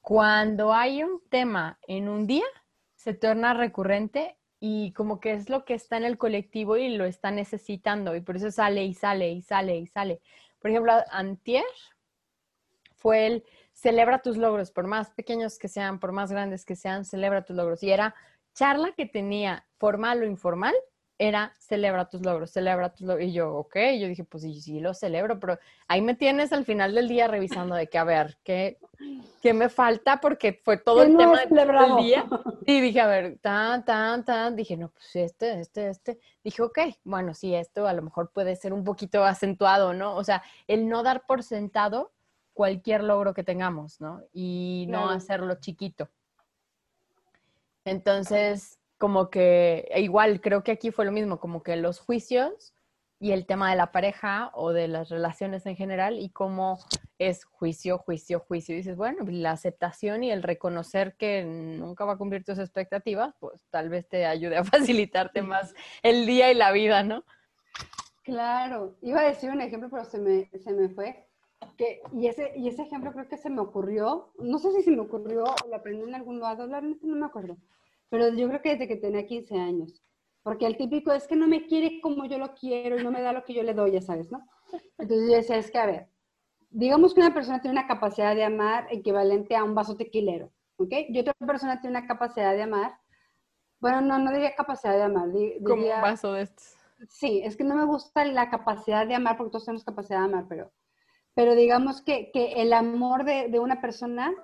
cuando 0.00 0.72
hay 0.72 1.02
un 1.02 1.20
tema 1.28 1.78
en 1.86 2.08
un 2.08 2.26
día, 2.26 2.46
se 2.94 3.14
torna 3.14 3.54
recurrente 3.54 4.36
y 4.60 4.92
como 4.92 5.18
que 5.18 5.32
es 5.32 5.48
lo 5.48 5.64
que 5.64 5.74
está 5.74 5.96
en 5.96 6.04
el 6.04 6.18
colectivo 6.18 6.76
y 6.76 6.96
lo 6.96 7.04
está 7.04 7.32
necesitando 7.32 8.14
y 8.14 8.20
por 8.20 8.36
eso 8.36 8.50
sale 8.52 8.84
y 8.84 8.94
sale 8.94 9.30
y 9.32 9.42
sale 9.42 9.76
y 9.76 9.86
sale. 9.88 10.20
Por 10.60 10.70
ejemplo, 10.70 10.92
antier 11.10 11.64
fue 12.94 13.26
el 13.26 13.44
celebra 13.72 14.20
tus 14.20 14.36
logros, 14.36 14.70
por 14.70 14.86
más 14.86 15.10
pequeños 15.10 15.58
que 15.58 15.66
sean, 15.66 15.98
por 15.98 16.12
más 16.12 16.30
grandes 16.30 16.64
que 16.64 16.76
sean, 16.76 17.04
celebra 17.04 17.44
tus 17.44 17.56
logros. 17.56 17.82
Y 17.82 17.90
era 17.90 18.14
charla 18.54 18.92
que 18.96 19.06
tenía 19.06 19.66
formal 19.78 20.22
o 20.22 20.26
informal 20.26 20.74
era 21.28 21.54
celebra 21.60 22.08
tus 22.08 22.20
logros, 22.20 22.50
celebra 22.50 22.92
tus 22.92 23.06
logros. 23.06 23.28
Y 23.28 23.32
yo, 23.32 23.54
ok, 23.54 23.76
yo 24.00 24.08
dije, 24.08 24.24
pues 24.24 24.42
sí, 24.42 24.60
sí 24.60 24.80
lo 24.80 24.92
celebro, 24.92 25.38
pero 25.38 25.56
ahí 25.86 26.02
me 26.02 26.16
tienes 26.16 26.52
al 26.52 26.64
final 26.64 26.96
del 26.96 27.06
día 27.06 27.28
revisando 27.28 27.76
de 27.76 27.86
que, 27.86 27.96
a 27.96 28.02
ver, 28.02 28.38
¿qué, 28.42 28.78
qué 29.40 29.54
me 29.54 29.68
falta? 29.68 30.20
Porque 30.20 30.60
fue 30.64 30.78
todo 30.78 31.04
el 31.04 31.16
tema 31.16 31.38
del 31.44 31.96
día. 32.04 32.26
Y 32.66 32.80
dije, 32.80 33.00
a 33.00 33.06
ver, 33.06 33.38
tan, 33.40 33.84
tan, 33.84 34.24
tan, 34.24 34.56
dije, 34.56 34.76
no, 34.76 34.88
pues 34.88 35.14
este, 35.14 35.60
este, 35.60 35.88
este. 35.90 36.18
Dije, 36.42 36.62
ok, 36.62 36.78
bueno, 37.04 37.34
sí, 37.34 37.54
esto 37.54 37.86
a 37.86 37.92
lo 37.92 38.02
mejor 38.02 38.30
puede 38.30 38.56
ser 38.56 38.72
un 38.72 38.82
poquito 38.82 39.24
acentuado, 39.24 39.94
¿no? 39.94 40.16
O 40.16 40.24
sea, 40.24 40.42
el 40.66 40.88
no 40.88 41.04
dar 41.04 41.24
por 41.26 41.44
sentado 41.44 42.12
cualquier 42.52 43.04
logro 43.04 43.32
que 43.32 43.44
tengamos, 43.44 44.00
¿no? 44.00 44.22
Y 44.32 44.86
no 44.88 45.08
hacerlo 45.08 45.54
chiquito. 45.60 46.08
Entonces, 47.84 48.78
como 49.02 49.30
que 49.30 49.88
e 49.90 50.00
igual 50.00 50.40
creo 50.40 50.62
que 50.62 50.70
aquí 50.70 50.92
fue 50.92 51.04
lo 51.04 51.10
mismo, 51.10 51.40
como 51.40 51.64
que 51.64 51.74
los 51.74 51.98
juicios 51.98 52.72
y 53.18 53.32
el 53.32 53.46
tema 53.46 53.68
de 53.68 53.74
la 53.74 53.90
pareja 53.90 54.52
o 54.54 54.72
de 54.72 54.86
las 54.86 55.08
relaciones 55.08 55.66
en 55.66 55.74
general 55.74 56.20
y 56.20 56.30
cómo 56.30 56.78
es 57.18 57.44
juicio, 57.44 57.98
juicio, 57.98 58.38
juicio. 58.38 58.76
Y 58.76 58.78
dices, 58.78 58.96
bueno, 58.96 59.24
la 59.26 59.50
aceptación 59.50 60.22
y 60.22 60.30
el 60.30 60.44
reconocer 60.44 61.16
que 61.16 61.42
nunca 61.42 62.04
va 62.04 62.12
a 62.12 62.16
cumplir 62.16 62.44
tus 62.44 62.60
expectativas, 62.60 63.34
pues 63.40 63.66
tal 63.70 63.88
vez 63.88 64.08
te 64.08 64.24
ayude 64.24 64.56
a 64.56 64.62
facilitarte 65.02 65.42
más 65.42 65.74
el 66.04 66.24
día 66.24 66.52
y 66.52 66.54
la 66.54 66.70
vida, 66.70 67.02
¿no? 67.02 67.24
Claro, 68.22 68.94
iba 69.02 69.18
a 69.18 69.24
decir 69.24 69.50
un 69.50 69.62
ejemplo, 69.62 69.88
pero 69.90 70.04
se 70.04 70.20
me, 70.20 70.48
se 70.60 70.72
me 70.72 70.88
fue. 70.90 71.26
Que, 71.76 72.02
y, 72.12 72.28
ese, 72.28 72.52
y 72.54 72.68
ese 72.68 72.82
ejemplo 72.82 73.12
creo 73.12 73.26
que 73.26 73.36
se 73.36 73.50
me 73.50 73.62
ocurrió, 73.62 74.32
no 74.38 74.60
sé 74.60 74.70
si 74.70 74.82
se 74.82 74.92
me 74.92 75.00
ocurrió 75.00 75.42
o 75.42 75.68
lo 75.68 75.74
aprendí 75.74 76.04
en 76.04 76.14
algún 76.14 76.38
lado, 76.38 76.68
no 76.68 77.16
me 77.16 77.26
acuerdo 77.26 77.56
pero 78.12 78.28
yo 78.28 78.46
creo 78.46 78.60
que 78.60 78.72
desde 78.72 78.86
que 78.86 78.96
tenía 78.96 79.24
15 79.24 79.56
años. 79.56 80.02
Porque 80.42 80.66
el 80.66 80.76
típico 80.76 81.12
es 81.12 81.26
que 81.26 81.34
no 81.34 81.48
me 81.48 81.66
quiere 81.66 81.98
como 82.02 82.26
yo 82.26 82.36
lo 82.36 82.52
quiero 82.54 83.00
y 83.00 83.02
no 83.02 83.10
me 83.10 83.22
da 83.22 83.32
lo 83.32 83.42
que 83.42 83.54
yo 83.54 83.62
le 83.62 83.72
doy, 83.72 83.92
ya 83.92 84.02
sabes, 84.02 84.30
¿no? 84.30 84.46
Entonces 84.98 85.30
yo 85.30 85.34
decía, 85.34 85.56
es 85.56 85.70
que 85.70 85.78
a 85.78 85.86
ver, 85.86 86.08
digamos 86.68 87.14
que 87.14 87.20
una 87.20 87.32
persona 87.32 87.62
tiene 87.62 87.78
una 87.78 87.88
capacidad 87.88 88.34
de 88.34 88.44
amar 88.44 88.86
equivalente 88.90 89.56
a 89.56 89.64
un 89.64 89.74
vaso 89.74 89.96
tequilero, 89.96 90.52
¿ok? 90.76 90.92
Y 91.08 91.18
otra 91.20 91.32
persona 91.32 91.80
tiene 91.80 91.96
una 91.96 92.06
capacidad 92.06 92.54
de 92.54 92.64
amar, 92.64 92.98
bueno, 93.80 94.02
no, 94.02 94.18
no 94.18 94.30
diría 94.30 94.54
capacidad 94.54 94.92
de 94.92 95.04
amar, 95.04 95.32
diría, 95.32 95.56
como 95.64 95.82
un 95.82 96.02
vaso 96.02 96.34
de 96.34 96.42
estos. 96.42 96.76
Sí, 97.08 97.40
es 97.42 97.56
que 97.56 97.64
no 97.64 97.74
me 97.74 97.86
gusta 97.86 98.26
la 98.26 98.50
capacidad 98.50 99.06
de 99.06 99.14
amar, 99.14 99.38
porque 99.38 99.52
todos 99.52 99.64
tenemos 99.64 99.84
capacidad 99.84 100.18
de 100.18 100.24
amar, 100.26 100.44
pero, 100.50 100.70
pero 101.32 101.54
digamos 101.54 102.02
que, 102.02 102.30
que 102.30 102.60
el 102.60 102.74
amor 102.74 103.24
de, 103.24 103.48
de 103.48 103.58
una 103.58 103.80
persona 103.80 104.34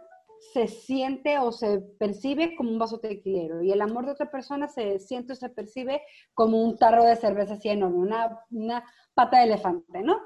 se 0.40 0.68
siente 0.68 1.38
o 1.38 1.52
se 1.52 1.80
percibe 1.98 2.54
como 2.56 2.70
un 2.70 2.78
vaso 2.78 3.00
tequilero 3.00 3.62
y 3.62 3.72
el 3.72 3.80
amor 3.80 4.06
de 4.06 4.12
otra 4.12 4.30
persona 4.30 4.68
se 4.68 4.98
siente 4.98 5.32
o 5.32 5.36
se 5.36 5.50
percibe 5.50 6.02
como 6.34 6.62
un 6.62 6.76
tarro 6.76 7.04
de 7.04 7.16
cerveza 7.16 7.54
así 7.54 7.68
enorme, 7.68 7.98
una, 7.98 8.38
una 8.50 8.84
pata 9.14 9.38
de 9.38 9.44
elefante, 9.44 10.02
¿no? 10.02 10.20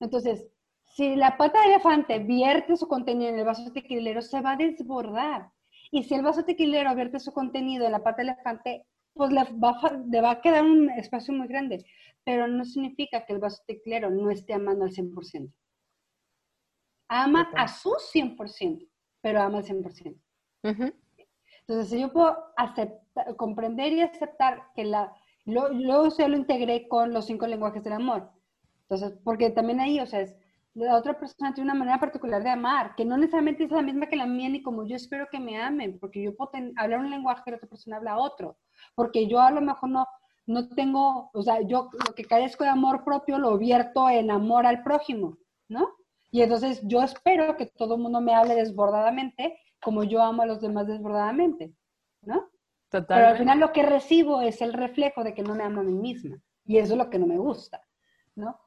Entonces, 0.00 0.48
si 0.84 1.16
la 1.16 1.36
pata 1.36 1.60
de 1.60 1.66
elefante 1.68 2.18
vierte 2.18 2.76
su 2.76 2.88
contenido 2.88 3.30
en 3.30 3.38
el 3.38 3.44
vaso 3.44 3.72
tequilero, 3.72 4.22
se 4.22 4.40
va 4.40 4.52
a 4.52 4.56
desbordar. 4.56 5.50
Y 5.90 6.02
si 6.04 6.14
el 6.14 6.22
vaso 6.22 6.44
tequilero 6.44 6.94
vierte 6.94 7.20
su 7.20 7.32
contenido 7.32 7.86
en 7.86 7.92
la 7.92 8.02
pata 8.02 8.22
de 8.22 8.30
elefante, 8.30 8.86
pues 9.12 9.30
le 9.30 9.44
va, 9.44 9.78
le 10.10 10.20
va 10.20 10.32
a 10.32 10.40
quedar 10.40 10.64
un 10.64 10.90
espacio 10.90 11.32
muy 11.32 11.46
grande. 11.48 11.84
Pero 12.24 12.48
no 12.48 12.64
significa 12.64 13.24
que 13.24 13.32
el 13.32 13.38
vaso 13.38 13.62
tequilero 13.66 14.10
no 14.10 14.30
esté 14.30 14.54
amando 14.54 14.84
al 14.84 14.90
100%. 14.90 15.52
Ama 17.08 17.50
a 17.54 17.68
su 17.68 17.90
100% 17.90 18.88
pero 19.26 19.42
ama 19.42 19.58
al 19.58 19.64
100%. 19.64 20.16
Entonces, 20.62 21.90
si 21.90 22.00
yo 22.00 22.12
puedo 22.12 22.36
aceptar, 22.56 23.34
comprender 23.34 23.92
y 23.92 24.00
aceptar 24.00 24.68
que 24.76 24.84
la... 24.84 25.12
Luego 25.44 26.16
yo 26.16 26.28
lo 26.28 26.36
integré 26.36 26.86
con 26.86 27.12
los 27.12 27.26
cinco 27.26 27.48
lenguajes 27.48 27.82
del 27.82 27.94
amor. 27.94 28.30
Entonces, 28.82 29.18
porque 29.24 29.50
también 29.50 29.80
ahí, 29.80 29.98
o 29.98 30.06
sea, 30.06 30.20
es, 30.20 30.36
la 30.74 30.96
otra 30.96 31.18
persona 31.18 31.52
tiene 31.52 31.72
una 31.72 31.78
manera 31.78 31.98
particular 31.98 32.40
de 32.44 32.50
amar, 32.50 32.94
que 32.94 33.04
no 33.04 33.16
necesariamente 33.16 33.64
es 33.64 33.70
la 33.72 33.82
misma 33.82 34.06
que 34.06 34.14
la 34.14 34.26
mía, 34.28 34.48
ni 34.48 34.62
como 34.62 34.86
yo 34.86 34.94
espero 34.94 35.26
que 35.28 35.40
me 35.40 35.60
amen, 35.60 35.98
porque 35.98 36.22
yo 36.22 36.36
puedo 36.36 36.52
hablar 36.76 37.00
un 37.00 37.10
lenguaje 37.10 37.42
que 37.44 37.50
la 37.50 37.56
otra 37.56 37.68
persona 37.68 37.96
habla 37.96 38.18
otro, 38.18 38.58
porque 38.94 39.26
yo 39.26 39.40
a 39.40 39.50
lo 39.50 39.60
mejor 39.60 39.88
no, 39.88 40.06
no 40.46 40.68
tengo, 40.68 41.30
o 41.32 41.42
sea, 41.42 41.62
yo 41.62 41.90
lo 42.06 42.14
que 42.14 42.26
carezco 42.26 42.62
de 42.62 42.70
amor 42.70 43.02
propio 43.02 43.38
lo 43.38 43.58
vierto 43.58 44.08
en 44.08 44.30
amor 44.30 44.66
al 44.66 44.84
prójimo, 44.84 45.36
¿no? 45.68 45.95
Y 46.30 46.42
entonces 46.42 46.80
yo 46.84 47.02
espero 47.02 47.56
que 47.56 47.66
todo 47.66 47.94
el 47.94 48.02
mundo 48.02 48.20
me 48.20 48.34
hable 48.34 48.54
desbordadamente 48.54 49.58
como 49.80 50.04
yo 50.04 50.22
amo 50.22 50.42
a 50.42 50.46
los 50.46 50.60
demás 50.60 50.86
desbordadamente, 50.86 51.72
¿no? 52.22 52.50
Totalmente. 52.88 53.14
Pero 53.14 53.28
al 53.28 53.38
final 53.38 53.60
lo 53.60 53.72
que 53.72 53.82
recibo 53.82 54.40
es 54.40 54.60
el 54.62 54.72
reflejo 54.72 55.22
de 55.22 55.34
que 55.34 55.42
no 55.42 55.54
me 55.54 55.64
amo 55.64 55.80
a 55.80 55.84
mí 55.84 55.92
misma. 55.92 56.40
Y 56.64 56.78
eso 56.78 56.94
es 56.94 56.98
lo 56.98 57.10
que 57.10 57.18
no 57.18 57.26
me 57.26 57.38
gusta, 57.38 57.80
¿no? 58.34 58.58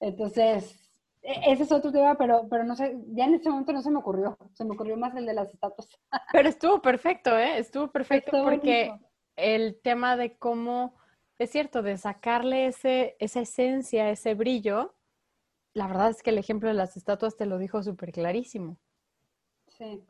Entonces, 0.00 0.82
e, 1.22 1.52
ese 1.52 1.64
es 1.64 1.72
otro 1.72 1.92
tema, 1.92 2.16
pero, 2.16 2.48
pero 2.48 2.64
no 2.64 2.74
sé, 2.74 2.96
ya 3.08 3.24
en 3.24 3.34
este 3.34 3.50
momento 3.50 3.72
no 3.72 3.82
se 3.82 3.90
me 3.90 3.98
ocurrió. 3.98 4.36
Se 4.54 4.64
me 4.64 4.72
ocurrió 4.72 4.96
más 4.96 5.14
el 5.16 5.26
de 5.26 5.34
las 5.34 5.52
estatuas. 5.52 5.88
Pero 6.32 6.48
estuvo 6.48 6.82
perfecto, 6.82 7.36
¿eh? 7.36 7.58
Estuvo 7.58 7.90
perfecto 7.90 8.42
porque 8.42 8.92
el 9.36 9.80
tema 9.82 10.16
de 10.16 10.36
cómo, 10.38 10.96
es 11.38 11.50
cierto, 11.50 11.82
de 11.82 11.96
sacarle 11.96 12.66
ese, 12.66 13.16
esa 13.18 13.40
esencia, 13.40 14.10
ese 14.10 14.34
brillo, 14.34 14.94
la 15.74 15.86
verdad 15.86 16.10
es 16.10 16.22
que 16.22 16.30
el 16.30 16.38
ejemplo 16.38 16.68
de 16.68 16.74
las 16.74 16.96
estatuas 16.96 17.36
te 17.36 17.46
lo 17.46 17.58
dijo 17.58 17.82
súper 17.82 18.12
clarísimo. 18.12 18.78
Sí. 19.68 20.02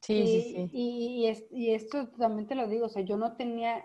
Sí, 0.00 0.26
sí, 0.26 0.42
sí. 0.42 0.70
Y, 0.72 1.32
y, 1.50 1.70
esto 1.74 2.08
también 2.10 2.46
te 2.46 2.54
lo 2.54 2.68
digo, 2.68 2.86
o 2.86 2.88
sea, 2.90 3.02
yo 3.02 3.16
no 3.16 3.36
tenía, 3.36 3.82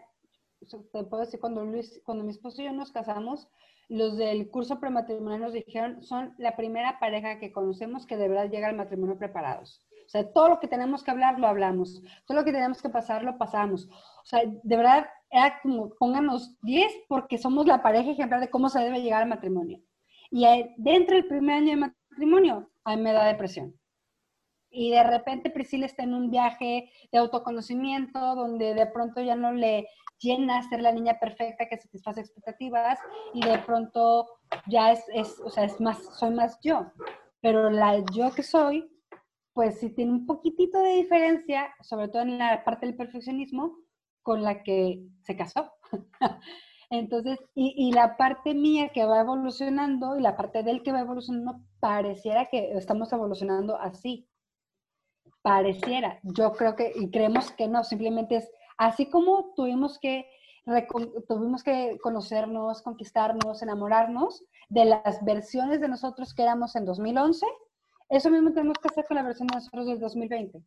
te 0.59 1.03
puedo 1.05 1.23
decir, 1.23 1.39
cuando, 1.39 1.63
Luis, 1.63 2.01
cuando 2.03 2.25
mi 2.25 2.31
esposo 2.31 2.61
y 2.61 2.65
yo 2.65 2.73
nos 2.73 2.91
casamos, 2.91 3.47
los 3.87 4.17
del 4.17 4.49
curso 4.51 4.81
prematrimonial 4.81 5.39
nos 5.39 5.53
dijeron, 5.53 6.03
son 6.03 6.35
la 6.37 6.57
primera 6.57 6.99
pareja 6.99 7.39
que 7.39 7.53
conocemos 7.53 8.05
que 8.05 8.17
de 8.17 8.27
verdad 8.27 8.49
llega 8.49 8.67
al 8.67 8.75
matrimonio 8.75 9.17
preparados. 9.17 9.81
O 10.05 10.09
sea, 10.09 10.31
todo 10.33 10.49
lo 10.49 10.59
que 10.59 10.67
tenemos 10.67 11.03
que 11.03 11.11
hablar, 11.11 11.39
lo 11.39 11.47
hablamos. 11.47 12.01
Todo 12.25 12.37
lo 12.37 12.43
que 12.43 12.51
tenemos 12.51 12.81
que 12.81 12.89
pasar, 12.89 13.23
lo 13.23 13.37
pasamos. 13.37 13.85
O 13.87 14.25
sea, 14.25 14.41
de 14.45 14.75
verdad, 14.75 15.05
era 15.29 15.59
como, 15.61 15.89
pónganos 15.95 16.59
10 16.63 16.91
porque 17.07 17.37
somos 17.37 17.65
la 17.65 17.81
pareja 17.81 18.11
ejemplar 18.11 18.41
de 18.41 18.49
cómo 18.49 18.69
se 18.69 18.79
debe 18.79 19.01
llegar 19.01 19.21
al 19.21 19.29
matrimonio. 19.29 19.79
Y 20.31 20.45
dentro 20.77 21.15
del 21.15 21.27
primer 21.27 21.57
año 21.57 21.71
de 21.71 21.93
matrimonio, 22.11 22.69
a 22.83 22.95
mí 22.95 23.01
me 23.01 23.13
da 23.13 23.25
depresión 23.25 23.79
y 24.71 24.91
de 24.91 25.03
repente 25.03 25.49
Priscila 25.49 25.85
está 25.85 26.03
en 26.03 26.13
un 26.13 26.29
viaje 26.29 26.91
de 27.11 27.17
autoconocimiento 27.17 28.19
donde 28.35 28.73
de 28.73 28.85
pronto 28.87 29.21
ya 29.21 29.35
no 29.35 29.51
le 29.51 29.87
llena 30.19 30.67
ser 30.69 30.81
la 30.81 30.91
niña 30.91 31.19
perfecta 31.19 31.67
que 31.67 31.77
satisface 31.77 32.21
expectativas 32.21 32.99
y 33.33 33.41
de 33.45 33.57
pronto 33.59 34.27
ya 34.67 34.91
es, 34.91 35.03
es, 35.13 35.39
o 35.39 35.49
sea, 35.49 35.63
es 35.63 35.79
más, 35.79 35.97
soy 36.17 36.31
más 36.31 36.59
yo. 36.61 36.91
Pero 37.41 37.69
la 37.69 38.03
yo 38.13 38.31
que 38.33 38.43
soy, 38.43 38.89
pues 39.53 39.79
sí 39.79 39.89
tiene 39.89 40.11
un 40.11 40.25
poquitito 40.25 40.81
de 40.81 40.95
diferencia, 40.95 41.73
sobre 41.81 42.09
todo 42.09 42.21
en 42.23 42.37
la 42.37 42.63
parte 42.63 42.85
del 42.85 42.95
perfeccionismo, 42.95 43.77
con 44.21 44.43
la 44.43 44.61
que 44.61 45.01
se 45.23 45.35
casó. 45.35 45.71
Entonces, 46.91 47.37
y, 47.53 47.73
y, 47.77 47.91
la 47.91 48.17
parte 48.17 48.55
mía 48.55 48.89
que 48.89 49.05
va 49.05 49.21
evolucionando 49.21 50.17
y 50.17 50.21
la 50.21 50.35
parte 50.35 50.63
de 50.63 50.71
él 50.71 50.81
que 50.81 50.91
va 50.91 51.01
evolucionando, 51.01 51.61
pareciera 51.79 52.47
que 52.47 52.71
estamos 52.71 53.13
evolucionando 53.13 53.77
así 53.79 54.27
pareciera. 55.41 56.19
Yo 56.23 56.51
creo 56.53 56.75
que, 56.75 56.91
y 56.95 57.09
creemos 57.09 57.51
que 57.51 57.67
no, 57.67 57.83
simplemente 57.83 58.37
es 58.37 58.51
así 58.77 59.09
como 59.09 59.53
tuvimos 59.55 59.99
que, 59.99 60.25
tuvimos 61.27 61.63
que 61.63 61.97
conocernos, 62.01 62.81
conquistarnos, 62.81 63.61
enamorarnos 63.61 64.43
de 64.69 64.85
las 64.85 65.23
versiones 65.23 65.81
de 65.81 65.87
nosotros 65.87 66.33
que 66.33 66.43
éramos 66.43 66.75
en 66.75 66.85
2011, 66.85 67.45
eso 68.09 68.29
mismo 68.29 68.51
tenemos 68.51 68.77
que 68.77 68.89
hacer 68.89 69.05
con 69.05 69.15
la 69.15 69.23
versión 69.23 69.47
de 69.47 69.55
nosotros 69.55 69.87
del 69.87 69.99
2020, 69.99 70.63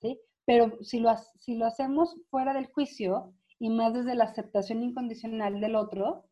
¿sí? 0.00 0.20
Pero 0.44 0.72
si 0.82 1.00
lo, 1.00 1.14
si 1.38 1.54
lo 1.54 1.66
hacemos 1.66 2.16
fuera 2.30 2.54
del 2.54 2.66
juicio 2.66 3.32
y 3.58 3.70
más 3.70 3.94
desde 3.94 4.14
la 4.14 4.24
aceptación 4.24 4.82
incondicional 4.82 5.60
del 5.60 5.76
otro, 5.76 6.24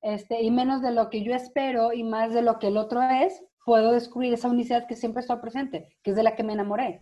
este, 0.00 0.42
y 0.42 0.50
menos 0.50 0.82
de 0.82 0.92
lo 0.92 1.10
que 1.10 1.22
yo 1.22 1.34
espero 1.34 1.92
y 1.92 2.02
más 2.02 2.34
de 2.34 2.42
lo 2.42 2.58
que 2.58 2.68
el 2.68 2.76
otro 2.76 3.02
es, 3.02 3.42
puedo 3.64 3.92
descubrir 3.92 4.32
esa 4.32 4.48
unicidad 4.48 4.86
que 4.86 4.96
siempre 4.96 5.20
está 5.20 5.40
presente, 5.40 5.96
que 6.02 6.10
es 6.10 6.16
de 6.16 6.22
la 6.22 6.34
que 6.34 6.42
me 6.42 6.52
enamoré. 6.52 6.98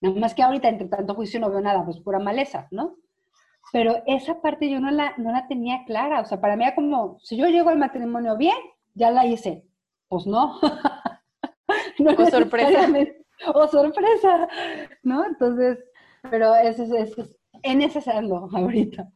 Nada 0.00 0.16
más 0.20 0.34
que 0.34 0.42
ahorita, 0.42 0.68
entre 0.68 0.88
tanto 0.88 1.14
juicio, 1.14 1.40
no 1.40 1.50
veo 1.50 1.60
nada, 1.60 1.84
pues 1.84 1.98
pura 2.00 2.18
maleza, 2.18 2.68
¿no? 2.70 2.96
Pero 3.72 4.02
esa 4.06 4.40
parte 4.40 4.70
yo 4.70 4.78
no 4.80 4.90
la, 4.90 5.14
no 5.16 5.32
la 5.32 5.48
tenía 5.48 5.84
clara. 5.86 6.20
O 6.20 6.24
sea, 6.24 6.40
para 6.40 6.56
mí 6.56 6.64
era 6.64 6.74
como, 6.74 7.18
si 7.20 7.36
yo 7.36 7.46
llego 7.48 7.70
al 7.70 7.78
matrimonio 7.78 8.36
bien, 8.36 8.56
ya 8.94 9.10
la 9.10 9.26
hice. 9.26 9.64
Pues 10.08 10.26
no. 10.26 10.60
no 11.98 12.12
o 12.12 12.30
sorpresa. 12.30 12.88
O 13.54 13.66
sorpresa, 13.68 14.48
¿no? 15.02 15.24
Entonces, 15.24 15.78
pero 16.30 16.54
eso 16.54 16.84
es, 16.84 17.18
es, 17.18 17.35
en 17.66 17.82
ese 17.82 18.10
ando 18.10 18.48
ahorita. 18.52 19.10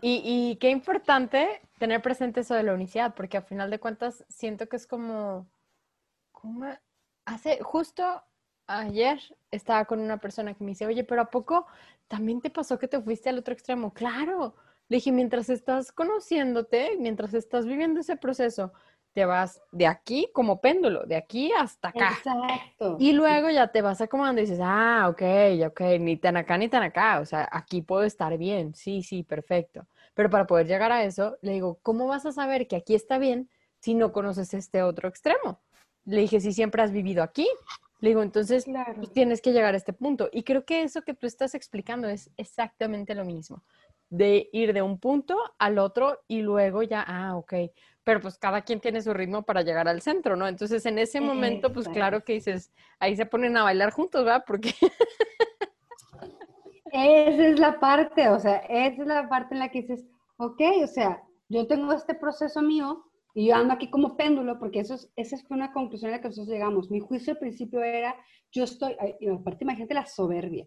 Y, 0.00 0.22
y, 0.24 0.56
qué 0.56 0.70
importante 0.70 1.60
tener 1.78 2.00
presente 2.02 2.40
eso 2.40 2.54
de 2.54 2.62
la 2.62 2.74
unicidad, 2.74 3.14
porque 3.14 3.36
al 3.36 3.44
final 3.44 3.70
de 3.70 3.78
cuentas 3.78 4.24
siento 4.28 4.68
que 4.68 4.76
es 4.76 4.86
como, 4.86 5.48
como 6.32 6.66
hace 7.24 7.58
justo 7.62 8.22
ayer 8.66 9.20
estaba 9.50 9.84
con 9.84 10.00
una 10.00 10.18
persona 10.18 10.54
que 10.54 10.64
me 10.64 10.70
dice, 10.70 10.86
oye, 10.86 11.04
pero 11.04 11.22
¿a 11.22 11.30
poco 11.30 11.66
también 12.08 12.40
te 12.40 12.50
pasó 12.50 12.78
que 12.78 12.88
te 12.88 13.00
fuiste 13.00 13.28
al 13.28 13.38
otro 13.38 13.54
extremo? 13.54 13.92
Claro. 13.92 14.54
Le 14.88 14.98
dije, 14.98 15.12
mientras 15.12 15.48
estás 15.48 15.92
conociéndote, 15.92 16.96
mientras 16.98 17.34
estás 17.34 17.66
viviendo 17.66 18.00
ese 18.00 18.16
proceso, 18.16 18.72
te 19.16 19.24
vas 19.24 19.62
de 19.72 19.86
aquí 19.86 20.28
como 20.34 20.60
péndulo, 20.60 21.06
de 21.06 21.16
aquí 21.16 21.50
hasta 21.50 21.88
acá. 21.88 22.10
Exacto. 22.18 22.98
Y 23.00 23.14
luego 23.14 23.48
ya 23.48 23.68
te 23.68 23.80
vas 23.80 24.02
acomodando 24.02 24.42
y 24.42 24.44
dices, 24.44 24.60
ah, 24.62 25.08
ok, 25.08 25.22
ok, 25.68 25.80
ni 25.98 26.18
tan 26.18 26.36
acá 26.36 26.58
ni 26.58 26.68
tan 26.68 26.82
acá. 26.82 27.20
O 27.20 27.24
sea, 27.24 27.48
aquí 27.50 27.80
puedo 27.80 28.02
estar 28.02 28.36
bien. 28.36 28.74
Sí, 28.74 29.02
sí, 29.02 29.22
perfecto. 29.22 29.86
Pero 30.12 30.28
para 30.28 30.46
poder 30.46 30.66
llegar 30.66 30.92
a 30.92 31.02
eso, 31.02 31.38
le 31.40 31.52
digo, 31.52 31.78
¿cómo 31.82 32.06
vas 32.06 32.26
a 32.26 32.32
saber 32.32 32.68
que 32.68 32.76
aquí 32.76 32.94
está 32.94 33.16
bien 33.16 33.48
si 33.78 33.94
no 33.94 34.12
conoces 34.12 34.52
este 34.52 34.82
otro 34.82 35.08
extremo? 35.08 35.62
Le 36.04 36.20
dije, 36.20 36.38
si 36.38 36.52
siempre 36.52 36.82
has 36.82 36.92
vivido 36.92 37.22
aquí. 37.22 37.48
Le 38.00 38.10
digo, 38.10 38.22
entonces 38.22 38.66
pues, 38.96 39.12
tienes 39.14 39.40
que 39.40 39.52
llegar 39.52 39.72
a 39.72 39.78
este 39.78 39.94
punto. 39.94 40.28
Y 40.30 40.42
creo 40.42 40.66
que 40.66 40.82
eso 40.82 41.00
que 41.00 41.14
tú 41.14 41.26
estás 41.26 41.54
explicando 41.54 42.06
es 42.06 42.30
exactamente 42.36 43.14
lo 43.14 43.24
mismo, 43.24 43.64
de 44.08 44.48
ir 44.52 44.72
de 44.72 44.82
un 44.82 44.98
punto 44.98 45.36
al 45.58 45.78
otro 45.78 46.20
y 46.28 46.42
luego 46.42 46.82
ya, 46.82 47.04
ah, 47.06 47.36
ok, 47.36 47.54
pero 48.04 48.20
pues 48.20 48.38
cada 48.38 48.62
quien 48.62 48.80
tiene 48.80 49.02
su 49.02 49.12
ritmo 49.12 49.42
para 49.42 49.62
llegar 49.62 49.88
al 49.88 50.02
centro, 50.02 50.36
¿no? 50.36 50.46
Entonces 50.46 50.86
en 50.86 50.98
ese 50.98 51.20
momento, 51.20 51.72
pues 51.72 51.88
claro 51.88 52.22
que 52.22 52.34
dices, 52.34 52.72
ahí 53.00 53.16
se 53.16 53.26
ponen 53.26 53.56
a 53.56 53.64
bailar 53.64 53.90
juntos, 53.90 54.24
¿verdad? 54.24 54.44
Porque... 54.46 54.70
esa 56.92 57.46
es 57.48 57.58
la 57.58 57.80
parte, 57.80 58.28
o 58.28 58.38
sea, 58.38 58.56
esa 58.68 59.02
es 59.02 59.08
la 59.08 59.28
parte 59.28 59.54
en 59.54 59.60
la 59.60 59.70
que 59.70 59.82
dices, 59.82 60.06
ok, 60.36 60.60
o 60.84 60.86
sea, 60.86 61.22
yo 61.48 61.66
tengo 61.66 61.92
este 61.92 62.14
proceso 62.14 62.62
mío, 62.62 63.06
y 63.36 63.48
yo 63.48 63.54
ando 63.54 63.74
aquí 63.74 63.90
como 63.90 64.16
péndulo, 64.16 64.58
porque 64.58 64.80
eso 64.80 64.94
es, 64.94 65.12
esa 65.14 65.36
fue 65.46 65.58
una 65.58 65.70
conclusión 65.70 66.10
a 66.10 66.16
la 66.16 66.22
que 66.22 66.28
nosotros 66.28 66.48
llegamos. 66.48 66.90
Mi 66.90 67.00
juicio 67.00 67.34
al 67.34 67.38
principio 67.38 67.82
era, 67.82 68.16
yo 68.50 68.64
estoy, 68.64 68.96
y 69.20 69.28
aparte 69.28 69.62
imagínate 69.62 69.92
la 69.92 70.06
soberbia. 70.06 70.66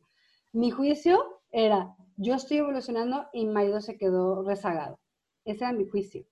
Mi 0.52 0.72
juicio 0.72 1.42
era, 1.52 1.96
yo 2.18 2.36
estoy 2.36 2.58
evolucionando 2.58 3.28
y 3.34 3.46
mi 3.46 3.82
se 3.82 3.98
quedó 3.98 4.44
rezagado. 4.44 5.00
Ese 5.46 5.64
era 5.64 5.74
mi 5.74 5.88
juicio. 5.88 6.26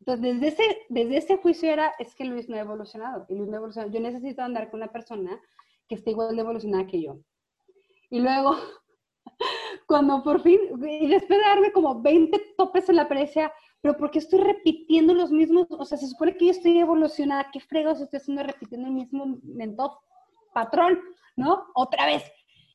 Entonces, 0.00 0.40
desde 0.40 0.48
ese, 0.48 0.78
desde 0.88 1.16
ese 1.16 1.36
juicio 1.38 1.70
era, 1.70 1.92
es 1.98 2.14
que 2.14 2.24
Luis 2.24 2.48
no 2.48 2.56
ha 2.56 2.60
evolucionado. 2.60 3.26
Y 3.28 3.34
Luis 3.34 3.48
no 3.48 3.54
ha 3.54 3.58
evolucionado. 3.58 3.92
Yo 3.92 4.00
necesito 4.00 4.42
andar 4.42 4.70
con 4.70 4.80
una 4.80 4.92
persona 4.92 5.40
que 5.88 5.94
esté 5.94 6.10
igual 6.10 6.34
de 6.34 6.42
evolucionada 6.42 6.86
que 6.86 7.02
yo. 7.02 7.18
Y 8.10 8.20
luego, 8.20 8.56
cuando 9.86 10.22
por 10.22 10.42
fin, 10.42 10.60
y 10.88 11.08
después 11.08 11.38
de 11.38 11.44
darme 11.44 11.72
como 11.72 12.00
20 12.00 12.54
topes 12.56 12.88
en 12.88 12.96
la 12.96 13.08
pared, 13.08 13.28
pero 13.80 13.96
¿por 13.96 14.10
qué 14.10 14.18
estoy 14.18 14.40
repitiendo 14.40 15.14
los 15.14 15.30
mismos? 15.30 15.66
O 15.70 15.84
sea, 15.84 15.98
se 15.98 16.08
supone 16.08 16.36
que 16.36 16.46
yo 16.46 16.50
estoy 16.50 16.78
evolucionada, 16.78 17.50
¿qué 17.52 17.60
fregos 17.60 18.00
estoy 18.00 18.18
haciendo 18.18 18.42
repitiendo 18.42 18.88
el 18.88 18.94
mismo 18.94 19.38
mentor, 19.42 19.92
patrón, 20.52 21.00
¿no? 21.36 21.66
Otra 21.74 22.06
vez. 22.06 22.24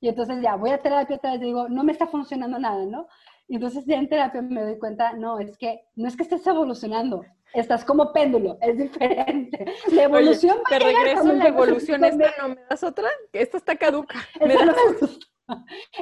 Y 0.03 0.09
entonces 0.09 0.41
ya 0.41 0.57
voy 0.57 0.71
a 0.71 0.81
terapia 0.81 1.15
otra 1.15 1.31
vez 1.31 1.41
y 1.41 1.45
digo, 1.45 1.69
no 1.69 1.81
me 1.81 1.93
está 1.93 2.07
funcionando 2.07 2.59
nada, 2.59 2.85
¿no? 2.85 3.07
Y 3.47 3.55
entonces 3.55 3.85
ya 3.85 3.95
en 3.95 4.09
terapia 4.09 4.41
me 4.41 4.61
doy 4.61 4.77
cuenta, 4.77 5.13
no, 5.13 5.39
es 5.39 5.57
que 5.57 5.79
no 5.95 6.09
es 6.09 6.17
que 6.17 6.23
estés 6.23 6.45
evolucionando, 6.45 7.23
estás 7.53 7.85
como 7.85 8.11
péndulo, 8.11 8.57
es 8.59 8.77
diferente. 8.77 9.65
La 9.93 10.03
evolución 10.03 10.57
Oye, 10.57 10.77
Te 10.77 10.79
regreso 10.79 11.31
la 11.31 11.47
evolución, 11.47 12.03
esta 12.03 12.33
no 12.41 12.49
me 12.49 12.57
das 12.69 12.83
otra, 12.83 13.07
esta 13.31 13.55
está 13.55 13.77
caduca. 13.77 14.19
¿Me 14.45 14.55
das? 14.55 14.75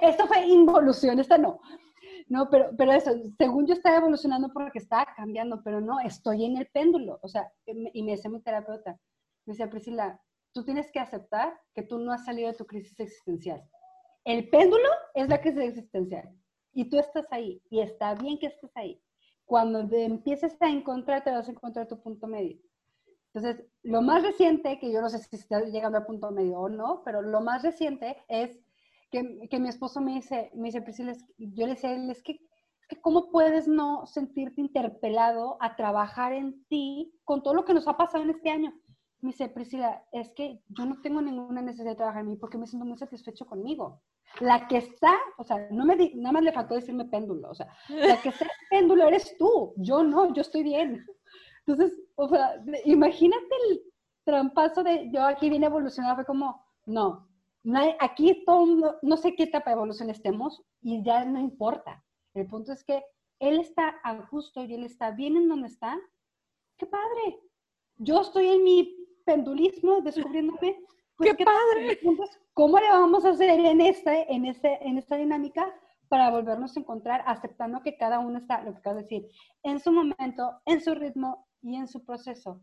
Esto 0.02 0.26
fue 0.26 0.47
involución, 0.47 1.20
esta 1.20 1.38
no. 1.38 1.60
No, 2.28 2.49
pero, 2.49 2.72
pero 2.76 2.93
eso, 2.93 3.12
según 3.38 3.68
yo 3.68 3.76
estaba 3.76 3.97
evolucionando 3.97 4.49
porque 4.52 4.80
estaba 4.80 5.06
cambiando, 5.16 5.62
pero 5.64 5.80
no, 5.80 5.99
estoy 5.99 6.45
en 6.45 6.58
el 6.58 6.66
péndulo. 6.74 7.20
O 7.22 7.28
sea, 7.28 7.52
y 7.68 8.02
me 8.02 8.14
decía 8.14 8.32
mi 8.32 8.41
terapeuta, 8.41 8.97
me 9.45 9.54
decía, 9.54 9.70
Priscila, 9.70 10.20
tú 10.54 10.66
tienes 10.66 10.91
que 10.91 10.99
aceptar 10.99 11.54
que 11.76 11.84
tú 11.84 11.99
no 11.99 12.12
has 12.12 12.26
salido 12.26 12.49
de 12.49 12.58
tu 12.58 12.66
crisis 12.66 12.99
existencial. 12.99 13.62
El 14.24 14.50
péndulo 14.50 14.88
es 15.16 15.28
la 15.30 15.42
crisis 15.42 15.64
existencial 15.64 16.30
y 16.74 16.90
tú 16.90 17.00
estás 17.00 17.26
ahí 17.32 17.62
y 17.70 17.82
está 17.82 18.14
bien 18.16 18.38
que 18.38 18.48
estés 18.48 18.72
ahí. 18.76 19.02
Cuando 19.46 19.80
empieces 19.80 20.56
a 20.62 20.70
encontrar, 20.70 21.24
te 21.24 21.32
vas 21.32 21.48
a 21.48 21.52
encontrar 21.52 21.88
tu 21.88 22.02
punto 22.02 22.28
medio. 22.28 22.58
Entonces, 23.34 23.66
lo 23.84 24.02
más 24.02 24.24
reciente, 24.24 24.78
que 24.80 24.92
yo 24.92 25.02
no 25.02 25.10
sé 25.10 25.20
si 25.20 25.36
está 25.36 25.62
llegando 25.62 25.98
al 25.98 26.06
punto 26.06 26.32
medio 26.32 26.60
o 26.60 26.70
no, 26.70 27.02
pero 27.04 27.22
lo 27.22 27.42
más 27.42 27.64
reciente 27.64 28.18
es 28.28 28.60
que, 29.10 29.60
mi 29.60 29.70
esposo 29.70 30.02
me 30.02 30.14
dice, 30.14 30.52
me 30.54 30.68
dice, 30.68 30.82
Priscila, 30.82 31.14
yo 31.38 31.66
le 31.66 31.74
decía, 31.74 31.94
es 31.94 32.24
que, 32.24 32.40
¿cómo 33.02 33.30
puedes 33.30 33.68
no 33.68 34.06
sentirte 34.06 34.62
interpelado 34.62 35.58
a 35.62 35.76
trabajar 35.76 36.34
en 36.34 36.66
ti 36.66 37.14
con 37.24 37.42
todo 37.42 37.54
lo 37.54 37.66
que 37.66 37.74
nos 37.74 37.88
ha 37.88 37.98
pasado 37.98 38.24
en 38.24 38.30
este 38.30 38.50
año? 38.50 38.74
Me 39.22 39.32
dice, 39.32 39.50
Priscila, 39.50 40.04
es 40.12 40.32
que 40.32 40.62
yo 40.70 40.86
no 40.86 41.00
tengo 41.02 41.22
ninguna 41.22 41.62
necesidad 41.62 41.92
de 41.92 41.96
trabajar 41.96 42.22
en 42.22 42.30
mí 42.30 42.38
porque 42.38 42.58
me 42.58 42.66
siento 42.66 42.86
muy 42.86 42.98
satisfecho 42.98 43.46
conmigo. 43.46 44.02
La 44.40 44.68
que 44.68 44.78
está, 44.78 45.14
o 45.38 45.44
sea, 45.44 45.68
no 45.72 45.86
me 45.86 45.96
nada 46.16 46.34
más 46.34 46.44
le 46.44 46.54
faltó 46.54 46.76
decirme 46.76 47.06
péndulo, 47.06 47.50
o 47.50 47.56
sea, 47.56 47.68
la 47.90 48.20
que 48.22 48.30
está 48.30 48.48
péndulo 48.70 49.08
eres 49.08 49.36
tú, 49.38 49.74
yo 49.78 50.04
no, 50.04 50.34
yo 50.34 50.42
estoy 50.42 50.64
bien. 50.64 51.06
Entonces, 51.66 52.00
o 52.16 52.28
sea, 52.28 52.64
imagínate 52.86 53.56
el 53.70 53.82
trampazo 54.24 54.84
de 54.84 55.10
yo 55.12 55.24
aquí 55.24 55.50
vine 55.50 55.66
a 55.66 55.70
evolucionar, 55.70 56.16
fue 56.16 56.26
como, 56.26 56.64
no, 56.86 57.28
aquí 58.00 58.44
todo, 58.46 59.00
no 59.02 59.18
sé 59.18 59.36
qué 59.36 59.44
etapa 59.44 59.70
de 59.70 59.76
evolución 59.76 60.10
estemos 60.10 60.64
y 60.82 61.04
ya 61.04 61.26
no 61.26 61.40
importa. 61.40 62.04
El 62.34 62.48
punto 62.48 62.72
es 62.72 62.84
que 62.84 63.04
él 63.40 63.60
está 63.60 63.90
a 64.04 64.16
gusto 64.30 64.64
y 64.64 64.74
él 64.74 64.84
está 64.84 65.12
bien 65.12 65.36
en 65.36 65.48
donde 65.48 65.68
está. 65.68 66.00
¡Qué 66.78 66.86
padre! 66.86 67.40
Yo 67.98 68.22
estoy 68.22 68.48
en 68.48 68.64
mi 68.64 69.01
pendulismo 69.26 70.02
descubriéndome. 70.02 70.78
Pues, 71.16 71.36
¡Qué, 71.36 71.46
padre! 71.46 72.00
¿Cómo 72.54 72.80
le 72.80 72.90
vamos 72.90 73.26
a 73.26 73.30
hacer 73.30 73.50
en, 73.50 73.82
este, 73.82 74.32
en, 74.34 74.46
este, 74.46 74.80
en 74.86 74.98
esta 74.98 75.16
dinámica 75.16 75.74
para 76.10 76.30
volvernos 76.30 76.76
a 76.76 76.80
encontrar, 76.80 77.24
aceptando 77.26 77.82
que 77.82 77.96
cada 77.98 78.20
uno 78.20 78.40
está, 78.40 78.62
lo 78.64 78.74
que 78.74 78.80
acabo 78.80 78.98
de 78.98 79.04
decir, 79.04 79.28
en 79.64 79.80
su 79.80 79.92
momento, 79.92 80.60
en 80.66 80.82
su 80.82 80.94
ritmo 80.94 81.48
y 81.62 81.76
en 81.76 81.88
su 81.88 82.04
proceso? 82.04 82.62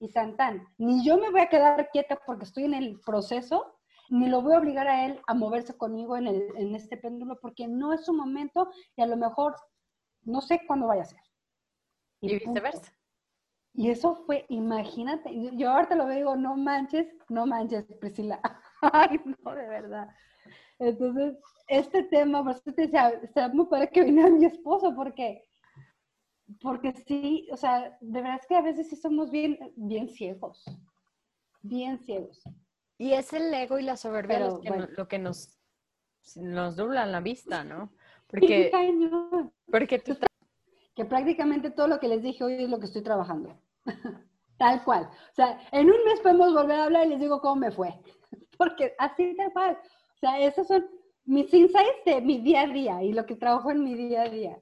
Y 0.00 0.10
tan 0.12 0.36
tan, 0.36 0.66
ni 0.78 1.04
yo 1.04 1.18
me 1.18 1.30
voy 1.30 1.40
a 1.40 1.48
quedar 1.48 1.90
quieta 1.90 2.18
porque 2.26 2.44
estoy 2.44 2.64
en 2.64 2.74
el 2.74 3.00
proceso, 3.00 3.78
ni 4.08 4.28
lo 4.28 4.42
voy 4.42 4.54
a 4.54 4.58
obligar 4.58 4.88
a 4.88 5.06
él 5.06 5.20
a 5.26 5.34
moverse 5.34 5.76
conmigo 5.76 6.16
en, 6.16 6.26
el, 6.26 6.42
en 6.56 6.74
este 6.74 6.96
péndulo 6.96 7.38
porque 7.40 7.68
no 7.68 7.92
es 7.92 8.04
su 8.04 8.12
momento 8.12 8.70
y 8.96 9.02
a 9.02 9.06
lo 9.06 9.16
mejor 9.16 9.54
no 10.22 10.40
sé 10.40 10.60
cuándo 10.66 10.86
vaya 10.86 11.02
a 11.02 11.06
ser. 11.06 11.20
Y, 12.20 12.38
viceversa. 12.38 12.92
Y 13.72 13.90
eso 13.90 14.16
fue, 14.26 14.46
imagínate, 14.48 15.30
yo 15.56 15.70
ahorita 15.70 15.94
lo 15.94 16.06
veo 16.06 16.16
digo, 16.16 16.36
no 16.36 16.56
manches, 16.56 17.06
no 17.28 17.46
manches, 17.46 17.84
Priscila. 18.00 18.40
Ay, 18.82 19.20
no, 19.24 19.54
de 19.54 19.68
verdad. 19.68 20.08
Entonces, 20.78 21.36
este 21.68 22.02
tema, 22.04 22.42
por 22.42 22.52
eso 22.52 22.62
te 22.64 22.82
decía, 22.82 23.10
está 23.22 23.48
muy 23.48 23.66
padre 23.66 23.90
que 23.90 24.02
viniera 24.02 24.30
mi 24.30 24.44
esposo, 24.44 24.94
porque, 24.94 25.46
porque 26.60 26.92
sí, 27.06 27.48
o 27.52 27.56
sea, 27.56 27.96
de 28.00 28.20
verdad 28.22 28.38
es 28.40 28.46
que 28.46 28.56
a 28.56 28.62
veces 28.62 28.88
sí 28.88 28.96
somos 28.96 29.30
bien, 29.30 29.58
bien 29.76 30.08
ciegos, 30.08 30.64
bien 31.62 31.98
ciegos. 32.00 32.42
Y 32.98 33.12
es 33.12 33.32
el 33.32 33.54
ego 33.54 33.78
y 33.78 33.82
la 33.82 33.96
soberbia 33.96 34.40
lo 34.40 35.08
que 35.08 35.18
nos, 35.18 35.58
nos 36.36 36.76
doblan 36.76 37.12
la 37.12 37.20
vista, 37.20 37.62
¿no? 37.62 37.92
Porque, 38.26 38.70
porque 39.70 39.98
tú 39.98 40.16
que 41.00 41.06
prácticamente 41.06 41.70
todo 41.70 41.86
lo 41.86 41.98
que 41.98 42.08
les 42.08 42.22
dije 42.22 42.44
hoy 42.44 42.62
es 42.62 42.68
lo 42.68 42.78
que 42.78 42.84
estoy 42.84 43.00
trabajando. 43.00 43.58
tal 44.58 44.84
cual. 44.84 45.04
O 45.04 45.34
sea, 45.34 45.58
en 45.72 45.86
un 45.86 46.04
mes 46.04 46.20
podemos 46.20 46.52
volver 46.52 46.78
a 46.78 46.84
hablar 46.84 47.06
y 47.06 47.10
les 47.10 47.20
digo 47.20 47.40
cómo 47.40 47.56
me 47.56 47.70
fue. 47.70 47.94
Porque 48.58 48.94
así 48.98 49.34
tal 49.34 49.50
cual. 49.50 49.78
O 50.14 50.18
sea, 50.18 50.38
esos 50.40 50.66
son 50.66 50.86
mis 51.24 51.52
insights 51.54 52.04
de 52.04 52.20
mi 52.20 52.42
día 52.42 52.62
a 52.62 52.66
día 52.66 53.02
y 53.02 53.14
lo 53.14 53.24
que 53.24 53.34
trabajo 53.34 53.70
en 53.70 53.82
mi 53.82 53.94
día 53.94 54.24
a 54.24 54.28
día. 54.28 54.58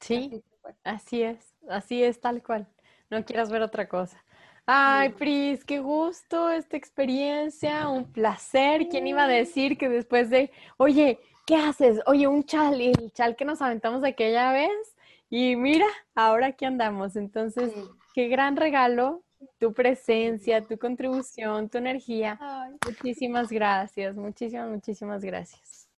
Sí, 0.00 0.42
así, 0.82 1.22
es, 1.22 1.54
así 1.68 2.02
es 2.02 2.18
tal 2.22 2.42
cual. 2.42 2.66
No 3.10 3.22
quieras 3.22 3.50
ver 3.50 3.60
otra 3.60 3.86
cosa. 3.86 4.24
Ay, 4.64 5.10
Pris, 5.10 5.62
qué 5.62 5.78
gusto 5.78 6.48
esta 6.48 6.78
experiencia, 6.78 7.86
un 7.90 8.10
placer. 8.10 8.88
¿Quién 8.88 9.06
iba 9.06 9.24
a 9.24 9.28
decir 9.28 9.76
que 9.76 9.90
después 9.90 10.30
de, 10.30 10.50
oye, 10.78 11.20
¿qué 11.46 11.56
haces? 11.56 12.00
Oye, 12.06 12.26
un 12.28 12.44
chal, 12.44 12.80
el 12.80 13.12
chal 13.12 13.36
que 13.36 13.44
nos 13.44 13.60
aventamos 13.60 14.02
aquella 14.04 14.50
vez. 14.52 14.93
Y 15.30 15.56
mira, 15.56 15.86
ahora 16.14 16.48
aquí 16.48 16.64
andamos. 16.64 17.16
Entonces, 17.16 17.72
qué 18.14 18.28
gran 18.28 18.56
regalo, 18.56 19.22
tu 19.58 19.72
presencia, 19.72 20.62
tu 20.62 20.78
contribución, 20.78 21.68
tu 21.68 21.78
energía. 21.78 22.38
Muchísimas 22.86 23.50
gracias, 23.50 24.16
muchísimas, 24.16 24.70
muchísimas 24.70 25.24
gracias. 25.24 25.83